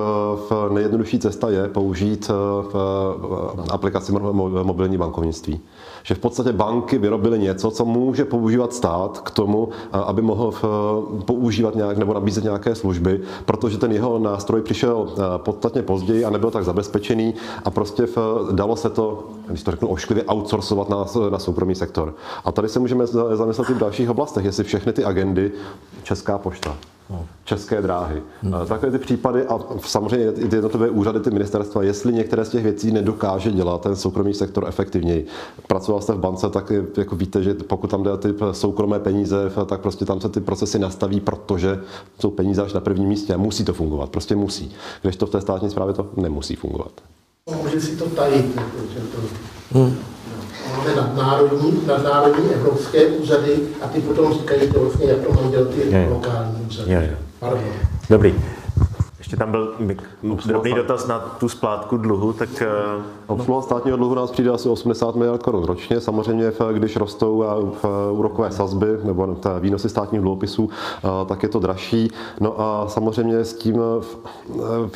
[0.51, 2.31] eh, nejjednodušší cesta je použít
[3.71, 5.61] aplikaci mobilní bankovnictví
[6.09, 10.53] že v podstatě banky vyrobily něco, co může používat stát k tomu, aby mohl
[11.25, 16.51] používat nějak nebo nabízet nějaké služby, protože ten jeho nástroj přišel podstatně později a nebyl
[16.51, 17.35] tak zabezpečený
[17.65, 18.07] a prostě
[18.53, 22.15] dalo se to, když to řeknu ošklivě, outsourcovat na, na soukromý sektor.
[22.45, 25.53] A tady se můžeme zamyslet i v dalších oblastech, jestli všechny ty agendy
[26.03, 26.77] Česká pošta,
[27.45, 28.23] české dráhy.
[28.43, 28.53] Hmm.
[28.67, 32.93] Takové ty případy a samozřejmě ty jednotlivé úřady, ty ministerstva, jestli některé z těch věcí
[32.93, 35.27] nedokáže dělat ten soukromý sektor efektivněji.
[35.67, 39.37] Pracoval jste v bance, tak jako víte, že pokud tam jde ty soukromé peníze,
[39.67, 41.81] tak prostě tam se ty procesy nastaví, protože
[42.21, 44.11] jsou peníze až na prvním místě a musí to fungovat.
[44.11, 44.73] Prostě musí.
[45.03, 46.93] Když to v té státní správě to nemusí fungovat.
[47.63, 48.55] Může si to tajit.
[48.55, 49.79] To...
[49.79, 49.97] Hmm
[50.77, 55.69] máme nadnárodní, nadnárodní evropské úřady a ty potom říkají to vlastně, jak to mají dělat
[55.69, 56.93] ty je, lokální úřady.
[56.93, 57.17] Je, je.
[57.41, 57.61] Pardon.
[58.11, 58.35] Dobrý.
[59.29, 59.75] Ještě tam byl
[60.47, 62.49] drobný dotaz na tu splátku dluhu, tak...
[62.63, 62.69] Eh,
[63.27, 66.01] Obsluha státního dluhu nás přijde asi 80 miliard korun ročně.
[66.01, 67.45] Samozřejmě, když rostou
[68.13, 72.11] úrokové sazby nebo výnosy státních dluhopisů, eh, tak je to dražší.
[72.41, 73.81] No a samozřejmě s tím,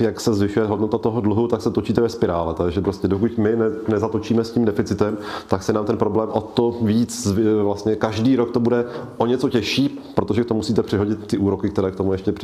[0.01, 2.55] jak se zvyšuje hodnota toho dluhu, tak se točíte ve spirále.
[2.55, 3.57] Takže prostě dokud my
[3.89, 5.19] nezatočíme s tím deficitem,
[5.49, 7.29] tak se nám ten problém o to víc,
[7.63, 8.85] vlastně každý rok to bude
[9.17, 12.35] o něco těžší, protože to musíte přihodit ty úroky, které k tomu ještě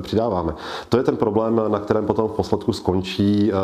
[0.00, 0.54] přidáváme.
[0.88, 1.27] To je ten problém,
[1.68, 3.56] na kterém potom v posledku skončí eh,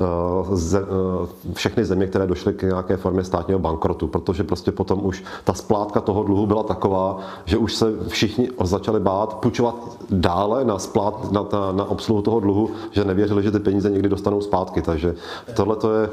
[0.00, 5.24] eh, eh, všechny země, které došly k nějaké formě státního bankrotu, protože prostě potom už
[5.44, 9.74] ta splátka toho dluhu byla taková, že už se všichni začali bát půjčovat
[10.10, 14.08] dále na, splát, na, na, na obsluhu toho dluhu, že nevěřili, že ty peníze někdy
[14.08, 14.82] dostanou zpátky.
[14.82, 15.14] Takže
[15.54, 16.10] tohle to je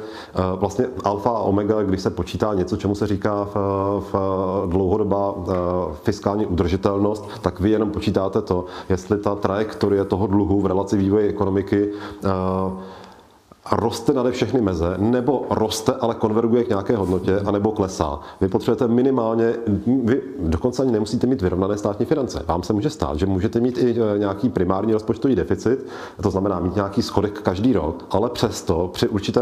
[0.56, 3.56] vlastně alfa a omega, když se počítá něco, čemu se říká v,
[4.12, 4.14] v
[4.66, 5.36] dlouhodobá
[5.94, 11.30] fiskální udržitelnost, tak vy jenom počítáte to, jestli ta trajektorie toho dluhu v relaci vývoje
[11.30, 11.80] ekonomiky
[13.66, 18.20] eh, roste nade všechny meze, nebo roste, ale konverguje k nějaké hodnotě, anebo klesá.
[18.42, 19.56] Vy potřebujete minimálně,
[20.04, 22.44] vy dokonce ani nemusíte mít vyrovnané státní finance.
[22.48, 25.86] Vám se může stát, že můžete mít i e, nějaký primární rozpočtový deficit,
[26.22, 29.42] to znamená mít nějaký schodek každý rok, ale přesto při určité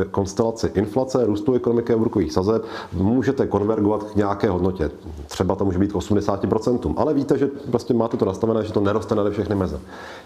[0.00, 4.90] e, konstelaci inflace, růstu ekonomiky a úrokových sazeb můžete konvergovat k nějaké hodnotě.
[5.26, 8.80] Třeba to může být k 80%, ale víte, že prostě máte to nastavené, že to
[8.80, 9.80] neroste nade všechny meze.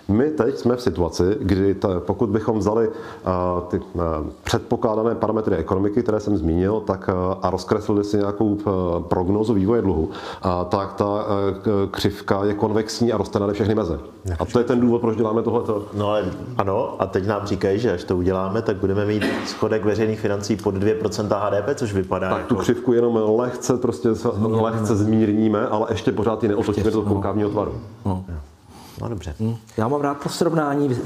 [0.08, 2.90] My teď jsme v situaci, kdy ta, pokud bychom vzali
[3.68, 3.80] ty
[4.44, 7.10] předpokládané parametry ekonomiky, které jsem zmínil, tak
[7.42, 8.58] a rozkreslili si nějakou
[9.00, 10.10] prognózu vývoje dluhu,
[10.68, 11.26] tak ta
[11.90, 14.00] křivka je konvexní a roste na všechny meze.
[14.38, 15.84] A to je ten důvod, proč děláme tohleto.
[15.94, 16.24] No ale
[16.58, 20.56] ano, a teď nám říkají, že až to uděláme, tak budeme mít schodek veřejných financí
[20.56, 22.54] pod 2% HDP, což vypadá Tak jako...
[22.54, 27.72] tu křivku jenom lehce, prostě lehce zmírníme, ale ještě pořád ji neotočíme do konkávního tvaru.
[28.06, 28.24] No.
[28.28, 28.34] No
[29.08, 29.34] dobře.
[29.40, 29.56] Hmm.
[29.76, 30.96] Já mám rád to srovnání.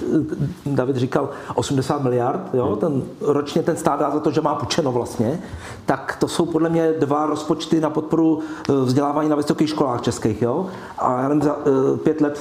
[0.67, 2.67] David říkal 80 miliard, jo?
[2.67, 2.77] Hmm.
[2.77, 5.41] Ten, ročně ten stát dá za to, že má půjčeno vlastně.
[5.87, 10.43] Tak to jsou podle mě dva rozpočty na podporu eh, vzdělávání na vysokých školách českých.
[10.43, 10.67] Jo?
[10.99, 12.41] A já nevím, za uh, pět let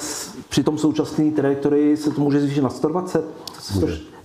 [0.49, 3.26] při tom současné trajektorii se to může zvýšit na 120.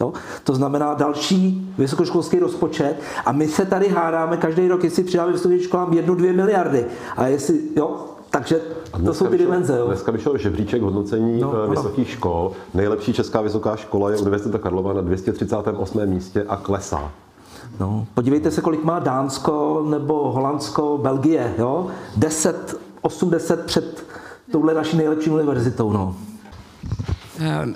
[0.00, 0.12] Jo?
[0.44, 5.60] To znamená další vysokoškolský rozpočet a my se tady hádáme každý rok, jestli přidáme vysokým
[5.60, 6.86] školám jednu, dvě miliardy.
[7.16, 8.60] A jestli, jo, takže
[9.04, 9.78] to jsou ty dimenze.
[9.78, 9.86] Jo.
[9.86, 12.12] Dneska vyšel žebříček hodnocení no, eh, vysokých no.
[12.12, 12.52] škol.
[12.74, 16.06] Nejlepší česká vysoká škola je Univerzita Karlova na 238.
[16.06, 17.12] místě a klesá.
[17.80, 21.54] No, podívejte se, kolik má Dánsko nebo Holandsko, Belgie.
[21.58, 21.86] Jo?
[22.16, 24.04] 10, 8, 10 před
[24.52, 25.92] touhle naší nejlepší univerzitou.
[25.92, 26.16] No.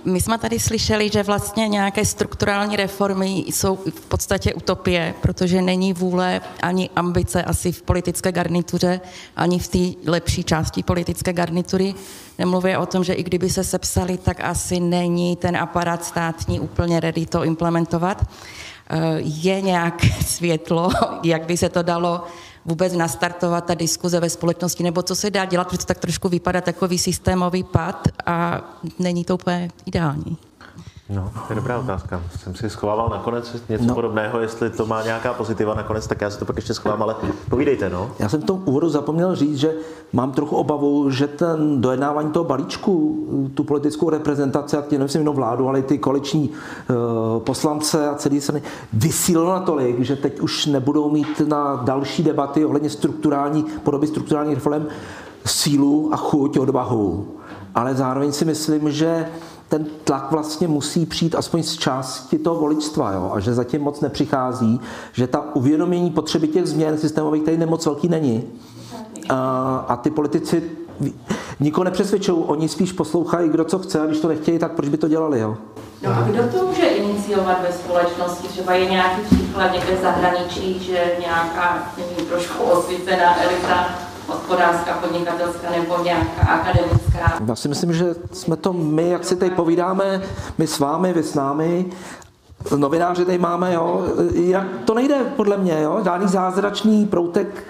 [0.04, 5.92] My jsme tady slyšeli, že vlastně nějaké strukturální reformy jsou v podstatě utopie, protože není
[5.92, 9.00] vůle ani ambice asi v politické garnituře,
[9.36, 11.94] ani v té lepší části politické garnitury.
[12.38, 17.00] Nemluvě o tom, že i kdyby se sepsali, tak asi není ten aparát státní úplně
[17.00, 18.26] ready to implementovat.
[19.18, 20.90] Je nějaké světlo,
[21.22, 22.24] jak by se to dalo
[22.64, 26.28] vůbec nastartovat ta diskuze ve společnosti, nebo co se dá dělat, protože to tak trošku
[26.28, 28.60] vypadá takový systémový pad a
[28.98, 30.36] není to úplně ideální.
[31.14, 32.22] No, to je dobrá otázka.
[32.36, 33.94] Jsem si schovával nakonec něco no.
[33.94, 37.16] podobného, jestli to má nějaká pozitiva nakonec, tak já si to pak ještě schovám, ale
[37.48, 38.10] povídejte, no.
[38.18, 39.74] Já jsem v tom úvodu zapomněl říct, že
[40.12, 45.36] mám trochu obavu, že ten dojednávání toho balíčku, tu politickou reprezentaci, a tím nemyslím jenom
[45.36, 46.96] vládu, ale i ty koaliční uh,
[47.42, 48.62] poslance a celý strany,
[48.92, 54.86] vysílilo natolik, že teď už nebudou mít na další debaty ohledně strukturální, podoby strukturálních reform
[55.46, 57.28] sílu a chuť, odvahu.
[57.74, 59.26] Ale zároveň si myslím, že
[59.70, 63.32] ten tlak vlastně musí přijít aspoň z části toho voličstva, jo?
[63.34, 64.80] a že zatím moc nepřichází,
[65.12, 68.44] že ta uvědomění potřeby těch změn systémových tady nemoc velký není.
[69.28, 70.62] A, a ty politici
[71.60, 74.96] nikoho nepřesvědčují, oni spíš poslouchají, kdo co chce, a když to nechtějí, tak proč by
[74.96, 75.56] to dělali, jo?
[76.02, 78.48] No a kdo to může iniciovat ve společnosti?
[78.48, 85.70] Třeba je nějaký příklad někde v zahraničí, že nějaká, nevím, trošku osvícená elita hospodářská, podnikatelská
[85.70, 87.38] nebo nějaká akademická?
[87.46, 90.22] Já si myslím, že jsme to my, jak si tady povídáme,
[90.58, 91.86] my s vámi, vy s námi,
[92.76, 97.64] novináři tady máme, jo, jak to nejde podle mě, jo, žádný zázračný proutek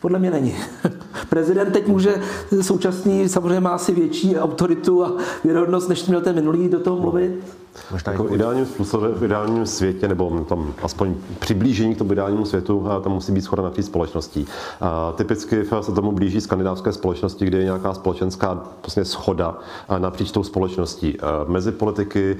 [0.00, 0.56] podle mě není.
[1.28, 2.22] Prezident teď může
[2.60, 5.12] současný, samozřejmě má asi větší autoritu a
[5.44, 7.44] věrohodnost, než měl ten minulý do toho mluvit.
[7.92, 12.44] Možná jako v ideálním způsobě, v ideálním světě, nebo tam aspoň přiblížení k tomu ideálnímu
[12.44, 14.46] světu, tam musí být schoda napříč společností.
[14.80, 19.58] A typicky se tomu blíží skandinávské společnosti, kde je nějaká společenská vlastně schoda
[19.98, 21.18] napříč tou společností.
[21.46, 22.36] Mezi politiky,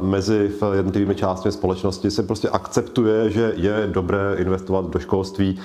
[0.00, 5.58] mezi jednotlivými částmi společnosti se prostě akceptuje, že je dobré investovat do školství,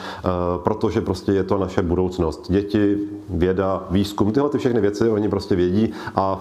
[0.63, 2.51] protože prostě je to naše budoucnost.
[2.51, 2.97] Děti,
[3.29, 6.39] věda, výzkum, tyhle ty všechny věci oni prostě vědí a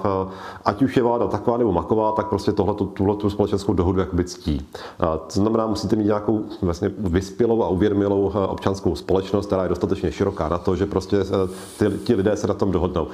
[0.64, 4.24] ať už je vláda taková nebo maková, tak prostě tohleto, tuhle tu společenskou dohodu jakoby
[4.24, 4.66] ctí.
[4.98, 10.12] To znamená, musíte mít nějakou vlastně vyspělou a uvědomělou eh, občanskou společnost, která je dostatečně
[10.12, 11.48] široká na to, že prostě eh,
[11.78, 13.06] ty, ti lidé se na tom dohodnou.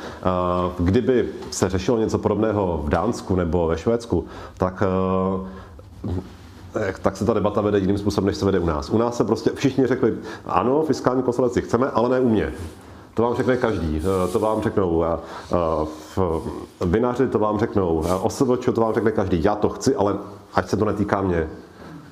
[0.78, 4.24] Kdyby se řešilo něco podobného v Dánsku nebo ve Švédsku,
[4.58, 5.62] tak eh,
[7.02, 8.90] tak se ta debata vede jiným způsobem, než se vede u nás.
[8.90, 10.14] U nás se prostě všichni řekli,
[10.46, 12.52] ano, fiskální konsolidaci chceme, ale ne u mě.
[13.14, 14.02] To vám řekne každý.
[14.02, 15.18] Eh, to vám řeknou eh,
[15.52, 19.44] eh, vinaři, to vám řeknou OSVČ, to vám řekne každý.
[19.44, 20.18] Já to chci, ale
[20.54, 21.48] ať se to netýká mě.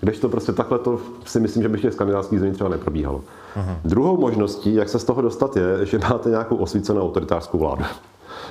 [0.00, 3.20] Když to prostě takhle to si myslím, že by v těch skandinávských zemích třeba neprobíhalo.
[3.56, 3.76] Aha.
[3.84, 7.84] Druhou možností, jak se z toho dostat, je, že máte nějakou osvícenou autoritářskou vládu.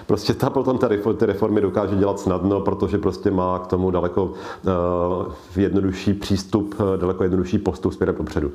[0.09, 0.87] Prostě ta potom ta,
[1.17, 4.31] ty reformy dokáže dělat snadno, protože prostě má k tomu daleko uh,
[5.55, 8.51] jednodušší přístup, daleko jednodušší postup směrem dopředu.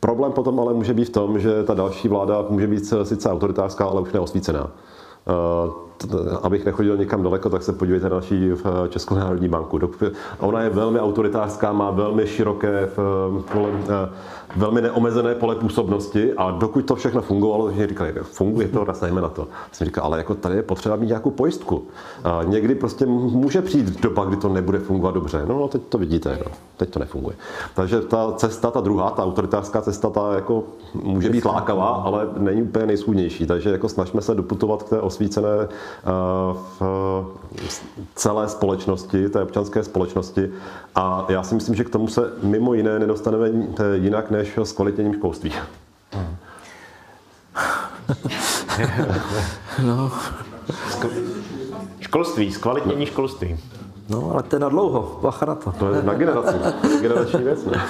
[0.00, 3.84] Problém potom ale může být v tom, že ta další vláda může být sice autoritářská,
[3.84, 4.70] ale už neosvícená.
[6.42, 8.50] abych nechodil někam daleko, tak se podívejte na naší
[8.88, 9.80] Českou národní banku.
[10.40, 12.88] Ona je velmi autoritářská, má velmi široké
[14.56, 19.28] velmi neomezené pole působnosti a dokud to všechno fungovalo, že říkali, funguje to, nasajme na
[19.28, 19.48] to.
[19.72, 21.82] Jsem říkal, ale jako tady je potřeba mít nějakou pojistku.
[22.24, 25.44] A někdy prostě může přijít doba, kdy to nebude fungovat dobře.
[25.48, 26.52] No, no teď to vidíte, no.
[26.76, 27.36] teď to nefunguje.
[27.74, 30.64] Takže ta cesta, ta druhá, ta autoritářská cesta, ta jako
[30.94, 33.46] může být lákavá, ale není úplně nejschůdnější.
[33.46, 37.24] Takže jako snažíme se doputovat k té osvícené uh, v
[38.14, 40.50] celé společnosti, té občanské společnosti.
[40.94, 43.50] A já si myslím, že k tomu se mimo jiné nedostaneme
[43.94, 45.52] jinak než s kvalitněním školství.
[49.82, 50.12] no.
[52.00, 53.56] Školství, zkvalitnění školství.
[54.08, 55.72] No, ale to je na dlouho, bacha na to.
[55.72, 56.54] To je na generaci,
[57.02, 57.64] generační věc.
[57.64, 57.82] Ne?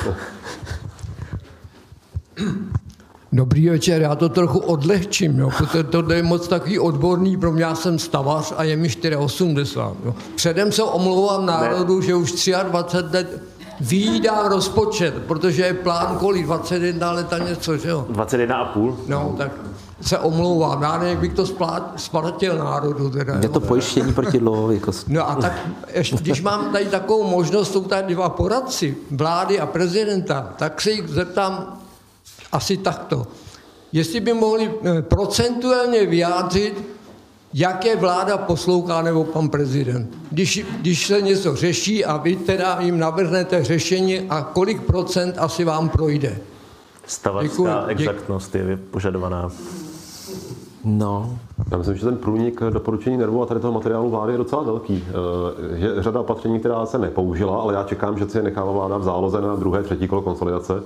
[3.32, 7.64] Dobrý večer, já to trochu odlehčím, jo, protože to je moc takový odborný, pro mě
[7.64, 9.78] já jsem stavař a je mi 84.
[10.04, 10.14] Jo.
[10.34, 12.06] Předem se omlouvám národu, ne.
[12.06, 13.42] že už 23 let
[13.84, 18.06] výdám rozpočet, protože je plán kolik, 21 let a něco, že jo?
[18.08, 18.98] 21 a půl.
[19.08, 19.52] No, tak
[20.00, 21.46] se omlouvám, já nevím, jak bych to
[21.96, 23.10] splatil národu.
[23.10, 25.12] Teda, je to pojištění proti dluhověkosti.
[25.12, 25.52] No a tak,
[25.94, 30.90] ještě, když mám tady takovou možnost, jsou tady dva poradci, vlády a prezidenta, tak se
[30.90, 31.78] jich zeptám
[32.52, 33.26] asi takto.
[33.92, 36.93] Jestli by mohli eh, procentuálně vyjádřit,
[37.54, 40.10] jaké vláda poslouchá nebo pan prezident.
[40.30, 45.64] Když, když se něco řeší a vy teda jim navrhnete řešení a kolik procent asi
[45.64, 46.38] vám projde.
[47.06, 49.50] Stavačská exaktnost je požadovaná.
[50.84, 51.38] No.
[51.70, 55.04] Já myslím, že ten průnik doporučení nervů a tady toho materiálu vlády je docela velký.
[55.08, 58.98] Eh, je řada opatření, která se nepoužila, ale já čekám, že si je nechává vláda
[58.98, 60.82] v záloze na druhé, třetí kolo konsolidace,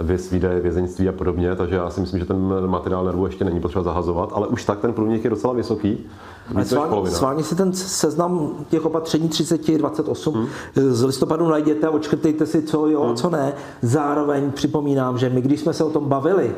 [0.00, 0.30] vys,
[0.62, 4.30] vězeňství a podobně, takže já si myslím, že ten materiál nervů ještě není potřeba zahazovat,
[4.32, 6.06] ale už tak ten průnik je docela vysoký.
[7.10, 10.48] Sváně si ten seznam těch opatření 30, 28 hmm.
[10.74, 13.16] z listopadu najděte a očkrtejte si, co jo, hmm.
[13.16, 13.52] co ne.
[13.82, 16.54] Zároveň připomínám, že my, když jsme se o tom bavili,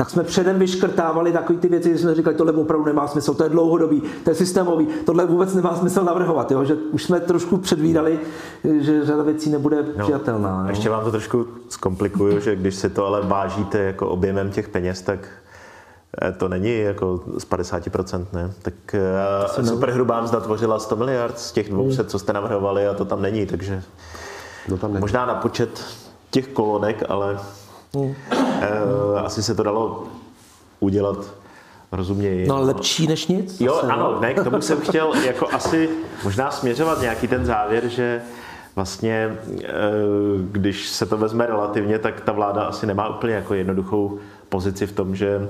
[0.00, 3.44] tak jsme předem vyškrtávali takové ty věci, že jsme říkali, tohle opravdu nemá smysl, to
[3.44, 6.64] je dlouhodobý, to je systémový, tohle vůbec nemá smysl navrhovat, jo?
[6.64, 8.18] že už jsme trošku předvídali,
[8.80, 10.62] že řada věcí nebude no, přijatelná.
[10.62, 10.68] Jo?
[10.68, 15.02] Ještě vám to trošku zkomplikuju, že když si to ale vážíte jako objemem těch peněz,
[15.02, 15.39] tak eh,
[16.38, 18.52] to není jako z 50%, ne?
[18.62, 18.74] Tak
[19.58, 23.22] uh, superhrubá mzda tvořila 100 miliard z těch 200, co jste navrhovali a to tam
[23.22, 23.82] není, takže
[24.68, 25.00] no tam není.
[25.00, 25.84] možná na počet
[26.30, 27.38] těch kolonek, ale
[27.94, 28.14] Hmm.
[29.16, 30.04] asi se to dalo
[30.80, 31.16] udělat
[31.92, 32.46] rozuměji.
[32.48, 33.60] No lepší než nic?
[33.60, 35.88] Jo, zase, ano, ne, k tomu jsem chtěl jako asi
[36.24, 38.22] možná směřovat nějaký ten závěr, že
[38.76, 39.68] vlastně, eh,
[40.42, 44.18] když se to vezme relativně, tak ta vláda asi nemá úplně jako jednoduchou
[44.48, 45.48] pozici v tom, že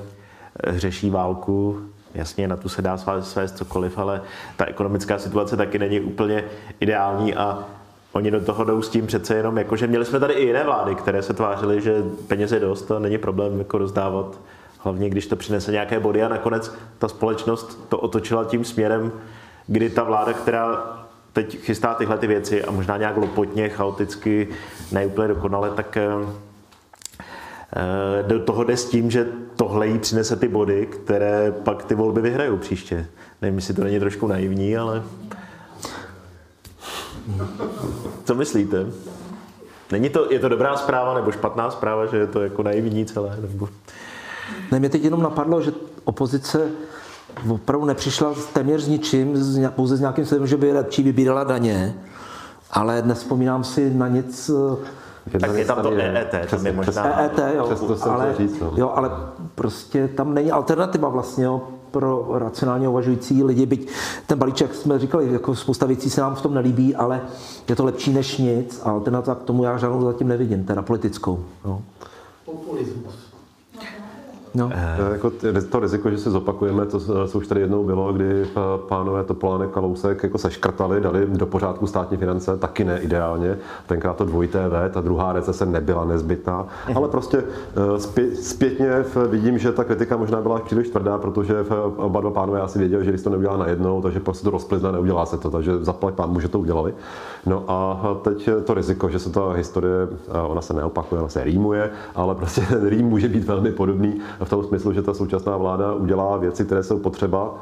[0.66, 1.80] řeší válku,
[2.14, 4.22] Jasně, na tu se dá svést cokoliv, ale
[4.56, 6.44] ta ekonomická situace taky není úplně
[6.80, 7.64] ideální a
[8.12, 10.64] Oni do toho jdou s tím přece jenom, jako, že měli jsme tady i jiné
[10.64, 14.38] vlády, které se tvářily, že peněz je dost a není problém jako rozdávat,
[14.78, 19.12] hlavně když to přinese nějaké body a nakonec ta společnost to otočila tím směrem,
[19.66, 20.96] kdy ta vláda, která
[21.32, 24.48] teď chystá tyhle ty věci a možná nějak lopotně, chaoticky,
[24.92, 26.49] neúplně dokonale, tak eh, eh,
[28.26, 32.20] do toho jde s tím, že tohle jí přinese ty body, které pak ty volby
[32.20, 33.06] vyhrajou příště.
[33.42, 35.02] Nevím, jestli to není trošku naivní, ale
[38.24, 38.86] co myslíte?
[39.92, 43.38] Není to, je to dobrá zpráva nebo špatná zpráva, že je to jako naivní celé?
[43.40, 43.68] Nebo...
[44.72, 45.72] Ne, mě teď jenom napadlo, že
[46.04, 46.70] opozice
[47.48, 49.34] opravdu nepřišla téměř s ničím,
[49.70, 51.94] pouze s nějakým slovem, že by radši vybírala daně,
[52.70, 54.50] ale dnes vzpomínám si na nic,
[55.38, 57.20] tak je tam to EET, tam je možná...
[57.20, 58.72] EET, jo, ale, říct, no.
[58.76, 59.10] jo, ale
[59.54, 63.88] prostě tam není alternativa vlastně, jo pro racionálně uvažující lidi, byť
[64.26, 67.20] ten balíček jsme říkali, jako spousta věcí se nám v tom nelíbí, ale
[67.68, 71.44] je to lepší než nic a alternativa k tomu já žádnou zatím nevidím, teda politickou.
[71.64, 71.82] No.
[72.44, 73.14] Populismus.
[74.54, 74.70] No.
[74.72, 75.32] E, jako
[75.70, 78.46] to riziko, že se zopakujeme, to, co už tady jednou bylo, kdy
[78.88, 83.58] pánové Topolánek a Lousek jako seškrtali, dali do pořádku státní finance, taky ne ideálně.
[83.86, 86.96] Tenkrát to dvojité V, ta druhá recese nebyla nezbytná, mhm.
[86.96, 88.90] ale prostě eh, zpětně
[89.28, 91.54] vidím, že ta kritika možná byla příliš tvrdá, protože
[91.96, 95.26] oba dva pánové asi věděli, že když to neudělá najednou, takže prostě to rozplizne, neudělá
[95.26, 96.94] se to, takže zaplať pán, že to udělali.
[97.46, 100.08] No a teď to riziko, že se ta historie,
[100.46, 104.48] ona se neopakuje, ona se rýmuje, ale prostě ten rým může být velmi podobný v
[104.48, 107.54] tom smyslu, že ta současná vláda udělá věci, které jsou potřeba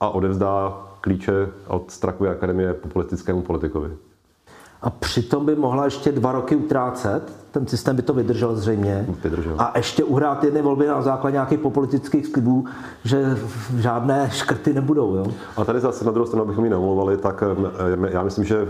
[0.00, 3.90] a odevzdá klíče od Strakové akademie populistickému politikovi.
[4.82, 9.06] A přitom by mohla ještě dva roky utrácet, ten systém by to vydržel zřejmě.
[9.24, 9.54] Vydržel.
[9.58, 12.64] A ještě uhrát jedny volby na základě nějakých populistických slibů,
[13.04, 13.38] že
[13.78, 15.14] žádné škrty nebudou.
[15.14, 15.26] Jo?
[15.56, 17.44] A tady zase na druhou stranu, abychom ji neomlouvali, tak
[18.10, 18.66] já myslím, že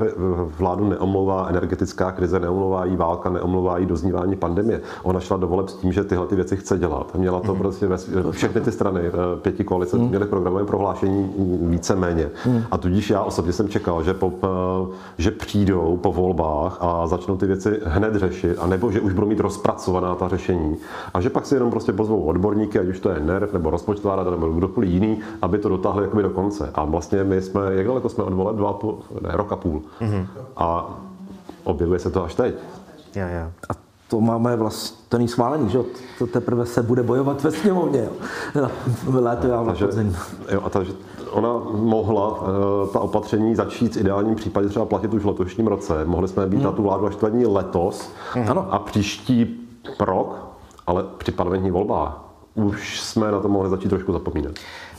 [0.59, 4.81] vládu neomlouvá energetická krize, neomlouvá jí válka, neomlouvá jí doznívání pandemie.
[5.03, 7.15] Ona šla do voleb s tím, že tyhle ty věci chce dělat.
[7.15, 7.59] Měla to mm.
[7.59, 7.97] prostě ve,
[8.31, 10.09] všechny ty strany, eh, pěti koalice, mm.
[10.09, 11.33] měly programové prohlášení
[11.63, 12.31] více-méně.
[12.47, 12.63] Mm.
[12.71, 17.37] A tudíž já osobně jsem čekal, že, po, eh, že přijdou po volbách a začnou
[17.37, 20.77] ty věci hned řešit, anebo že už budou mít rozpracovaná ta řešení.
[21.15, 24.16] A že pak si jenom prostě pozvou odborníky, ať už to je NERV nebo rozpočtová
[24.16, 26.70] rada nebo kdokoliv jiný, aby to dotáhli jakoby do konce.
[26.74, 28.57] A vlastně my jsme, jak daleko jsme od voleb?
[28.57, 29.82] Dva půl, ne, rok a půl.
[30.01, 30.27] Mm-hmm.
[30.57, 30.99] A
[31.65, 32.55] objevuje se to až teď.
[33.15, 33.53] Já, já.
[33.69, 33.73] A
[34.09, 35.78] to máme vlastně to není schválený, že
[36.19, 38.09] To teprve se bude bojovat ve sněmovně,
[38.55, 38.69] jo.
[39.20, 39.89] Léto já takže,
[40.53, 40.93] jo, a takže
[41.33, 46.05] ona mohla eh, ta opatření začít v ideálním případě třeba platit už v letošním roce.
[46.05, 46.65] Mohli jsme být hmm.
[46.65, 48.59] na tu vládu až letos hmm.
[48.71, 49.61] a příští
[50.01, 50.47] rok,
[50.87, 54.53] ale při parlamentní volbách už jsme na to mohli začít trošku zapomínat.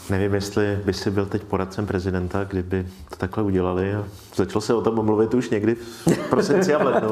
[0.09, 4.03] Nevím, jestli by si byl teď poradcem prezidenta, kdyby to takhle udělali a
[4.35, 7.11] začalo se o tom mluvit už někdy v prosinci a v lednu.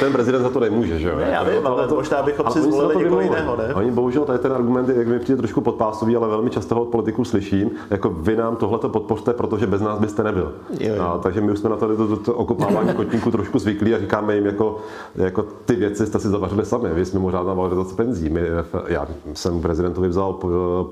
[0.00, 1.16] Ten prezident za to nemůže, že jo?
[1.16, 3.74] Ne, já vím, ale možná bychom si zvolili někoho jiného, ne?
[3.74, 6.88] Oni bohužel tady ten argument, jak mi přijde trošku podpásový, ale velmi často ho od
[6.88, 10.52] politiků slyším, jako vy nám tohleto podpořte, protože bez nás byste nebyl.
[11.00, 13.98] A, takže my už jsme na tady to, to, to okopávání kotníku trošku zvyklí a
[13.98, 14.78] říkáme jim, jako,
[15.14, 16.88] jako ty věci jste si zavařili sami.
[16.94, 18.28] Vy jsme mimořádná valorizace penzí.
[18.28, 18.40] My,
[18.86, 20.38] já jsem prezidentovi vzal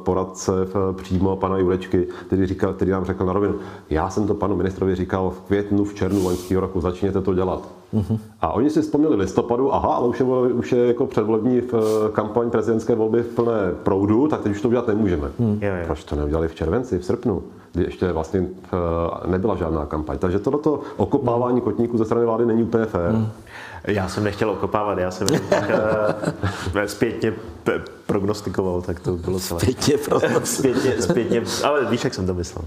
[0.05, 0.53] poradce
[0.93, 3.55] přímo pana Jurečky, který, říkal, který nám řekl na rovinu,
[3.91, 7.80] já jsem to panu ministrovi říkal v květnu, v červnu loňského roku, začněte to dělat.
[7.95, 8.19] Uh-huh.
[8.41, 12.13] A oni si vzpomněli listopadu, aha, ale už je, už je jako předvolební v eh,
[12.13, 15.29] kampaň prezidentské volby v plné proudu, tak teď už to udělat nemůžeme.
[15.41, 15.85] Uh-huh.
[15.87, 17.43] Proč to neudělali v červenci, v srpnu,
[17.73, 20.19] kdy ještě vlastně eh, nebyla žádná kampaň.
[20.19, 23.13] Takže tohleto okopávání kotníků ze strany vlády není úplně fér.
[23.13, 23.27] Uh-huh.
[23.85, 25.39] Já jsem nechtěl okopávat, já jsem uh,
[26.87, 27.35] zpětně
[27.65, 29.61] p- prognostikoval, tak to bylo celé.
[29.61, 29.99] Zpětně,
[30.45, 32.65] zpětně, zpětně, ale víš, jak jsem to myslel.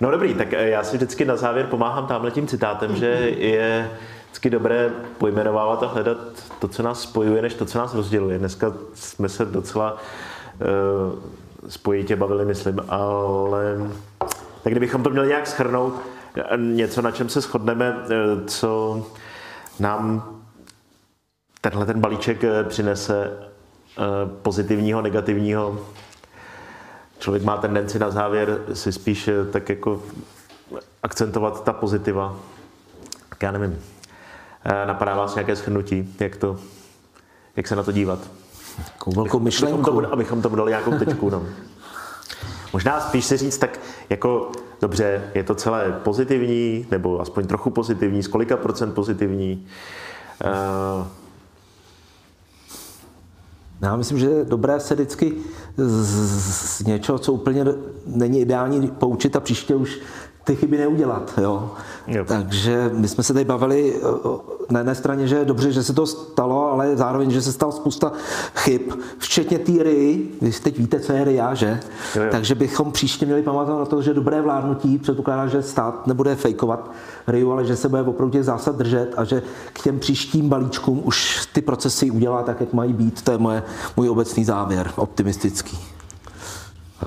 [0.00, 3.06] No dobrý, tak já si vždycky na závěr pomáhám tamhle tím citátem, že
[3.38, 3.90] je
[4.36, 6.18] vždycky dobré pojmenovávat a hledat
[6.58, 8.38] to, co nás spojuje, než to, co nás rozděluje.
[8.38, 11.18] Dneska jsme se docela uh,
[11.68, 13.78] spojitě bavili, myslím, ale
[14.62, 15.94] tak kdybychom to měli nějak schrnout,
[16.56, 17.96] něco, na čem se shodneme,
[18.46, 19.02] co
[19.80, 20.36] nám
[21.60, 24.02] tenhle ten balíček eh, přinese eh,
[24.42, 25.80] pozitivního, negativního.
[27.18, 30.02] Člověk má tendenci na závěr si spíš eh, tak jako
[31.02, 32.36] akcentovat ta pozitiva.
[33.28, 33.95] Tak já nevím.
[34.86, 36.56] Napadá vás nějaké shrnutí, jak, to,
[37.56, 38.18] jak se na to dívat?
[38.92, 39.74] Takovou velkou myšlenku.
[39.76, 41.30] Abychom tomu, abychom tomu dali nějakou tečku.
[41.30, 41.42] No.
[42.72, 43.80] Možná spíš se říct tak
[44.10, 49.66] jako, dobře, je to celé pozitivní, nebo aspoň trochu pozitivní, z kolika procent pozitivní.
[50.44, 51.06] Uh,
[53.82, 55.32] já myslím, že je dobré se vždycky
[55.76, 57.64] z, z něčeho, co úplně
[58.06, 59.98] není ideální, poučit a příště už
[60.46, 61.32] ty chyby neudělat.
[61.42, 61.70] Jo?
[62.06, 62.24] Jo.
[62.24, 63.96] Takže my jsme se tady bavili
[64.70, 67.72] na jedné straně, že je dobře, že se to stalo, ale zároveň, že se stalo
[67.72, 68.12] spousta
[68.56, 68.82] chyb,
[69.18, 71.80] včetně té RI, vy teď víte, co je RIA, že?
[72.14, 72.28] Jo, jo.
[72.30, 76.90] Takže bychom příště měli pamatovat na to, že dobré vládnutí předpokládá, že stát nebude fejkovat
[77.28, 79.42] RIU, ale že se bude opravdu těch zásad držet a že
[79.72, 83.22] k těm příštím balíčkům už ty procesy udělá tak, jak mají být.
[83.22, 83.62] To je moje,
[83.96, 85.95] můj obecný závěr, optimistický.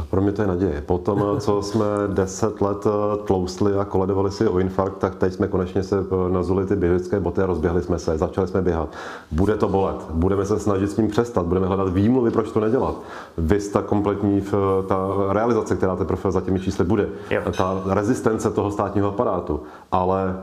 [0.09, 0.83] Pro mě to je naděje.
[0.85, 5.47] Potom, co jsme deset let eh, tloustli a koledovali si o infarkt, tak teď jsme
[5.47, 8.89] konečně se eh, nazuli ty běžecké boty a rozběhli jsme se, začali jsme běhat.
[9.31, 12.95] Bude to bolet, budeme se snažit s tím přestat, budeme hledat výmluvy, proč to nedělat.
[13.37, 14.51] Vy ta kompletní eh,
[14.87, 17.09] ta realizace, která teprve za těmi čísly bude,
[17.57, 19.59] ta rezistence toho státního aparátu,
[19.91, 20.35] ale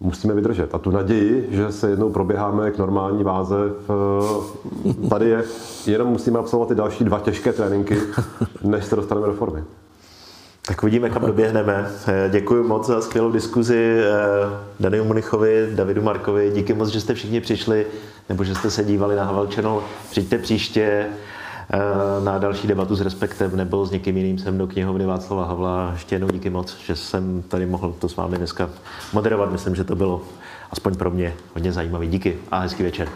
[0.00, 0.74] musíme vydržet.
[0.74, 3.56] A tu naději, že se jednou proběháme k normální váze,
[3.88, 4.22] v,
[5.10, 5.44] tady je.
[5.86, 7.96] Jenom musíme absolvovat ty další dva těžké tréninky,
[8.62, 9.64] než se dostaneme do formy.
[10.66, 11.90] Tak uvidíme, kam doběhneme.
[12.30, 14.10] Děkuji moc za skvělou diskuzi eh,
[14.80, 16.50] Danielu Munichovi, Davidu Markovi.
[16.54, 17.86] Díky moc, že jste všichni přišli,
[18.28, 19.82] nebo že jste se dívali na Havel Channel.
[20.10, 21.06] Přijďte příště.
[21.72, 25.90] Eh, na další debatu s Respektem nebo s někým jiným sem do knihovny Václava Havla.
[25.92, 28.70] Ještě jednou díky moc, že jsem tady mohl to s vámi dneska
[29.12, 29.52] moderovat.
[29.52, 30.22] Myslím, že to bylo
[30.70, 32.06] aspoň pro mě hodně zajímavé.
[32.06, 33.08] Díky a hezký večer.